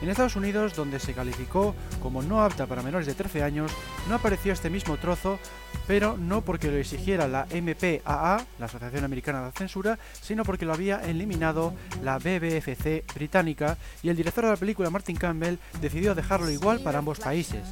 En 0.00 0.08
Estados 0.08 0.36
Unidos, 0.36 0.74
donde 0.76 1.00
se 1.00 1.12
calificó 1.12 1.74
como 2.00 2.22
no 2.22 2.42
apta 2.42 2.66
para 2.66 2.82
menores 2.82 3.06
de 3.06 3.14
13 3.14 3.42
años, 3.42 3.72
no 4.08 4.14
apareció 4.14 4.52
este 4.52 4.70
mismo 4.70 4.96
trozo, 4.96 5.38
pero 5.86 6.16
no 6.16 6.42
porque 6.42 6.70
lo 6.70 6.76
exigiera 6.76 7.26
la 7.26 7.46
MPAA, 7.46 8.46
la 8.58 8.66
Asociación 8.66 9.04
Americana 9.04 9.44
de 9.44 9.52
Censura, 9.52 9.98
sino 10.20 10.44
porque 10.44 10.66
lo 10.66 10.72
había 10.72 10.98
eliminado 11.04 11.74
la 12.02 12.18
BBFC 12.18 13.04
británica 13.14 13.76
y 14.02 14.08
el 14.08 14.16
director 14.16 14.44
de 14.44 14.50
la 14.50 14.56
película, 14.56 14.90
Martin 14.90 15.16
Campbell, 15.16 15.56
decidió 15.80 16.14
dejarlo 16.14 16.50
igual 16.50 16.80
para 16.80 17.00
ambos 17.00 17.18
países. 17.18 17.62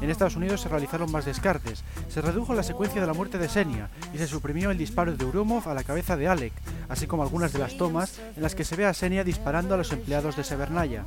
En 0.00 0.08
Estados 0.08 0.36
Unidos 0.36 0.62
se 0.62 0.68
realizaron 0.68 1.12
más 1.12 1.26
descartes, 1.26 1.84
se 2.08 2.22
redujo 2.22 2.54
la 2.54 2.62
secuencia 2.62 3.00
de 3.00 3.06
la 3.06 3.12
muerte 3.12 3.38
de 3.38 3.48
Senia 3.48 3.90
y 4.14 4.18
se 4.18 4.26
suprimió 4.26 4.70
el 4.70 4.78
disparo 4.78 5.14
de 5.14 5.24
Urumov 5.24 5.68
a 5.68 5.74
la 5.74 5.84
cabeza 5.84 6.16
de 6.16 6.26
Alec, 6.26 6.54
así 6.88 7.06
como 7.06 7.22
algunas 7.22 7.52
de 7.52 7.58
las 7.58 7.76
tomas 7.76 8.18
en 8.34 8.42
las 8.42 8.54
que 8.54 8.64
se 8.64 8.76
ve 8.76 8.86
a 8.86 8.94
Senia 8.94 9.24
disparando 9.24 9.74
a 9.74 9.78
los 9.78 9.92
empleados 9.92 10.36
de 10.36 10.44
Severnaya. 10.44 11.04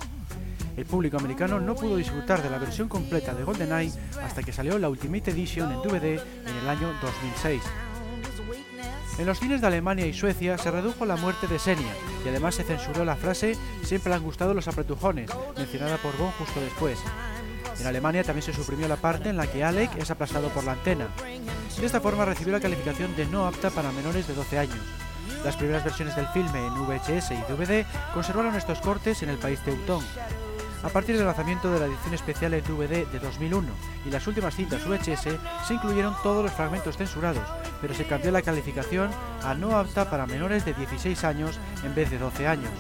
El 0.78 0.86
público 0.86 1.18
americano 1.18 1.60
no 1.60 1.76
pudo 1.76 1.98
disfrutar 1.98 2.42
de 2.42 2.50
la 2.50 2.58
versión 2.58 2.88
completa 2.88 3.34
de 3.34 3.44
GoldenEye 3.44 3.94
hasta 4.24 4.44
que 4.44 4.54
salió 4.54 4.78
la 4.80 4.90
Ultimate 4.90 5.32
Edition 5.32 5.72
en 5.72 5.82
DVD 5.82 6.20
en 6.48 6.56
el 6.62 6.70
año 6.70 6.94
2006. 7.02 7.62
En 9.20 9.28
los 9.28 9.40
cines 9.40 9.62
de 9.62 9.68
Alemania 9.68 10.08
y 10.08 10.14
Suecia 10.14 10.58
se 10.58 10.72
redujo 10.72 11.06
la 11.06 11.16
muerte 11.16 11.48
de 11.48 11.60
Senia 11.60 11.94
y 12.26 12.30
además 12.30 12.56
se 12.56 12.64
censuró 12.64 13.06
la 13.06 13.16
frase 13.16 13.56
Siempre 13.84 14.10
le 14.10 14.16
han 14.16 14.24
gustado 14.24 14.56
los 14.56 14.68
apretujones, 14.68 15.30
mencionada 15.56 15.98
por 15.98 16.18
Bond 16.18 16.34
justo 16.40 16.60
después. 16.60 16.98
En 17.80 17.88
Alemania 17.88 18.24
también 18.24 18.44
se 18.44 18.54
suprimió 18.54 18.88
la 18.88 18.96
parte 18.96 19.30
en 19.30 19.38
la 19.38 19.48
que 19.48 19.64
Alec 19.64 19.96
es 19.98 20.12
aplastado 20.12 20.50
por 20.50 20.64
la 20.64 20.74
antena. 20.74 21.08
De 21.80 21.86
esta 21.86 22.02
forma 22.02 22.26
recibió 22.26 22.54
la 22.54 22.60
calificación 22.60 23.16
de 23.16 23.26
no 23.26 23.48
apta 23.48 23.70
para 23.70 23.92
menores 23.92 24.28
de 24.28 24.34
12 24.34 24.60
años. 24.60 24.80
Las 25.44 25.58
primeras 25.58 25.84
versiones 25.84 26.16
del 26.16 26.28
filme 26.28 26.66
en 26.66 26.74
VHS 26.74 27.32
y 27.32 27.52
DVD 27.52 27.86
conservaron 28.14 28.56
estos 28.56 28.80
cortes 28.80 29.24
en 29.24 29.30
el 29.30 29.38
país 29.38 29.60
teutón. 29.60 30.04
A 30.84 30.90
partir 30.90 31.16
del 31.16 31.26
lanzamiento 31.26 31.72
de 31.72 31.80
la 31.80 31.86
edición 31.86 32.14
especial 32.14 32.54
en 32.54 32.64
DVD 32.64 33.08
de 33.08 33.20
2001 33.20 33.70
y 34.06 34.10
las 34.10 34.28
últimas 34.28 34.54
cintas 34.54 34.86
VHS 34.86 35.40
se 35.68 35.74
incluyeron 35.74 36.14
todos 36.24 36.44
los 36.44 36.52
fragmentos 36.52 36.98
censurados, 36.98 37.48
pero 37.82 37.94
se 37.94 38.06
cambió 38.06 38.32
la 38.32 38.42
calificación 38.42 39.10
a 39.44 39.54
no 39.54 39.78
apta 39.78 40.10
para 40.10 40.28
menores 40.28 40.66
de 40.66 40.74
16 40.74 41.24
años 41.24 41.58
en 41.86 41.96
vez 41.96 42.12
de 42.12 42.18
12 42.18 42.48
años. 42.48 42.72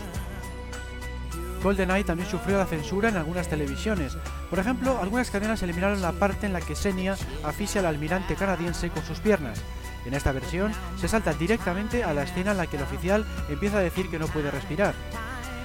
GoldenEye 1.63 2.03
también 2.03 2.29
sufrió 2.29 2.57
la 2.57 2.65
censura 2.65 3.07
en 3.07 3.15
algunas 3.15 3.47
televisiones. 3.47 4.17
Por 4.49 4.59
ejemplo, 4.59 4.99
algunas 5.01 5.31
cadenas 5.31 5.63
eliminaron 5.63 6.01
la 6.01 6.11
parte 6.11 6.45
en 6.45 6.53
la 6.53 6.59
que 6.59 6.75
Senia 6.75 7.15
asfixia 7.43 7.79
al 7.79 7.87
almirante 7.87 8.35
canadiense 8.35 8.89
con 8.89 9.03
sus 9.03 9.19
piernas. 9.19 9.61
En 10.05 10.13
esta 10.13 10.33
versión 10.33 10.73
se 10.99 11.07
salta 11.07 11.33
directamente 11.33 12.03
a 12.03 12.13
la 12.13 12.23
escena 12.23 12.51
en 12.51 12.57
la 12.57 12.67
que 12.67 12.75
el 12.75 12.83
oficial 12.83 13.25
empieza 13.49 13.77
a 13.77 13.81
decir 13.81 14.09
que 14.09 14.19
no 14.19 14.27
puede 14.27 14.51
respirar. 14.51 14.93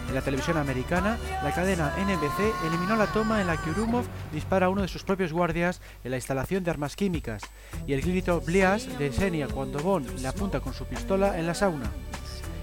En 0.08 0.14
la 0.14 0.22
televisión 0.22 0.56
americana, 0.56 1.18
la 1.42 1.52
cadena 1.52 1.92
NBC 1.98 2.66
eliminó 2.66 2.96
la 2.96 3.08
toma 3.08 3.40
en 3.40 3.48
la 3.48 3.56
que 3.56 3.70
Urumov 3.70 4.04
dispara 4.32 4.66
a 4.66 4.68
uno 4.70 4.82
de 4.82 4.88
sus 4.88 5.02
propios 5.02 5.32
guardias 5.32 5.82
en 6.04 6.12
la 6.12 6.16
instalación 6.16 6.62
de 6.62 6.70
armas 6.70 6.96
químicas 6.96 7.42
y 7.86 7.92
el 7.92 8.00
grito 8.00 8.40
Blias 8.40 8.98
de 8.98 9.12
Senia 9.12 9.48
cuando 9.48 9.80
Bond 9.80 10.20
le 10.20 10.28
apunta 10.28 10.60
con 10.60 10.72
su 10.72 10.86
pistola 10.86 11.38
en 11.38 11.46
la 11.46 11.54
sauna. 11.54 11.90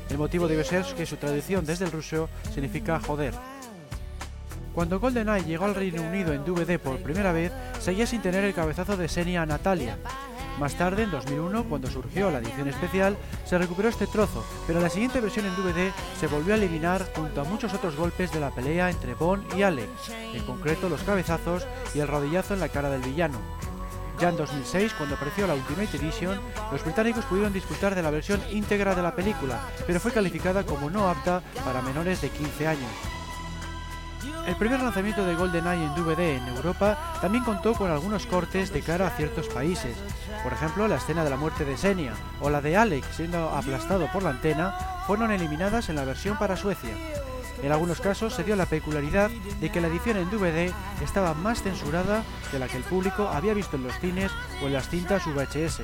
El 0.09 0.17
motivo 0.17 0.47
debe 0.47 0.63
ser 0.63 0.85
que 0.95 1.05
su 1.05 1.17
traducción 1.17 1.65
desde 1.65 1.85
el 1.85 1.91
ruso 1.91 2.29
significa 2.53 2.99
joder. 2.99 3.33
Cuando 4.73 4.99
GoldenEye 4.99 5.45
llegó 5.45 5.65
al 5.65 5.75
Reino 5.75 6.01
Unido 6.01 6.33
en 6.33 6.43
DVD 6.43 6.77
por 6.79 6.99
primera 6.99 7.31
vez, 7.31 7.51
seguía 7.79 8.05
sin 8.05 8.21
tener 8.21 8.43
el 8.43 8.53
cabezazo 8.53 8.97
de 8.97 9.07
Senia 9.07 9.45
Natalia. 9.45 9.97
Más 10.59 10.75
tarde, 10.75 11.03
en 11.03 11.11
2001, 11.11 11.65
cuando 11.65 11.89
surgió 11.89 12.31
la 12.31 12.39
edición 12.39 12.67
especial, 12.67 13.17
se 13.45 13.57
recuperó 13.57 13.89
este 13.89 14.07
trozo, 14.07 14.45
pero 14.67 14.79
la 14.79 14.89
siguiente 14.89 15.19
versión 15.19 15.45
en 15.45 15.55
DVD 15.55 15.91
se 16.19 16.27
volvió 16.27 16.53
a 16.53 16.57
eliminar 16.57 17.05
junto 17.13 17.41
a 17.41 17.43
muchos 17.45 17.73
otros 17.73 17.95
golpes 17.95 18.31
de 18.31 18.39
la 18.39 18.51
pelea 18.51 18.89
entre 18.89 19.15
Bond 19.15 19.43
y 19.57 19.63
Alex, 19.63 19.89
en 20.33 20.45
concreto 20.45 20.87
los 20.87 21.03
cabezazos 21.03 21.65
y 21.93 21.99
el 21.99 22.07
rodillazo 22.07 22.53
en 22.53 22.61
la 22.61 22.69
cara 22.69 22.89
del 22.89 23.01
villano. 23.01 23.39
Ya 24.19 24.29
en 24.29 24.37
2006, 24.37 24.93
cuando 24.93 25.15
apareció 25.15 25.45
la 25.45 25.55
Ultimate 25.55 25.97
Edition, 25.97 26.39
los 26.71 26.83
británicos 26.83 27.25
pudieron 27.25 27.51
disfrutar 27.51 27.95
de 27.95 28.01
la 28.01 28.11
versión 28.11 28.41
íntegra 28.49 28.95
de 28.95 29.01
la 29.01 29.15
película, 29.15 29.59
pero 29.85 29.99
fue 29.99 30.11
calificada 30.11 30.65
como 30.65 30.89
no 30.89 31.09
apta 31.09 31.41
para 31.65 31.81
menores 31.81 32.21
de 32.21 32.29
15 32.29 32.67
años. 32.67 32.91
El 34.47 34.55
primer 34.55 34.79
lanzamiento 34.79 35.25
de 35.25 35.35
GoldenEye 35.35 35.83
en 35.83 35.95
DVD 35.95 36.37
en 36.37 36.47
Europa 36.47 37.17
también 37.19 37.43
contó 37.43 37.73
con 37.73 37.91
algunos 37.91 38.27
cortes 38.27 38.71
de 38.71 38.81
cara 38.81 39.07
a 39.07 39.17
ciertos 39.17 39.47
países. 39.47 39.97
Por 40.43 40.53
ejemplo, 40.53 40.87
la 40.87 40.97
escena 40.97 41.23
de 41.23 41.31
la 41.31 41.37
muerte 41.37 41.65
de 41.65 41.77
Senia 41.77 42.13
o 42.39 42.49
la 42.49 42.61
de 42.61 42.77
Alex 42.77 43.07
siendo 43.15 43.49
aplastado 43.49 44.07
por 44.13 44.21
la 44.21 44.29
antena 44.29 44.77
fueron 45.07 45.31
eliminadas 45.31 45.89
en 45.89 45.95
la 45.95 46.05
versión 46.05 46.37
para 46.37 46.57
Suecia. 46.57 46.93
En 47.63 47.71
algunos 47.71 48.01
casos 48.01 48.33
se 48.33 48.43
dio 48.43 48.55
la 48.55 48.65
peculiaridad 48.65 49.29
de 49.59 49.71
que 49.71 49.81
la 49.81 49.87
edición 49.87 50.17
en 50.17 50.29
DVD 50.29 50.71
estaba 51.03 51.33
más 51.33 51.63
censurada 51.63 52.23
que 52.51 52.59
la 52.59 52.67
que 52.67 52.77
el 52.77 52.83
público 52.83 53.27
había 53.27 53.53
visto 53.53 53.77
en 53.77 53.83
los 53.83 53.97
cines 53.99 54.31
o 54.61 54.67
en 54.67 54.73
las 54.73 54.89
cintas 54.89 55.25
VHS. 55.25 55.81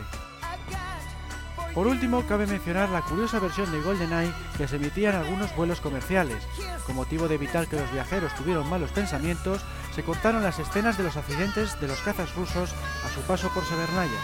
Por 1.73 1.87
último, 1.87 2.25
cabe 2.27 2.47
mencionar 2.47 2.89
la 2.89 3.01
curiosa 3.01 3.39
versión 3.39 3.71
de 3.71 3.79
GoldenEye 3.79 4.33
que 4.57 4.67
se 4.67 4.75
emitía 4.75 5.11
en 5.11 5.15
algunos 5.15 5.55
vuelos 5.55 5.79
comerciales. 5.79 6.43
Con 6.85 6.97
motivo 6.97 7.29
de 7.29 7.35
evitar 7.35 7.67
que 7.67 7.77
los 7.77 7.91
viajeros 7.93 8.35
tuvieran 8.35 8.69
malos 8.69 8.91
pensamientos, 8.91 9.61
se 9.95 10.03
cortaron 10.03 10.43
las 10.43 10.59
escenas 10.59 10.97
de 10.97 11.05
los 11.05 11.15
accidentes 11.15 11.79
de 11.79 11.87
los 11.87 12.01
cazas 12.01 12.35
rusos 12.35 12.73
a 13.05 13.09
su 13.09 13.21
paso 13.21 13.49
por 13.53 13.63
Severnaya. 13.63 14.19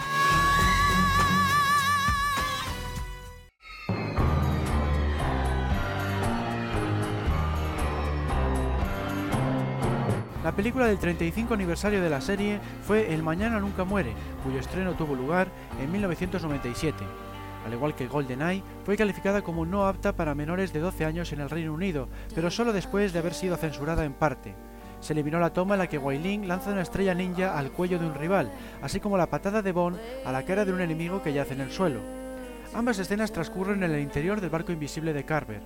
La 10.48 10.56
película 10.56 10.86
del 10.86 10.98
35 10.98 11.52
aniversario 11.52 12.00
de 12.00 12.08
la 12.08 12.22
serie 12.22 12.58
fue 12.80 13.12
El 13.12 13.22
Mañana 13.22 13.60
Nunca 13.60 13.84
Muere, 13.84 14.14
cuyo 14.42 14.58
estreno 14.58 14.94
tuvo 14.94 15.14
lugar 15.14 15.48
en 15.78 15.92
1997. 15.92 17.04
Al 17.66 17.74
igual 17.74 17.94
que 17.94 18.06
GoldenEye, 18.06 18.62
fue 18.82 18.96
calificada 18.96 19.42
como 19.42 19.66
no 19.66 19.86
apta 19.86 20.16
para 20.16 20.34
menores 20.34 20.72
de 20.72 20.80
12 20.80 21.04
años 21.04 21.34
en 21.34 21.40
el 21.42 21.50
Reino 21.50 21.74
Unido, 21.74 22.08
pero 22.34 22.50
solo 22.50 22.72
después 22.72 23.12
de 23.12 23.18
haber 23.18 23.34
sido 23.34 23.58
censurada 23.58 24.06
en 24.06 24.14
parte. 24.14 24.54
Se 25.00 25.12
eliminó 25.12 25.38
la 25.38 25.52
toma 25.52 25.74
en 25.74 25.80
la 25.80 25.86
que 25.86 25.98
Wai 25.98 26.38
lanza 26.38 26.72
una 26.72 26.80
estrella 26.80 27.12
ninja 27.12 27.58
al 27.58 27.70
cuello 27.70 27.98
de 27.98 28.06
un 28.06 28.14
rival, 28.14 28.50
así 28.80 29.00
como 29.00 29.18
la 29.18 29.28
patada 29.28 29.60
de 29.60 29.72
Bond 29.72 29.98
a 30.24 30.32
la 30.32 30.46
cara 30.46 30.64
de 30.64 30.72
un 30.72 30.80
enemigo 30.80 31.22
que 31.22 31.34
yace 31.34 31.52
en 31.52 31.60
el 31.60 31.70
suelo. 31.70 32.00
Ambas 32.72 32.98
escenas 32.98 33.32
transcurren 33.32 33.82
en 33.82 33.90
el 33.90 34.00
interior 34.00 34.40
del 34.40 34.48
barco 34.48 34.72
invisible 34.72 35.12
de 35.12 35.26
Carver. 35.26 35.60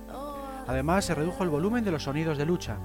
Además, 0.67 1.05
se 1.05 1.15
redujo 1.15 1.41
el 1.45 1.49
volumen 1.49 1.85
de 1.85 1.91
los 1.91 2.03
sonidos 2.03 2.37
de 2.37 2.45
lucha. 2.45 2.77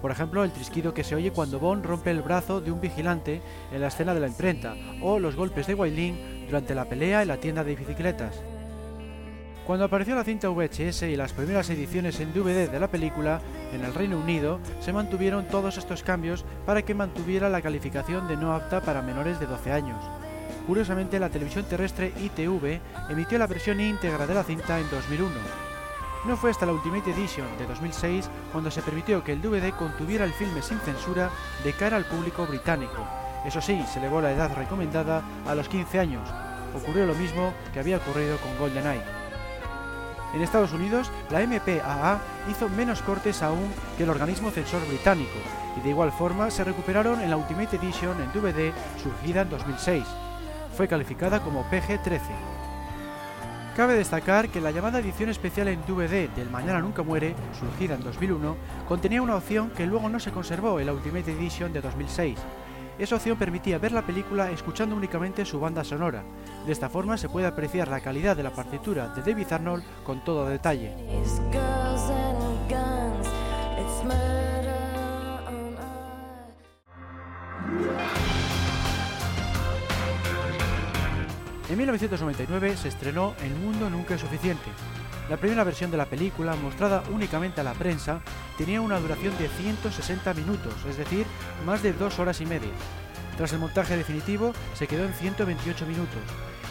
Por 0.00 0.10
ejemplo, 0.10 0.44
el 0.44 0.52
trisquido 0.52 0.94
que 0.94 1.04
se 1.04 1.14
oye 1.14 1.32
cuando 1.32 1.58
Bond 1.58 1.84
rompe 1.84 2.10
el 2.10 2.22
brazo 2.22 2.60
de 2.60 2.70
un 2.70 2.80
vigilante 2.80 3.40
en 3.72 3.80
la 3.80 3.88
escena 3.88 4.14
de 4.14 4.20
la 4.20 4.28
imprenta, 4.28 4.74
o 5.00 5.18
los 5.18 5.36
golpes 5.36 5.66
de 5.66 5.74
Wai 5.74 6.46
durante 6.46 6.74
la 6.74 6.84
pelea 6.84 7.22
en 7.22 7.28
la 7.28 7.38
tienda 7.38 7.64
de 7.64 7.74
bicicletas. 7.74 8.42
Cuando 9.66 9.84
apareció 9.84 10.14
la 10.14 10.22
cinta 10.22 10.48
VHS 10.48 11.02
y 11.02 11.16
las 11.16 11.32
primeras 11.32 11.68
ediciones 11.70 12.20
en 12.20 12.32
DVD 12.32 12.70
de 12.70 12.78
la 12.78 12.88
película, 12.88 13.40
en 13.72 13.84
el 13.84 13.94
Reino 13.94 14.16
Unido 14.16 14.60
se 14.78 14.92
mantuvieron 14.92 15.48
todos 15.48 15.76
estos 15.76 16.04
cambios 16.04 16.44
para 16.64 16.82
que 16.82 16.94
mantuviera 16.94 17.48
la 17.48 17.60
calificación 17.60 18.28
de 18.28 18.36
no 18.36 18.52
apta 18.52 18.80
para 18.80 19.02
menores 19.02 19.40
de 19.40 19.46
12 19.46 19.72
años. 19.72 19.98
Curiosamente, 20.68 21.18
la 21.18 21.30
televisión 21.30 21.64
terrestre 21.64 22.12
ITV 22.16 22.80
emitió 23.10 23.38
la 23.38 23.48
versión 23.48 23.80
íntegra 23.80 24.26
de 24.28 24.34
la 24.34 24.44
cinta 24.44 24.78
en 24.78 24.88
2001. 24.88 25.65
No 26.24 26.36
fue 26.36 26.50
hasta 26.50 26.66
la 26.66 26.72
Ultimate 26.72 27.10
Edition 27.10 27.46
de 27.58 27.66
2006 27.66 28.28
cuando 28.50 28.70
se 28.70 28.82
permitió 28.82 29.22
que 29.22 29.32
el 29.32 29.42
DVD 29.42 29.72
contuviera 29.72 30.24
el 30.24 30.32
filme 30.32 30.62
sin 30.62 30.78
censura 30.80 31.30
de 31.62 31.72
cara 31.72 31.96
al 31.96 32.04
público 32.04 32.46
británico. 32.46 33.06
Eso 33.44 33.60
sí, 33.60 33.84
se 33.92 34.00
elevó 34.00 34.20
la 34.20 34.32
edad 34.32 34.52
recomendada 34.56 35.22
a 35.46 35.54
los 35.54 35.68
15 35.68 36.00
años. 36.00 36.28
Ocurrió 36.74 37.06
lo 37.06 37.14
mismo 37.14 37.52
que 37.72 37.78
había 37.78 37.98
ocurrido 37.98 38.38
con 38.38 38.58
GoldenEye. 38.58 39.02
En 40.34 40.42
Estados 40.42 40.72
Unidos, 40.72 41.10
la 41.30 41.46
MPAA 41.46 42.20
hizo 42.50 42.68
menos 42.68 43.02
cortes 43.02 43.42
aún 43.42 43.72
que 43.96 44.02
el 44.02 44.10
organismo 44.10 44.50
censor 44.50 44.86
británico, 44.86 45.38
y 45.76 45.80
de 45.80 45.90
igual 45.90 46.10
forma 46.10 46.50
se 46.50 46.64
recuperaron 46.64 47.20
en 47.20 47.30
la 47.30 47.36
Ultimate 47.36 47.76
Edition 47.76 48.20
en 48.20 48.32
DVD 48.32 48.72
surgida 49.00 49.42
en 49.42 49.50
2006. 49.50 50.04
Fue 50.76 50.88
calificada 50.88 51.40
como 51.40 51.64
PG-13. 51.70 52.55
Cabe 53.76 53.94
destacar 53.94 54.48
que 54.48 54.62
la 54.62 54.70
llamada 54.70 55.00
edición 55.00 55.28
especial 55.28 55.68
en 55.68 55.82
DVD 55.82 56.30
del 56.30 56.48
Mañana 56.48 56.80
Nunca 56.80 57.02
Muere, 57.02 57.34
surgida 57.60 57.94
en 57.94 58.02
2001, 58.02 58.56
contenía 58.88 59.20
una 59.20 59.36
opción 59.36 59.68
que 59.68 59.84
luego 59.84 60.08
no 60.08 60.18
se 60.18 60.32
conservó 60.32 60.80
en 60.80 60.86
la 60.86 60.94
Ultimate 60.94 61.30
Edition 61.30 61.74
de 61.74 61.82
2006, 61.82 62.38
esa 62.98 63.16
opción 63.16 63.36
permitía 63.36 63.76
ver 63.76 63.92
la 63.92 64.06
película 64.06 64.50
escuchando 64.50 64.96
únicamente 64.96 65.44
su 65.44 65.60
banda 65.60 65.84
sonora. 65.84 66.24
De 66.64 66.72
esta 66.72 66.88
forma 66.88 67.18
se 67.18 67.28
puede 67.28 67.46
apreciar 67.46 67.88
la 67.88 68.00
calidad 68.00 68.34
de 68.34 68.42
la 68.42 68.50
partitura 68.50 69.08
de 69.08 69.20
David 69.20 69.52
Arnold 69.52 69.84
con 70.02 70.24
todo 70.24 70.48
detalle. 70.48 70.94
En 81.68 81.78
1999 81.78 82.76
se 82.76 82.88
estrenó 82.88 83.34
El 83.42 83.54
mundo 83.54 83.90
nunca 83.90 84.14
es 84.14 84.20
suficiente, 84.20 84.70
la 85.28 85.38
primera 85.38 85.64
versión 85.64 85.90
de 85.90 85.96
la 85.96 86.06
película, 86.06 86.54
mostrada 86.54 87.02
únicamente 87.12 87.60
a 87.60 87.64
la 87.64 87.74
prensa, 87.74 88.20
tenía 88.56 88.80
una 88.80 89.00
duración 89.00 89.36
de 89.38 89.48
160 89.48 90.34
minutos, 90.34 90.74
es 90.88 90.96
decir, 90.96 91.26
más 91.64 91.82
de 91.82 91.92
dos 91.92 92.20
horas 92.20 92.40
y 92.40 92.46
media. 92.46 92.70
Tras 93.36 93.52
el 93.52 93.58
montaje 93.58 93.96
definitivo, 93.96 94.52
se 94.74 94.86
quedó 94.86 95.04
en 95.04 95.12
128 95.12 95.84
minutos. 95.84 96.20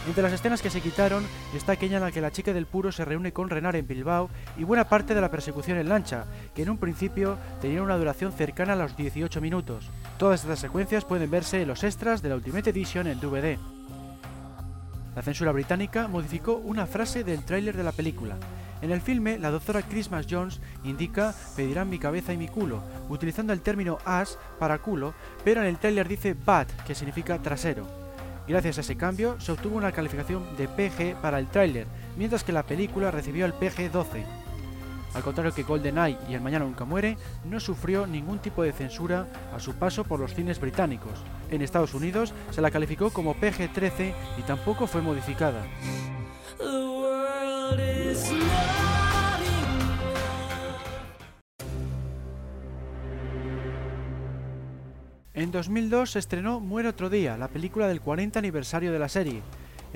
Entre 0.08 0.22
las 0.22 0.32
escenas 0.32 0.62
que 0.62 0.70
se 0.70 0.80
quitaron 0.80 1.26
está 1.54 1.72
aquella 1.72 1.98
en 1.98 2.04
la 2.04 2.12
que 2.12 2.20
la 2.22 2.30
chica 2.30 2.54
del 2.54 2.64
puro 2.64 2.92
se 2.92 3.04
reúne 3.04 3.32
con 3.32 3.50
Renar 3.50 3.76
en 3.76 3.86
Bilbao 3.86 4.30
y 4.56 4.64
buena 4.64 4.88
parte 4.88 5.14
de 5.14 5.20
la 5.20 5.30
persecución 5.30 5.76
en 5.76 5.90
lancha, 5.90 6.24
que 6.54 6.62
en 6.62 6.70
un 6.70 6.78
principio 6.78 7.36
tenía 7.60 7.82
una 7.82 7.98
duración 7.98 8.32
cercana 8.32 8.72
a 8.72 8.76
los 8.76 8.96
18 8.96 9.40
minutos. 9.42 9.90
Todas 10.16 10.42
estas 10.42 10.60
secuencias 10.60 11.04
pueden 11.04 11.30
verse 11.30 11.60
en 11.60 11.68
los 11.68 11.84
extras 11.84 12.22
de 12.22 12.30
la 12.30 12.36
Ultimate 12.36 12.70
Edition 12.70 13.06
en 13.06 13.20
DVD. 13.20 13.75
La 15.16 15.22
censura 15.22 15.50
británica 15.50 16.08
modificó 16.08 16.56
una 16.58 16.86
frase 16.86 17.24
del 17.24 17.42
tráiler 17.42 17.74
de 17.74 17.82
la 17.82 17.92
película. 17.92 18.36
En 18.82 18.90
el 18.90 19.00
filme, 19.00 19.38
la 19.38 19.50
doctora 19.50 19.80
Christmas 19.80 20.26
Jones 20.28 20.60
indica 20.84 21.34
pedirán 21.56 21.88
mi 21.88 21.98
cabeza 21.98 22.34
y 22.34 22.36
mi 22.36 22.48
culo, 22.48 22.82
utilizando 23.08 23.54
el 23.54 23.62
término 23.62 23.96
ass 24.04 24.36
para 24.58 24.76
culo, 24.78 25.14
pero 25.42 25.62
en 25.62 25.68
el 25.68 25.78
tráiler 25.78 26.06
dice 26.06 26.34
butt, 26.34 26.70
que 26.86 26.94
significa 26.94 27.40
trasero. 27.40 27.86
Gracias 28.46 28.76
a 28.76 28.82
ese 28.82 28.98
cambio, 28.98 29.40
se 29.40 29.52
obtuvo 29.52 29.78
una 29.78 29.90
calificación 29.90 30.44
de 30.58 30.68
PG 30.68 31.20
para 31.22 31.38
el 31.38 31.48
tráiler, 31.48 31.86
mientras 32.18 32.44
que 32.44 32.52
la 32.52 32.64
película 32.64 33.10
recibió 33.10 33.46
el 33.46 33.54
PG-12. 33.54 34.45
Al 35.14 35.22
contrario 35.22 35.54
que 35.54 35.62
GoldenEye 35.62 36.18
y 36.28 36.34
El 36.34 36.40
Mañana 36.40 36.64
Nunca 36.64 36.84
Muere, 36.84 37.16
no 37.44 37.60
sufrió 37.60 38.06
ningún 38.06 38.38
tipo 38.38 38.62
de 38.62 38.72
censura 38.72 39.26
a 39.54 39.60
su 39.60 39.74
paso 39.74 40.04
por 40.04 40.20
los 40.20 40.34
cines 40.34 40.60
británicos. 40.60 41.22
En 41.50 41.62
Estados 41.62 41.94
Unidos 41.94 42.34
se 42.50 42.60
la 42.60 42.70
calificó 42.70 43.10
como 43.10 43.34
PG-13 43.34 44.12
y 44.38 44.42
tampoco 44.42 44.86
fue 44.86 45.02
modificada. 45.02 45.64
En 55.36 55.52
2002 55.52 56.12
se 56.12 56.18
estrenó 56.18 56.60
Muere 56.60 56.88
otro 56.88 57.10
día, 57.10 57.36
la 57.36 57.48
película 57.48 57.88
del 57.88 58.00
40 58.00 58.38
aniversario 58.38 58.90
de 58.90 58.98
la 58.98 59.10
serie. 59.10 59.42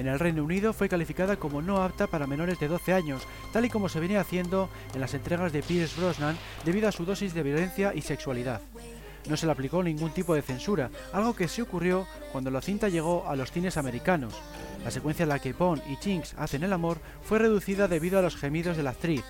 En 0.00 0.08
el 0.08 0.18
Reino 0.18 0.42
Unido 0.42 0.72
fue 0.72 0.88
calificada 0.88 1.36
como 1.36 1.60
no 1.60 1.82
apta 1.82 2.06
para 2.06 2.26
menores 2.26 2.58
de 2.58 2.68
12 2.68 2.94
años, 2.94 3.28
tal 3.52 3.66
y 3.66 3.68
como 3.68 3.90
se 3.90 4.00
venía 4.00 4.22
haciendo 4.22 4.70
en 4.94 5.00
las 5.02 5.12
entregas 5.12 5.52
de 5.52 5.62
Pierce 5.62 6.00
Brosnan 6.00 6.38
debido 6.64 6.88
a 6.88 6.92
su 6.92 7.04
dosis 7.04 7.34
de 7.34 7.42
violencia 7.42 7.92
y 7.94 8.00
sexualidad. 8.00 8.62
No 9.28 9.36
se 9.36 9.44
le 9.44 9.52
aplicó 9.52 9.82
ningún 9.82 10.10
tipo 10.12 10.34
de 10.34 10.40
censura, 10.40 10.88
algo 11.12 11.36
que 11.36 11.48
sí 11.48 11.60
ocurrió 11.60 12.06
cuando 12.32 12.50
la 12.50 12.62
cinta 12.62 12.88
llegó 12.88 13.28
a 13.28 13.36
los 13.36 13.52
cines 13.52 13.76
americanos. 13.76 14.32
La 14.86 14.90
secuencia 14.90 15.24
en 15.24 15.28
la 15.28 15.38
que 15.38 15.52
Bond 15.52 15.82
y 15.86 15.96
Jinx 15.96 16.32
hacen 16.38 16.64
el 16.64 16.72
amor 16.72 16.96
fue 17.22 17.38
reducida 17.38 17.86
debido 17.86 18.18
a 18.18 18.22
los 18.22 18.36
gemidos 18.36 18.78
de 18.78 18.82
la 18.82 18.90
actriz. 18.92 19.22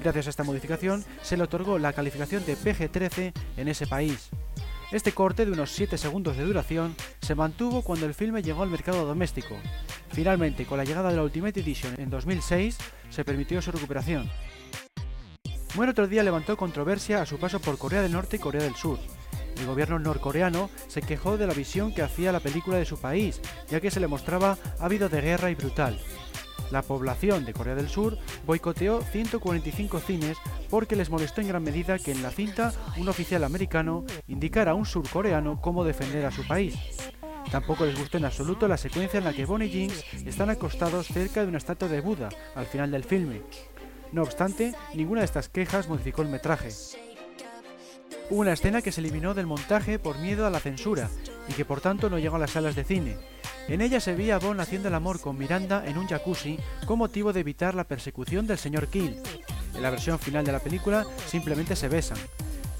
Gracias 0.00 0.28
a 0.28 0.30
esta 0.30 0.42
modificación 0.42 1.04
se 1.20 1.36
le 1.36 1.42
otorgó 1.42 1.78
la 1.78 1.92
calificación 1.92 2.46
de 2.46 2.56
PG-13 2.56 3.34
en 3.58 3.68
ese 3.68 3.86
país. 3.86 4.30
Este 4.90 5.12
corte 5.12 5.44
de 5.44 5.52
unos 5.52 5.70
7 5.72 5.98
segundos 5.98 6.38
de 6.38 6.44
duración 6.44 6.96
se 7.20 7.34
mantuvo 7.34 7.82
cuando 7.82 8.06
el 8.06 8.14
filme 8.14 8.42
llegó 8.42 8.62
al 8.62 8.70
mercado 8.70 9.04
doméstico. 9.04 9.54
Finalmente, 10.12 10.64
con 10.64 10.78
la 10.78 10.84
llegada 10.84 11.10
de 11.10 11.16
la 11.16 11.24
Ultimate 11.24 11.60
Edition 11.60 12.00
en 12.00 12.08
2006, 12.08 12.78
se 13.10 13.22
permitió 13.22 13.60
su 13.60 13.70
recuperación. 13.70 14.30
Muere 15.74 15.92
otro 15.92 16.08
día 16.08 16.22
levantó 16.22 16.56
controversia 16.56 17.20
a 17.20 17.26
su 17.26 17.38
paso 17.38 17.60
por 17.60 17.76
Corea 17.76 18.00
del 18.00 18.12
Norte 18.12 18.36
y 18.36 18.38
Corea 18.38 18.62
del 18.62 18.76
Sur. 18.76 18.98
El 19.58 19.66
gobierno 19.66 19.98
norcoreano 19.98 20.70
se 20.86 21.02
quejó 21.02 21.36
de 21.36 21.46
la 21.46 21.52
visión 21.52 21.92
que 21.92 22.02
hacía 22.02 22.32
la 22.32 22.40
película 22.40 22.78
de 22.78 22.86
su 22.86 22.98
país, 22.98 23.42
ya 23.68 23.80
que 23.80 23.90
se 23.90 24.00
le 24.00 24.08
mostraba 24.08 24.56
ávido 24.80 25.10
de 25.10 25.20
guerra 25.20 25.50
y 25.50 25.54
brutal. 25.54 26.00
La 26.70 26.82
población 26.82 27.44
de 27.44 27.54
Corea 27.54 27.74
del 27.74 27.88
Sur 27.88 28.18
boicoteó 28.46 29.00
145 29.00 30.00
cines 30.00 30.36
porque 30.68 30.96
les 30.96 31.08
molestó 31.10 31.40
en 31.40 31.48
gran 31.48 31.62
medida 31.62 31.98
que 31.98 32.12
en 32.12 32.22
la 32.22 32.30
cinta 32.30 32.72
un 32.98 33.08
oficial 33.08 33.44
americano 33.44 34.04
indicara 34.26 34.72
a 34.72 34.74
un 34.74 34.84
surcoreano 34.84 35.60
cómo 35.60 35.84
defender 35.84 36.26
a 36.26 36.30
su 36.30 36.46
país. 36.46 36.74
Tampoco 37.50 37.86
les 37.86 37.98
gustó 37.98 38.18
en 38.18 38.26
absoluto 38.26 38.68
la 38.68 38.76
secuencia 38.76 39.18
en 39.18 39.24
la 39.24 39.32
que 39.32 39.46
Bonnie 39.46 39.68
y 39.68 39.70
Jinx 39.70 40.04
están 40.26 40.50
acostados 40.50 41.06
cerca 41.06 41.40
de 41.40 41.48
una 41.48 41.58
estatua 41.58 41.88
de 41.88 42.02
Buda 42.02 42.28
al 42.54 42.66
final 42.66 42.90
del 42.90 43.04
filme. 43.04 43.40
No 44.12 44.22
obstante, 44.22 44.74
ninguna 44.94 45.22
de 45.22 45.26
estas 45.26 45.48
quejas 45.48 45.88
modificó 45.88 46.22
el 46.22 46.28
metraje. 46.28 46.68
Una 48.30 48.52
escena 48.52 48.82
que 48.82 48.92
se 48.92 49.00
eliminó 49.00 49.32
del 49.32 49.46
montaje 49.46 49.98
por 49.98 50.18
miedo 50.18 50.46
a 50.46 50.50
la 50.50 50.60
censura 50.60 51.08
y 51.48 51.54
que 51.54 51.64
por 51.64 51.80
tanto 51.80 52.10
no 52.10 52.18
llegó 52.18 52.36
a 52.36 52.40
las 52.40 52.50
salas 52.50 52.76
de 52.76 52.84
cine. 52.84 53.16
En 53.68 53.82
ella 53.82 54.00
se 54.00 54.14
veía 54.14 54.36
a 54.36 54.38
Bond 54.38 54.60
haciendo 54.60 54.88
el 54.88 54.94
amor 54.94 55.20
con 55.20 55.36
Miranda 55.36 55.84
en 55.86 55.98
un 55.98 56.08
jacuzzi 56.08 56.58
con 56.86 56.98
motivo 56.98 57.34
de 57.34 57.40
evitar 57.40 57.74
la 57.74 57.84
persecución 57.84 58.46
del 58.46 58.56
señor 58.56 58.88
Kill. 58.88 59.20
En 59.74 59.82
la 59.82 59.90
versión 59.90 60.18
final 60.18 60.44
de 60.44 60.52
la 60.52 60.58
película 60.58 61.04
simplemente 61.26 61.76
se 61.76 61.88
besan. 61.88 62.18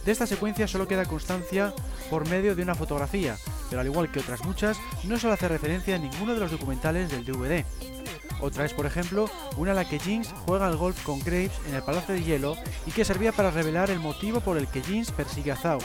De 0.06 0.12
esta 0.12 0.26
secuencia 0.26 0.66
solo 0.66 0.88
queda 0.88 1.04
constancia 1.04 1.74
por 2.08 2.26
medio 2.26 2.56
de 2.56 2.62
una 2.62 2.74
fotografía, 2.74 3.36
pero 3.68 3.82
al 3.82 3.86
igual 3.86 4.10
que 4.10 4.20
otras 4.20 4.42
muchas, 4.46 4.78
no 5.04 5.18
se 5.18 5.30
hace 5.30 5.48
referencia 5.48 5.96
a 5.96 5.98
ninguno 5.98 6.32
de 6.32 6.40
los 6.40 6.50
documentales 6.50 7.10
del 7.10 7.26
DVD. 7.26 7.66
Otra 8.40 8.64
es, 8.64 8.72
por 8.72 8.86
ejemplo, 8.86 9.28
una 9.58 9.72
en 9.72 9.76
la 9.76 9.88
que 9.88 9.98
Jinx 9.98 10.32
juega 10.46 10.66
al 10.66 10.76
golf 10.76 11.02
con 11.04 11.20
Graves 11.20 11.52
en 11.68 11.74
el 11.74 11.82
Palacio 11.82 12.14
de 12.14 12.22
Hielo 12.22 12.56
y 12.86 12.92
que 12.92 13.04
servía 13.04 13.32
para 13.32 13.50
revelar 13.50 13.90
el 13.90 13.98
motivo 13.98 14.40
por 14.40 14.56
el 14.56 14.68
que 14.68 14.80
Jinx 14.80 15.10
persigue 15.10 15.52
a 15.52 15.56
Zhao. 15.56 15.80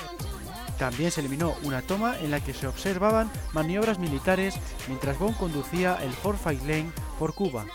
También 0.77 1.11
se 1.11 1.21
eliminó 1.21 1.55
una 1.63 1.81
toma 1.81 2.19
en 2.19 2.31
la 2.31 2.39
que 2.39 2.53
se 2.53 2.67
observaban 2.67 3.31
maniobras 3.53 3.99
militares 3.99 4.55
mientras 4.87 5.17
Bond 5.19 5.37
conducía 5.37 5.97
el 6.03 6.11
Fight 6.11 6.61
Lane 6.61 6.91
por 7.19 7.33
Cuba. 7.33 7.65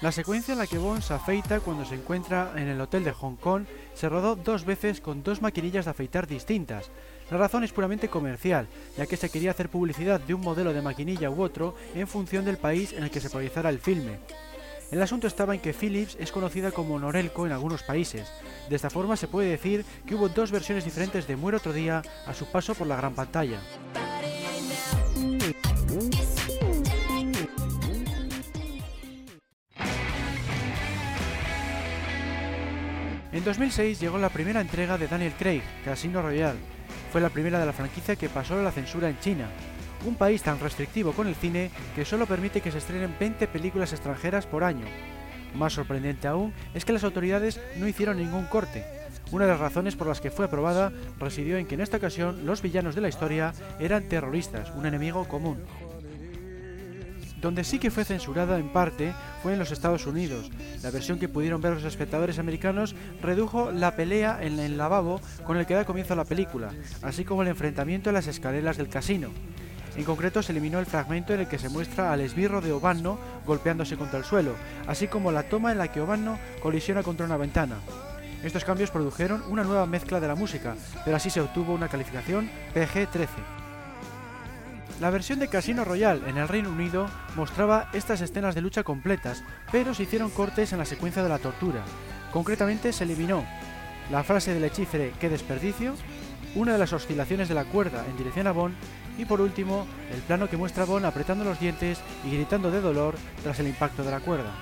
La 0.00 0.12
secuencia 0.12 0.52
en 0.52 0.58
la 0.58 0.66
que 0.66 0.78
Bond 0.78 1.02
se 1.02 1.14
afeita 1.14 1.60
cuando 1.60 1.84
se 1.84 1.94
encuentra 1.94 2.52
en 2.56 2.68
el 2.68 2.80
hotel 2.80 3.04
de 3.04 3.12
Hong 3.12 3.36
Kong 3.36 3.64
se 3.94 4.08
rodó 4.08 4.36
dos 4.36 4.64
veces 4.64 5.00
con 5.00 5.22
dos 5.22 5.40
maquinillas 5.40 5.86
de 5.86 5.92
afeitar 5.92 6.26
distintas, 6.26 6.90
la 7.30 7.38
razón 7.38 7.64
es 7.64 7.72
puramente 7.72 8.08
comercial, 8.08 8.68
ya 8.96 9.06
que 9.06 9.16
se 9.16 9.30
quería 9.30 9.52
hacer 9.52 9.70
publicidad 9.70 10.20
de 10.20 10.34
un 10.34 10.42
modelo 10.42 10.72
de 10.72 10.82
maquinilla 10.82 11.30
u 11.30 11.42
otro 11.42 11.74
en 11.94 12.06
función 12.06 12.44
del 12.44 12.58
país 12.58 12.92
en 12.92 13.02
el 13.02 13.10
que 13.10 13.20
se 13.20 13.30
proyectara 13.30 13.70
el 13.70 13.78
filme. 13.78 14.18
El 14.94 15.02
asunto 15.02 15.26
estaba 15.26 15.56
en 15.56 15.60
que 15.60 15.72
Philips 15.72 16.16
es 16.20 16.30
conocida 16.30 16.70
como 16.70 16.96
Norelco 17.00 17.46
en 17.46 17.52
algunos 17.52 17.82
países. 17.82 18.30
De 18.70 18.76
esta 18.76 18.90
forma 18.90 19.16
se 19.16 19.26
puede 19.26 19.50
decir 19.50 19.84
que 20.06 20.14
hubo 20.14 20.28
dos 20.28 20.52
versiones 20.52 20.84
diferentes 20.84 21.26
de 21.26 21.34
Muere 21.34 21.56
otro 21.56 21.72
día 21.72 22.00
a 22.28 22.32
su 22.32 22.46
paso 22.46 22.76
por 22.76 22.86
la 22.86 22.94
gran 22.94 23.12
pantalla. 23.12 23.58
En 33.32 33.44
2006 33.44 33.98
llegó 33.98 34.18
la 34.18 34.28
primera 34.28 34.60
entrega 34.60 34.96
de 34.96 35.08
Daniel 35.08 35.32
Craig, 35.36 35.62
Casino 35.84 36.22
Royale, 36.22 36.60
fue 37.10 37.20
la 37.20 37.30
primera 37.30 37.58
de 37.58 37.66
la 37.66 37.72
franquicia 37.72 38.14
que 38.14 38.28
pasó 38.28 38.62
la 38.62 38.70
censura 38.70 39.08
en 39.08 39.18
China, 39.18 39.48
un 40.04 40.16
país 40.16 40.42
tan 40.42 40.60
restrictivo 40.60 41.12
con 41.12 41.26
el 41.26 41.34
cine 41.34 41.70
que 41.94 42.04
solo 42.04 42.26
permite 42.26 42.60
que 42.60 42.70
se 42.70 42.78
estrenen 42.78 43.16
20 43.18 43.48
películas 43.48 43.92
extranjeras 43.92 44.46
por 44.46 44.64
año. 44.64 44.86
Más 45.54 45.72
sorprendente 45.72 46.28
aún 46.28 46.52
es 46.74 46.84
que 46.84 46.92
las 46.92 47.04
autoridades 47.04 47.60
no 47.76 47.86
hicieron 47.86 48.18
ningún 48.18 48.46
corte. 48.46 48.84
Una 49.30 49.46
de 49.46 49.52
las 49.52 49.60
razones 49.60 49.96
por 49.96 50.06
las 50.06 50.20
que 50.20 50.30
fue 50.30 50.46
aprobada 50.46 50.92
residió 51.18 51.56
en 51.56 51.66
que 51.66 51.74
en 51.74 51.80
esta 51.80 51.96
ocasión 51.96 52.44
los 52.44 52.62
villanos 52.62 52.94
de 52.94 53.00
la 53.00 53.08
historia 53.08 53.52
eran 53.78 54.08
terroristas, 54.08 54.70
un 54.76 54.86
enemigo 54.86 55.26
común. 55.26 55.58
Donde 57.40 57.64
sí 57.64 57.78
que 57.78 57.90
fue 57.90 58.04
censurada 58.04 58.58
en 58.58 58.72
parte 58.72 59.12
fue 59.42 59.52
en 59.52 59.58
los 59.58 59.70
Estados 59.70 60.06
Unidos. 60.06 60.50
La 60.82 60.90
versión 60.90 61.18
que 61.18 61.28
pudieron 61.28 61.60
ver 61.60 61.74
los 61.74 61.84
espectadores 61.84 62.38
americanos 62.38 62.94
redujo 63.20 63.70
la 63.70 63.96
pelea 63.96 64.38
en 64.40 64.58
el 64.58 64.78
lavabo 64.78 65.20
con 65.44 65.58
el 65.58 65.66
que 65.66 65.74
da 65.74 65.84
comienzo 65.84 66.16
la 66.16 66.24
película, 66.24 66.72
así 67.02 67.24
como 67.24 67.42
el 67.42 67.48
enfrentamiento 67.48 68.08
en 68.08 68.14
las 68.14 68.28
escaleras 68.28 68.78
del 68.78 68.88
casino. 68.88 69.28
En 69.96 70.04
concreto 70.04 70.42
se 70.42 70.50
eliminó 70.50 70.80
el 70.80 70.86
fragmento 70.86 71.34
en 71.34 71.40
el 71.40 71.48
que 71.48 71.58
se 71.58 71.68
muestra 71.68 72.12
al 72.12 72.20
esbirro 72.20 72.60
de 72.60 72.72
Obanno 72.72 73.18
golpeándose 73.46 73.96
contra 73.96 74.18
el 74.18 74.24
suelo, 74.24 74.54
así 74.88 75.06
como 75.06 75.30
la 75.30 75.44
toma 75.44 75.70
en 75.70 75.78
la 75.78 75.88
que 75.88 76.00
Obanno 76.00 76.38
colisiona 76.62 77.02
contra 77.02 77.26
una 77.26 77.36
ventana. 77.36 77.76
Estos 78.42 78.64
cambios 78.64 78.90
produjeron 78.90 79.42
una 79.48 79.62
nueva 79.62 79.86
mezcla 79.86 80.20
de 80.20 80.28
la 80.28 80.34
música, 80.34 80.74
pero 81.04 81.16
así 81.16 81.30
se 81.30 81.40
obtuvo 81.40 81.72
una 81.72 81.88
calificación 81.88 82.50
PG-13. 82.74 83.28
La 85.00 85.10
versión 85.10 85.38
de 85.38 85.48
Casino 85.48 85.84
Royale 85.84 86.28
en 86.28 86.38
el 86.38 86.48
Reino 86.48 86.70
Unido 86.70 87.08
mostraba 87.36 87.88
estas 87.92 88.20
escenas 88.20 88.54
de 88.54 88.60
lucha 88.60 88.82
completas, 88.82 89.42
pero 89.72 89.94
se 89.94 90.04
hicieron 90.04 90.30
cortes 90.30 90.72
en 90.72 90.78
la 90.78 90.84
secuencia 90.84 91.22
de 91.22 91.28
la 91.28 91.38
tortura. 91.38 91.82
Concretamente 92.32 92.92
se 92.92 93.04
eliminó 93.04 93.44
la 94.10 94.24
frase 94.24 94.54
del 94.54 94.64
hechicere 94.64 95.12
¡qué 95.20 95.28
desperdicio!, 95.28 95.94
una 96.54 96.72
de 96.72 96.78
las 96.78 96.92
oscilaciones 96.92 97.48
de 97.48 97.54
la 97.54 97.64
cuerda 97.64 98.04
en 98.08 98.16
dirección 98.16 98.46
a 98.46 98.52
Bond 98.52 98.74
y 99.18 99.24
por 99.24 99.40
último 99.40 99.86
el 100.12 100.20
plano 100.22 100.48
que 100.48 100.56
muestra 100.56 100.84
a 100.84 100.86
Bond 100.86 101.06
apretando 101.06 101.44
los 101.44 101.60
dientes 101.60 102.00
y 102.24 102.30
gritando 102.30 102.70
de 102.70 102.80
dolor 102.80 103.14
tras 103.42 103.58
el 103.60 103.68
impacto 103.68 104.02
de 104.02 104.10
la 104.10 104.20
cuerda. 104.20 104.52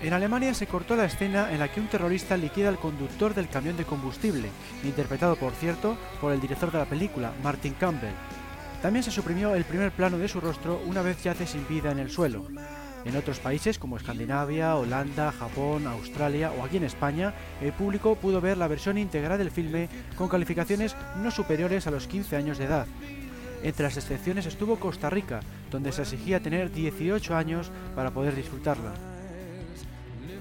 En 0.00 0.12
Alemania 0.12 0.54
se 0.54 0.68
cortó 0.68 0.94
la 0.94 1.06
escena 1.06 1.52
en 1.52 1.58
la 1.58 1.72
que 1.72 1.80
un 1.80 1.88
terrorista 1.88 2.36
liquida 2.36 2.68
al 2.68 2.78
conductor 2.78 3.34
del 3.34 3.48
camión 3.48 3.76
de 3.76 3.84
combustible, 3.84 4.48
interpretado 4.84 5.34
por 5.34 5.52
cierto 5.54 5.98
por 6.20 6.32
el 6.32 6.40
director 6.40 6.70
de 6.70 6.78
la 6.78 6.84
película, 6.84 7.32
Martin 7.42 7.74
Campbell, 7.74 8.14
también 8.80 9.02
se 9.02 9.10
suprimió 9.10 9.56
el 9.56 9.64
primer 9.64 9.90
plano 9.90 10.18
de 10.18 10.28
su 10.28 10.40
rostro 10.40 10.80
una 10.86 11.02
vez 11.02 11.20
yace 11.24 11.48
sin 11.48 11.66
vida 11.66 11.90
en 11.90 11.98
el 11.98 12.10
suelo. 12.10 12.46
En 13.04 13.16
otros 13.16 13.38
países 13.38 13.78
como 13.78 13.96
Escandinavia, 13.96 14.76
Holanda, 14.76 15.32
Japón, 15.32 15.86
Australia 15.86 16.52
o 16.52 16.64
aquí 16.64 16.76
en 16.76 16.84
España, 16.84 17.32
el 17.62 17.72
público 17.72 18.16
pudo 18.16 18.40
ver 18.40 18.58
la 18.58 18.68
versión 18.68 18.98
integral 18.98 19.38
del 19.38 19.50
filme 19.50 19.88
con 20.16 20.28
calificaciones 20.28 20.96
no 21.22 21.30
superiores 21.30 21.86
a 21.86 21.90
los 21.90 22.06
15 22.06 22.36
años 22.36 22.58
de 22.58 22.64
edad. 22.64 22.86
Entre 23.62 23.84
las 23.84 23.96
excepciones 23.96 24.46
estuvo 24.46 24.78
Costa 24.78 25.10
Rica, 25.10 25.40
donde 25.70 25.92
se 25.92 26.02
exigía 26.02 26.40
tener 26.40 26.70
18 26.70 27.34
años 27.36 27.70
para 27.94 28.10
poder 28.10 28.34
disfrutarla. 28.34 28.92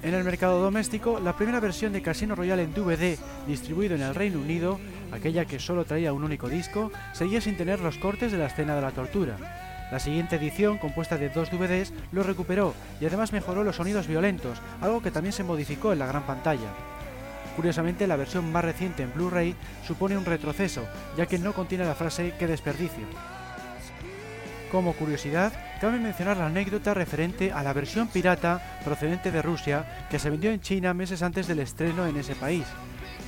En 0.03 0.13
el 0.13 0.23
mercado 0.23 0.61
doméstico, 0.61 1.19
la 1.19 1.35
primera 1.35 1.59
versión 1.59 1.91
de 1.91 2.03
Casino 2.03 2.35
Royale 2.35 2.63
en 2.63 2.73
DVD, 2.73 3.17
distribuido 3.47 3.95
en 3.95 4.03
el 4.03 4.13
Reino 4.13 4.39
Unido, 4.39 4.79
aquella 5.11 5.45
que 5.45 5.59
solo 5.59 5.85
traía 5.85 6.13
un 6.13 6.23
único 6.23 6.49
disco, 6.49 6.91
seguía 7.13 7.41
sin 7.41 7.57
tener 7.57 7.79
los 7.79 7.97
cortes 7.97 8.31
de 8.31 8.37
la 8.37 8.47
escena 8.47 8.75
de 8.75 8.81
la 8.81 8.91
tortura. 8.91 9.66
La 9.91 9.99
siguiente 9.99 10.35
edición, 10.35 10.77
compuesta 10.77 11.17
de 11.17 11.29
dos 11.29 11.49
DVDs, 11.49 11.93
lo 12.11 12.23
recuperó 12.23 12.73
y 12.99 13.05
además 13.05 13.31
mejoró 13.31 13.63
los 13.63 13.77
sonidos 13.77 14.07
violentos, 14.07 14.59
algo 14.81 15.01
que 15.01 15.11
también 15.11 15.33
se 15.33 15.45
modificó 15.45 15.93
en 15.93 15.99
la 15.99 16.07
gran 16.07 16.23
pantalla. 16.23 16.69
Curiosamente, 17.55 18.05
la 18.05 18.17
versión 18.17 18.51
más 18.51 18.65
reciente 18.65 19.03
en 19.03 19.13
Blu-ray 19.13 19.55
supone 19.85 20.17
un 20.17 20.25
retroceso, 20.25 20.85
ya 21.15 21.25
que 21.25 21.39
no 21.39 21.53
contiene 21.53 21.85
la 21.85 21.95
frase 21.95 22.33
¡qué 22.37 22.47
desperdicio! 22.47 23.05
Como 24.71 24.93
curiosidad, 24.93 25.53
cabe 25.79 25.97
mencionar 25.97 26.35
la 26.35 26.47
anécdota 26.47 26.93
referente 26.93 27.53
a 27.53 27.63
la 27.63 27.71
versión 27.71 28.09
pirata 28.09 28.79
procedente 28.83 29.31
de 29.31 29.41
Rusia 29.41 30.07
que 30.09 30.19
se 30.19 30.29
vendió 30.29 30.51
en 30.51 30.59
China 30.59 30.93
meses 30.93 31.23
antes 31.23 31.47
del 31.47 31.59
estreno 31.59 32.05
en 32.05 32.17
ese 32.17 32.35
país. 32.35 32.65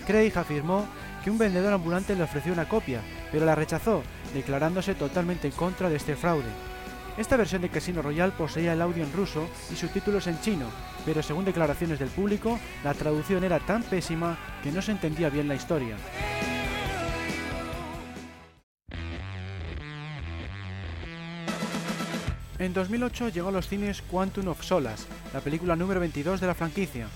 Craig 0.05 0.37
afirmó 0.37 0.85
que 1.23 1.31
un 1.31 1.37
vendedor 1.37 1.71
ambulante 1.71 2.15
le 2.15 2.23
ofreció 2.23 2.51
una 2.51 2.67
copia, 2.67 2.99
pero 3.31 3.45
la 3.45 3.55
rechazó, 3.55 4.03
declarándose 4.33 4.95
totalmente 4.95 5.47
en 5.47 5.53
contra 5.53 5.89
de 5.89 5.97
este 5.97 6.15
fraude. 6.15 6.49
Esta 7.17 7.35
versión 7.35 7.61
de 7.61 7.69
Casino 7.69 8.01
Royale 8.01 8.31
poseía 8.31 8.73
el 8.73 8.81
audio 8.81 9.03
en 9.03 9.11
ruso 9.11 9.47
y 9.71 9.75
subtítulos 9.75 10.27
en 10.27 10.39
chino, 10.39 10.67
pero 11.05 11.21
según 11.21 11.43
declaraciones 11.43 11.99
del 11.99 12.09
público, 12.09 12.59
la 12.83 12.93
traducción 12.93 13.43
era 13.43 13.59
tan 13.59 13.83
pésima 13.83 14.37
que 14.63 14.71
no 14.71 14.81
se 14.81 14.91
entendía 14.91 15.29
bien 15.29 15.47
la 15.47 15.55
historia. 15.55 15.97
En 22.59 22.73
2008 22.73 23.29
llegó 23.29 23.49
a 23.49 23.53
los 23.53 23.69
cines 23.69 24.01
Quantum 24.01 24.49
of 24.49 24.63
Solace, 24.63 25.07
la 25.33 25.39
película 25.39 25.77
número 25.77 26.01
22 26.01 26.41
de 26.41 26.47
la 26.47 26.53
franquicia. 26.55 27.07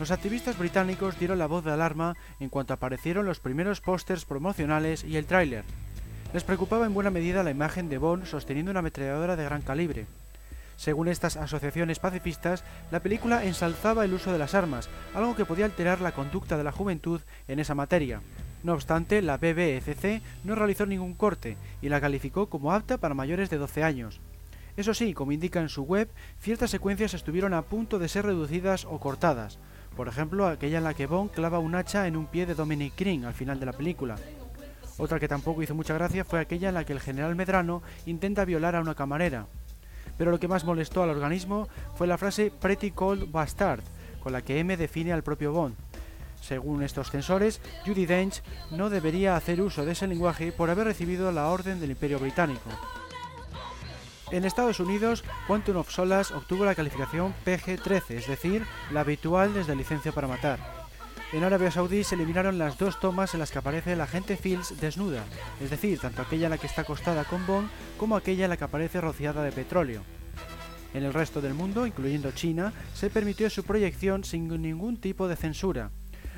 Los 0.00 0.10
activistas 0.10 0.56
británicos 0.58 1.18
dieron 1.18 1.38
la 1.38 1.46
voz 1.46 1.62
de 1.62 1.72
alarma 1.72 2.16
en 2.40 2.48
cuanto 2.48 2.72
aparecieron 2.72 3.26
los 3.26 3.38
primeros 3.40 3.82
pósters 3.82 4.24
promocionales 4.24 5.04
y 5.04 5.16
el 5.16 5.26
tráiler. 5.26 5.64
Les 6.34 6.44
preocupaba 6.44 6.84
en 6.84 6.92
buena 6.92 7.10
medida 7.10 7.42
la 7.42 7.50
imagen 7.50 7.88
de 7.88 7.96
Bond 7.96 8.26
sosteniendo 8.26 8.70
una 8.70 8.80
ametralladora 8.80 9.34
de 9.34 9.44
gran 9.44 9.62
calibre. 9.62 10.06
Según 10.76 11.08
estas 11.08 11.38
asociaciones 11.38 11.98
pacifistas, 12.00 12.64
la 12.90 13.00
película 13.00 13.44
ensalzaba 13.44 14.04
el 14.04 14.12
uso 14.12 14.30
de 14.30 14.38
las 14.38 14.54
armas, 14.54 14.90
algo 15.14 15.34
que 15.34 15.46
podía 15.46 15.64
alterar 15.64 16.02
la 16.02 16.12
conducta 16.12 16.58
de 16.58 16.64
la 16.64 16.70
juventud 16.70 17.22
en 17.48 17.60
esa 17.60 17.74
materia. 17.74 18.20
No 18.62 18.74
obstante, 18.74 19.22
la 19.22 19.38
BBFC 19.38 20.20
no 20.44 20.54
realizó 20.54 20.84
ningún 20.84 21.14
corte 21.14 21.56
y 21.80 21.88
la 21.88 22.00
calificó 22.00 22.50
como 22.50 22.72
apta 22.72 22.98
para 22.98 23.14
mayores 23.14 23.48
de 23.48 23.56
12 23.56 23.82
años. 23.82 24.20
Eso 24.76 24.92
sí, 24.92 25.14
como 25.14 25.32
indica 25.32 25.60
en 25.60 25.70
su 25.70 25.84
web, 25.84 26.10
ciertas 26.40 26.70
secuencias 26.70 27.14
estuvieron 27.14 27.54
a 27.54 27.62
punto 27.62 27.98
de 27.98 28.08
ser 28.08 28.26
reducidas 28.26 28.84
o 28.84 29.00
cortadas. 29.00 29.58
Por 29.96 30.08
ejemplo, 30.08 30.46
aquella 30.46 30.78
en 30.78 30.84
la 30.84 30.94
que 30.94 31.06
Bond 31.06 31.30
clava 31.30 31.58
un 31.58 31.74
hacha 31.74 32.06
en 32.06 32.16
un 32.16 32.26
pie 32.26 32.44
de 32.44 32.54
Dominic 32.54 32.96
Green 32.96 33.24
al 33.24 33.34
final 33.34 33.58
de 33.58 33.66
la 33.66 33.72
película. 33.72 34.16
Otra 34.98 35.20
que 35.20 35.28
tampoco 35.28 35.62
hizo 35.62 35.74
mucha 35.74 35.94
gracia 35.94 36.24
fue 36.24 36.40
aquella 36.40 36.68
en 36.68 36.74
la 36.74 36.84
que 36.84 36.92
el 36.92 37.00
general 37.00 37.36
Medrano 37.36 37.82
intenta 38.04 38.44
violar 38.44 38.76
a 38.76 38.80
una 38.80 38.96
camarera. 38.96 39.46
Pero 40.18 40.32
lo 40.32 40.40
que 40.40 40.48
más 40.48 40.64
molestó 40.64 41.02
al 41.02 41.10
organismo 41.10 41.68
fue 41.94 42.08
la 42.08 42.18
frase 42.18 42.50
Pretty 42.50 42.90
Cold 42.90 43.30
Bastard, 43.30 43.80
con 44.20 44.32
la 44.32 44.42
que 44.42 44.58
M 44.58 44.76
define 44.76 45.12
al 45.12 45.22
propio 45.22 45.52
Bond. 45.52 45.76
Según 46.40 46.82
estos 46.82 47.10
censores, 47.10 47.60
Judy 47.86 48.06
Dench 48.06 48.42
no 48.70 48.90
debería 48.90 49.36
hacer 49.36 49.60
uso 49.60 49.84
de 49.84 49.92
ese 49.92 50.06
lenguaje 50.06 50.50
por 50.50 50.70
haber 50.70 50.86
recibido 50.86 51.30
la 51.30 51.48
orden 51.48 51.80
del 51.80 51.90
Imperio 51.90 52.18
Británico. 52.18 52.70
En 54.30 54.44
Estados 54.44 54.78
Unidos, 54.80 55.24
Quantum 55.46 55.78
of 55.78 55.90
Solace 55.90 56.34
obtuvo 56.34 56.64
la 56.64 56.74
calificación 56.74 57.34
PG-13, 57.46 58.10
es 58.10 58.26
decir, 58.26 58.66
la 58.92 59.00
habitual 59.00 59.54
desde 59.54 59.74
licencia 59.74 60.12
para 60.12 60.28
matar. 60.28 60.77
En 61.30 61.44
Arabia 61.44 61.70
Saudí 61.70 62.04
se 62.04 62.14
eliminaron 62.14 62.56
las 62.56 62.78
dos 62.78 62.98
tomas 63.00 63.34
en 63.34 63.40
las 63.40 63.50
que 63.50 63.58
aparece 63.58 63.94
la 63.96 64.04
agente 64.04 64.38
Fields 64.38 64.80
desnuda, 64.80 65.24
es 65.60 65.68
decir, 65.68 65.98
tanto 65.98 66.22
aquella 66.22 66.48
la 66.48 66.56
que 66.56 66.66
está 66.66 66.82
acostada 66.82 67.24
con 67.24 67.46
Bond 67.46 67.68
como 67.98 68.16
aquella 68.16 68.48
la 68.48 68.56
que 68.56 68.64
aparece 68.64 68.98
rociada 69.02 69.42
de 69.42 69.52
petróleo. 69.52 70.02
En 70.94 71.04
el 71.04 71.12
resto 71.12 71.42
del 71.42 71.52
mundo, 71.52 71.86
incluyendo 71.86 72.32
China, 72.32 72.72
se 72.94 73.10
permitió 73.10 73.50
su 73.50 73.62
proyección 73.62 74.24
sin 74.24 74.48
ningún 74.62 74.96
tipo 74.96 75.28
de 75.28 75.36
censura. 75.36 75.90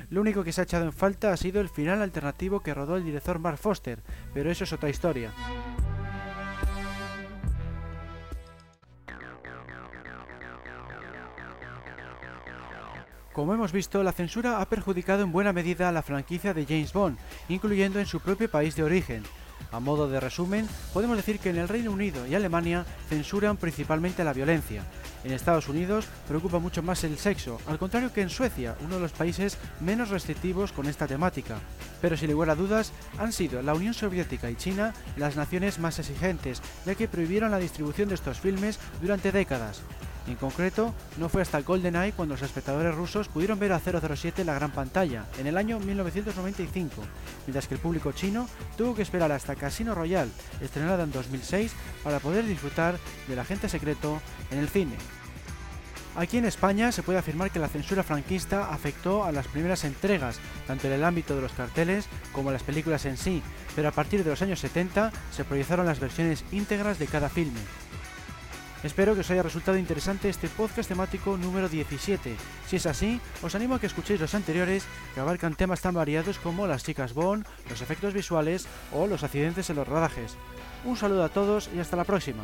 Lo 0.09 0.19
único 0.19 0.43
que 0.43 0.51
se 0.51 0.59
ha 0.59 0.65
echado 0.65 0.83
en 0.83 0.91
falta 0.91 1.31
ha 1.31 1.37
sido 1.37 1.61
el 1.61 1.69
final 1.69 2.01
alternativo 2.01 2.59
que 2.59 2.73
rodó 2.73 2.97
el 2.97 3.05
director 3.05 3.39
Mark 3.39 3.59
Foster, 3.59 3.99
pero 4.33 4.51
eso 4.51 4.65
es 4.65 4.73
otra 4.73 4.89
historia. 4.89 5.31
Como 13.33 13.53
hemos 13.53 13.71
visto, 13.71 14.03
la 14.03 14.11
censura 14.11 14.59
ha 14.59 14.67
perjudicado 14.67 15.23
en 15.23 15.31
buena 15.31 15.53
medida 15.53 15.87
a 15.87 15.93
la 15.93 16.01
franquicia 16.01 16.53
de 16.53 16.65
James 16.65 16.91
Bond, 16.91 17.17
incluyendo 17.47 17.99
en 17.99 18.05
su 18.05 18.19
propio 18.19 18.51
país 18.51 18.75
de 18.75 18.83
origen. 18.83 19.23
A 19.71 19.79
modo 19.79 20.09
de 20.09 20.19
resumen, 20.19 20.67
podemos 20.91 21.15
decir 21.15 21.39
que 21.39 21.49
en 21.49 21.57
el 21.57 21.69
Reino 21.69 21.91
Unido 21.91 22.27
y 22.27 22.35
Alemania 22.35 22.85
censuran 23.07 23.55
principalmente 23.55 24.25
la 24.25 24.33
violencia. 24.33 24.83
En 25.23 25.31
Estados 25.31 25.69
Unidos 25.69 26.07
preocupa 26.27 26.59
mucho 26.59 26.83
más 26.83 27.05
el 27.05 27.17
sexo, 27.17 27.61
al 27.67 27.77
contrario 27.77 28.11
que 28.11 28.21
en 28.21 28.29
Suecia, 28.29 28.75
uno 28.81 28.95
de 28.95 29.01
los 29.01 29.13
países 29.13 29.57
menos 29.79 30.09
restrictivos 30.09 30.73
con 30.73 30.87
esta 30.87 31.07
temática. 31.07 31.59
Pero 32.01 32.17
sin 32.17 32.31
lugar 32.31 32.49
a 32.49 32.55
dudas, 32.55 32.91
han 33.17 33.31
sido 33.31 33.61
la 33.61 33.73
Unión 33.73 33.93
Soviética 33.93 34.49
y 34.49 34.55
China 34.55 34.93
las 35.15 35.37
naciones 35.37 35.79
más 35.79 35.99
exigentes, 35.99 36.61
ya 36.85 36.95
que 36.95 37.07
prohibieron 37.07 37.51
la 37.51 37.59
distribución 37.59 38.09
de 38.09 38.15
estos 38.15 38.41
filmes 38.41 38.77
durante 38.99 39.31
décadas. 39.31 39.83
En 40.27 40.35
concreto, 40.35 40.93
no 41.17 41.29
fue 41.29 41.41
hasta 41.41 41.61
GoldenEye 41.61 42.13
cuando 42.13 42.35
los 42.35 42.43
espectadores 42.43 42.93
rusos 42.95 43.27
pudieron 43.27 43.59
ver 43.59 43.73
a 43.73 43.79
007 43.79 44.41
en 44.41 44.47
la 44.47 44.53
gran 44.53 44.71
pantalla, 44.71 45.25
en 45.39 45.47
el 45.47 45.57
año 45.57 45.79
1995, 45.79 47.01
mientras 47.47 47.67
que 47.67 47.73
el 47.73 47.79
público 47.79 48.11
chino 48.11 48.47
tuvo 48.77 48.95
que 48.95 49.01
esperar 49.01 49.31
hasta 49.31 49.55
Casino 49.55 49.95
Royale, 49.95 50.31
estrenada 50.61 51.03
en 51.03 51.11
2006, 51.11 51.73
para 52.03 52.19
poder 52.19 52.45
disfrutar 52.45 52.97
del 53.27 53.39
agente 53.39 53.67
secreto 53.67 54.21
en 54.51 54.59
el 54.59 54.69
cine. 54.69 54.95
Aquí 56.15 56.37
en 56.37 56.45
España 56.45 56.91
se 56.91 57.03
puede 57.03 57.19
afirmar 57.19 57.51
que 57.51 57.59
la 57.59 57.69
censura 57.69 58.03
franquista 58.03 58.71
afectó 58.73 59.23
a 59.23 59.31
las 59.31 59.47
primeras 59.47 59.85
entregas, 59.85 60.39
tanto 60.67 60.87
en 60.87 60.93
el 60.93 61.05
ámbito 61.05 61.35
de 61.35 61.41
los 61.41 61.53
carteles 61.53 62.05
como 62.33 62.51
las 62.51 62.63
películas 62.63 63.05
en 63.05 63.15
sí, 63.15 63.41
pero 63.75 63.87
a 63.87 63.93
partir 63.93 64.23
de 64.23 64.29
los 64.29 64.41
años 64.41 64.59
70 64.59 65.11
se 65.31 65.45
proyectaron 65.45 65.85
las 65.85 66.01
versiones 66.01 66.43
íntegras 66.51 66.99
de 66.99 67.07
cada 67.07 67.29
filme. 67.29 67.59
Espero 68.83 69.13
que 69.13 69.21
os 69.21 69.29
haya 69.29 69.43
resultado 69.43 69.77
interesante 69.77 70.27
este 70.27 70.49
podcast 70.49 70.89
temático 70.89 71.37
número 71.37 71.69
17. 71.69 72.35
Si 72.65 72.75
es 72.77 72.85
así, 72.87 73.21
os 73.43 73.53
animo 73.53 73.75
a 73.75 73.79
que 73.79 73.85
escuchéis 73.85 74.19
los 74.19 74.33
anteriores 74.33 74.85
que 75.13 75.19
abarcan 75.19 75.53
temas 75.53 75.81
tan 75.81 75.93
variados 75.93 76.39
como 76.39 76.65
las 76.65 76.83
chicas 76.83 77.13
Bond, 77.13 77.45
los 77.69 77.81
efectos 77.81 78.15
visuales 78.15 78.65
o 78.91 79.05
los 79.05 79.23
accidentes 79.23 79.69
en 79.69 79.75
los 79.75 79.87
rodajes. 79.87 80.35
Un 80.83 80.97
saludo 80.97 81.23
a 81.23 81.29
todos 81.29 81.69
y 81.75 81.79
hasta 81.79 81.95
la 81.95 82.05
próxima. 82.05 82.43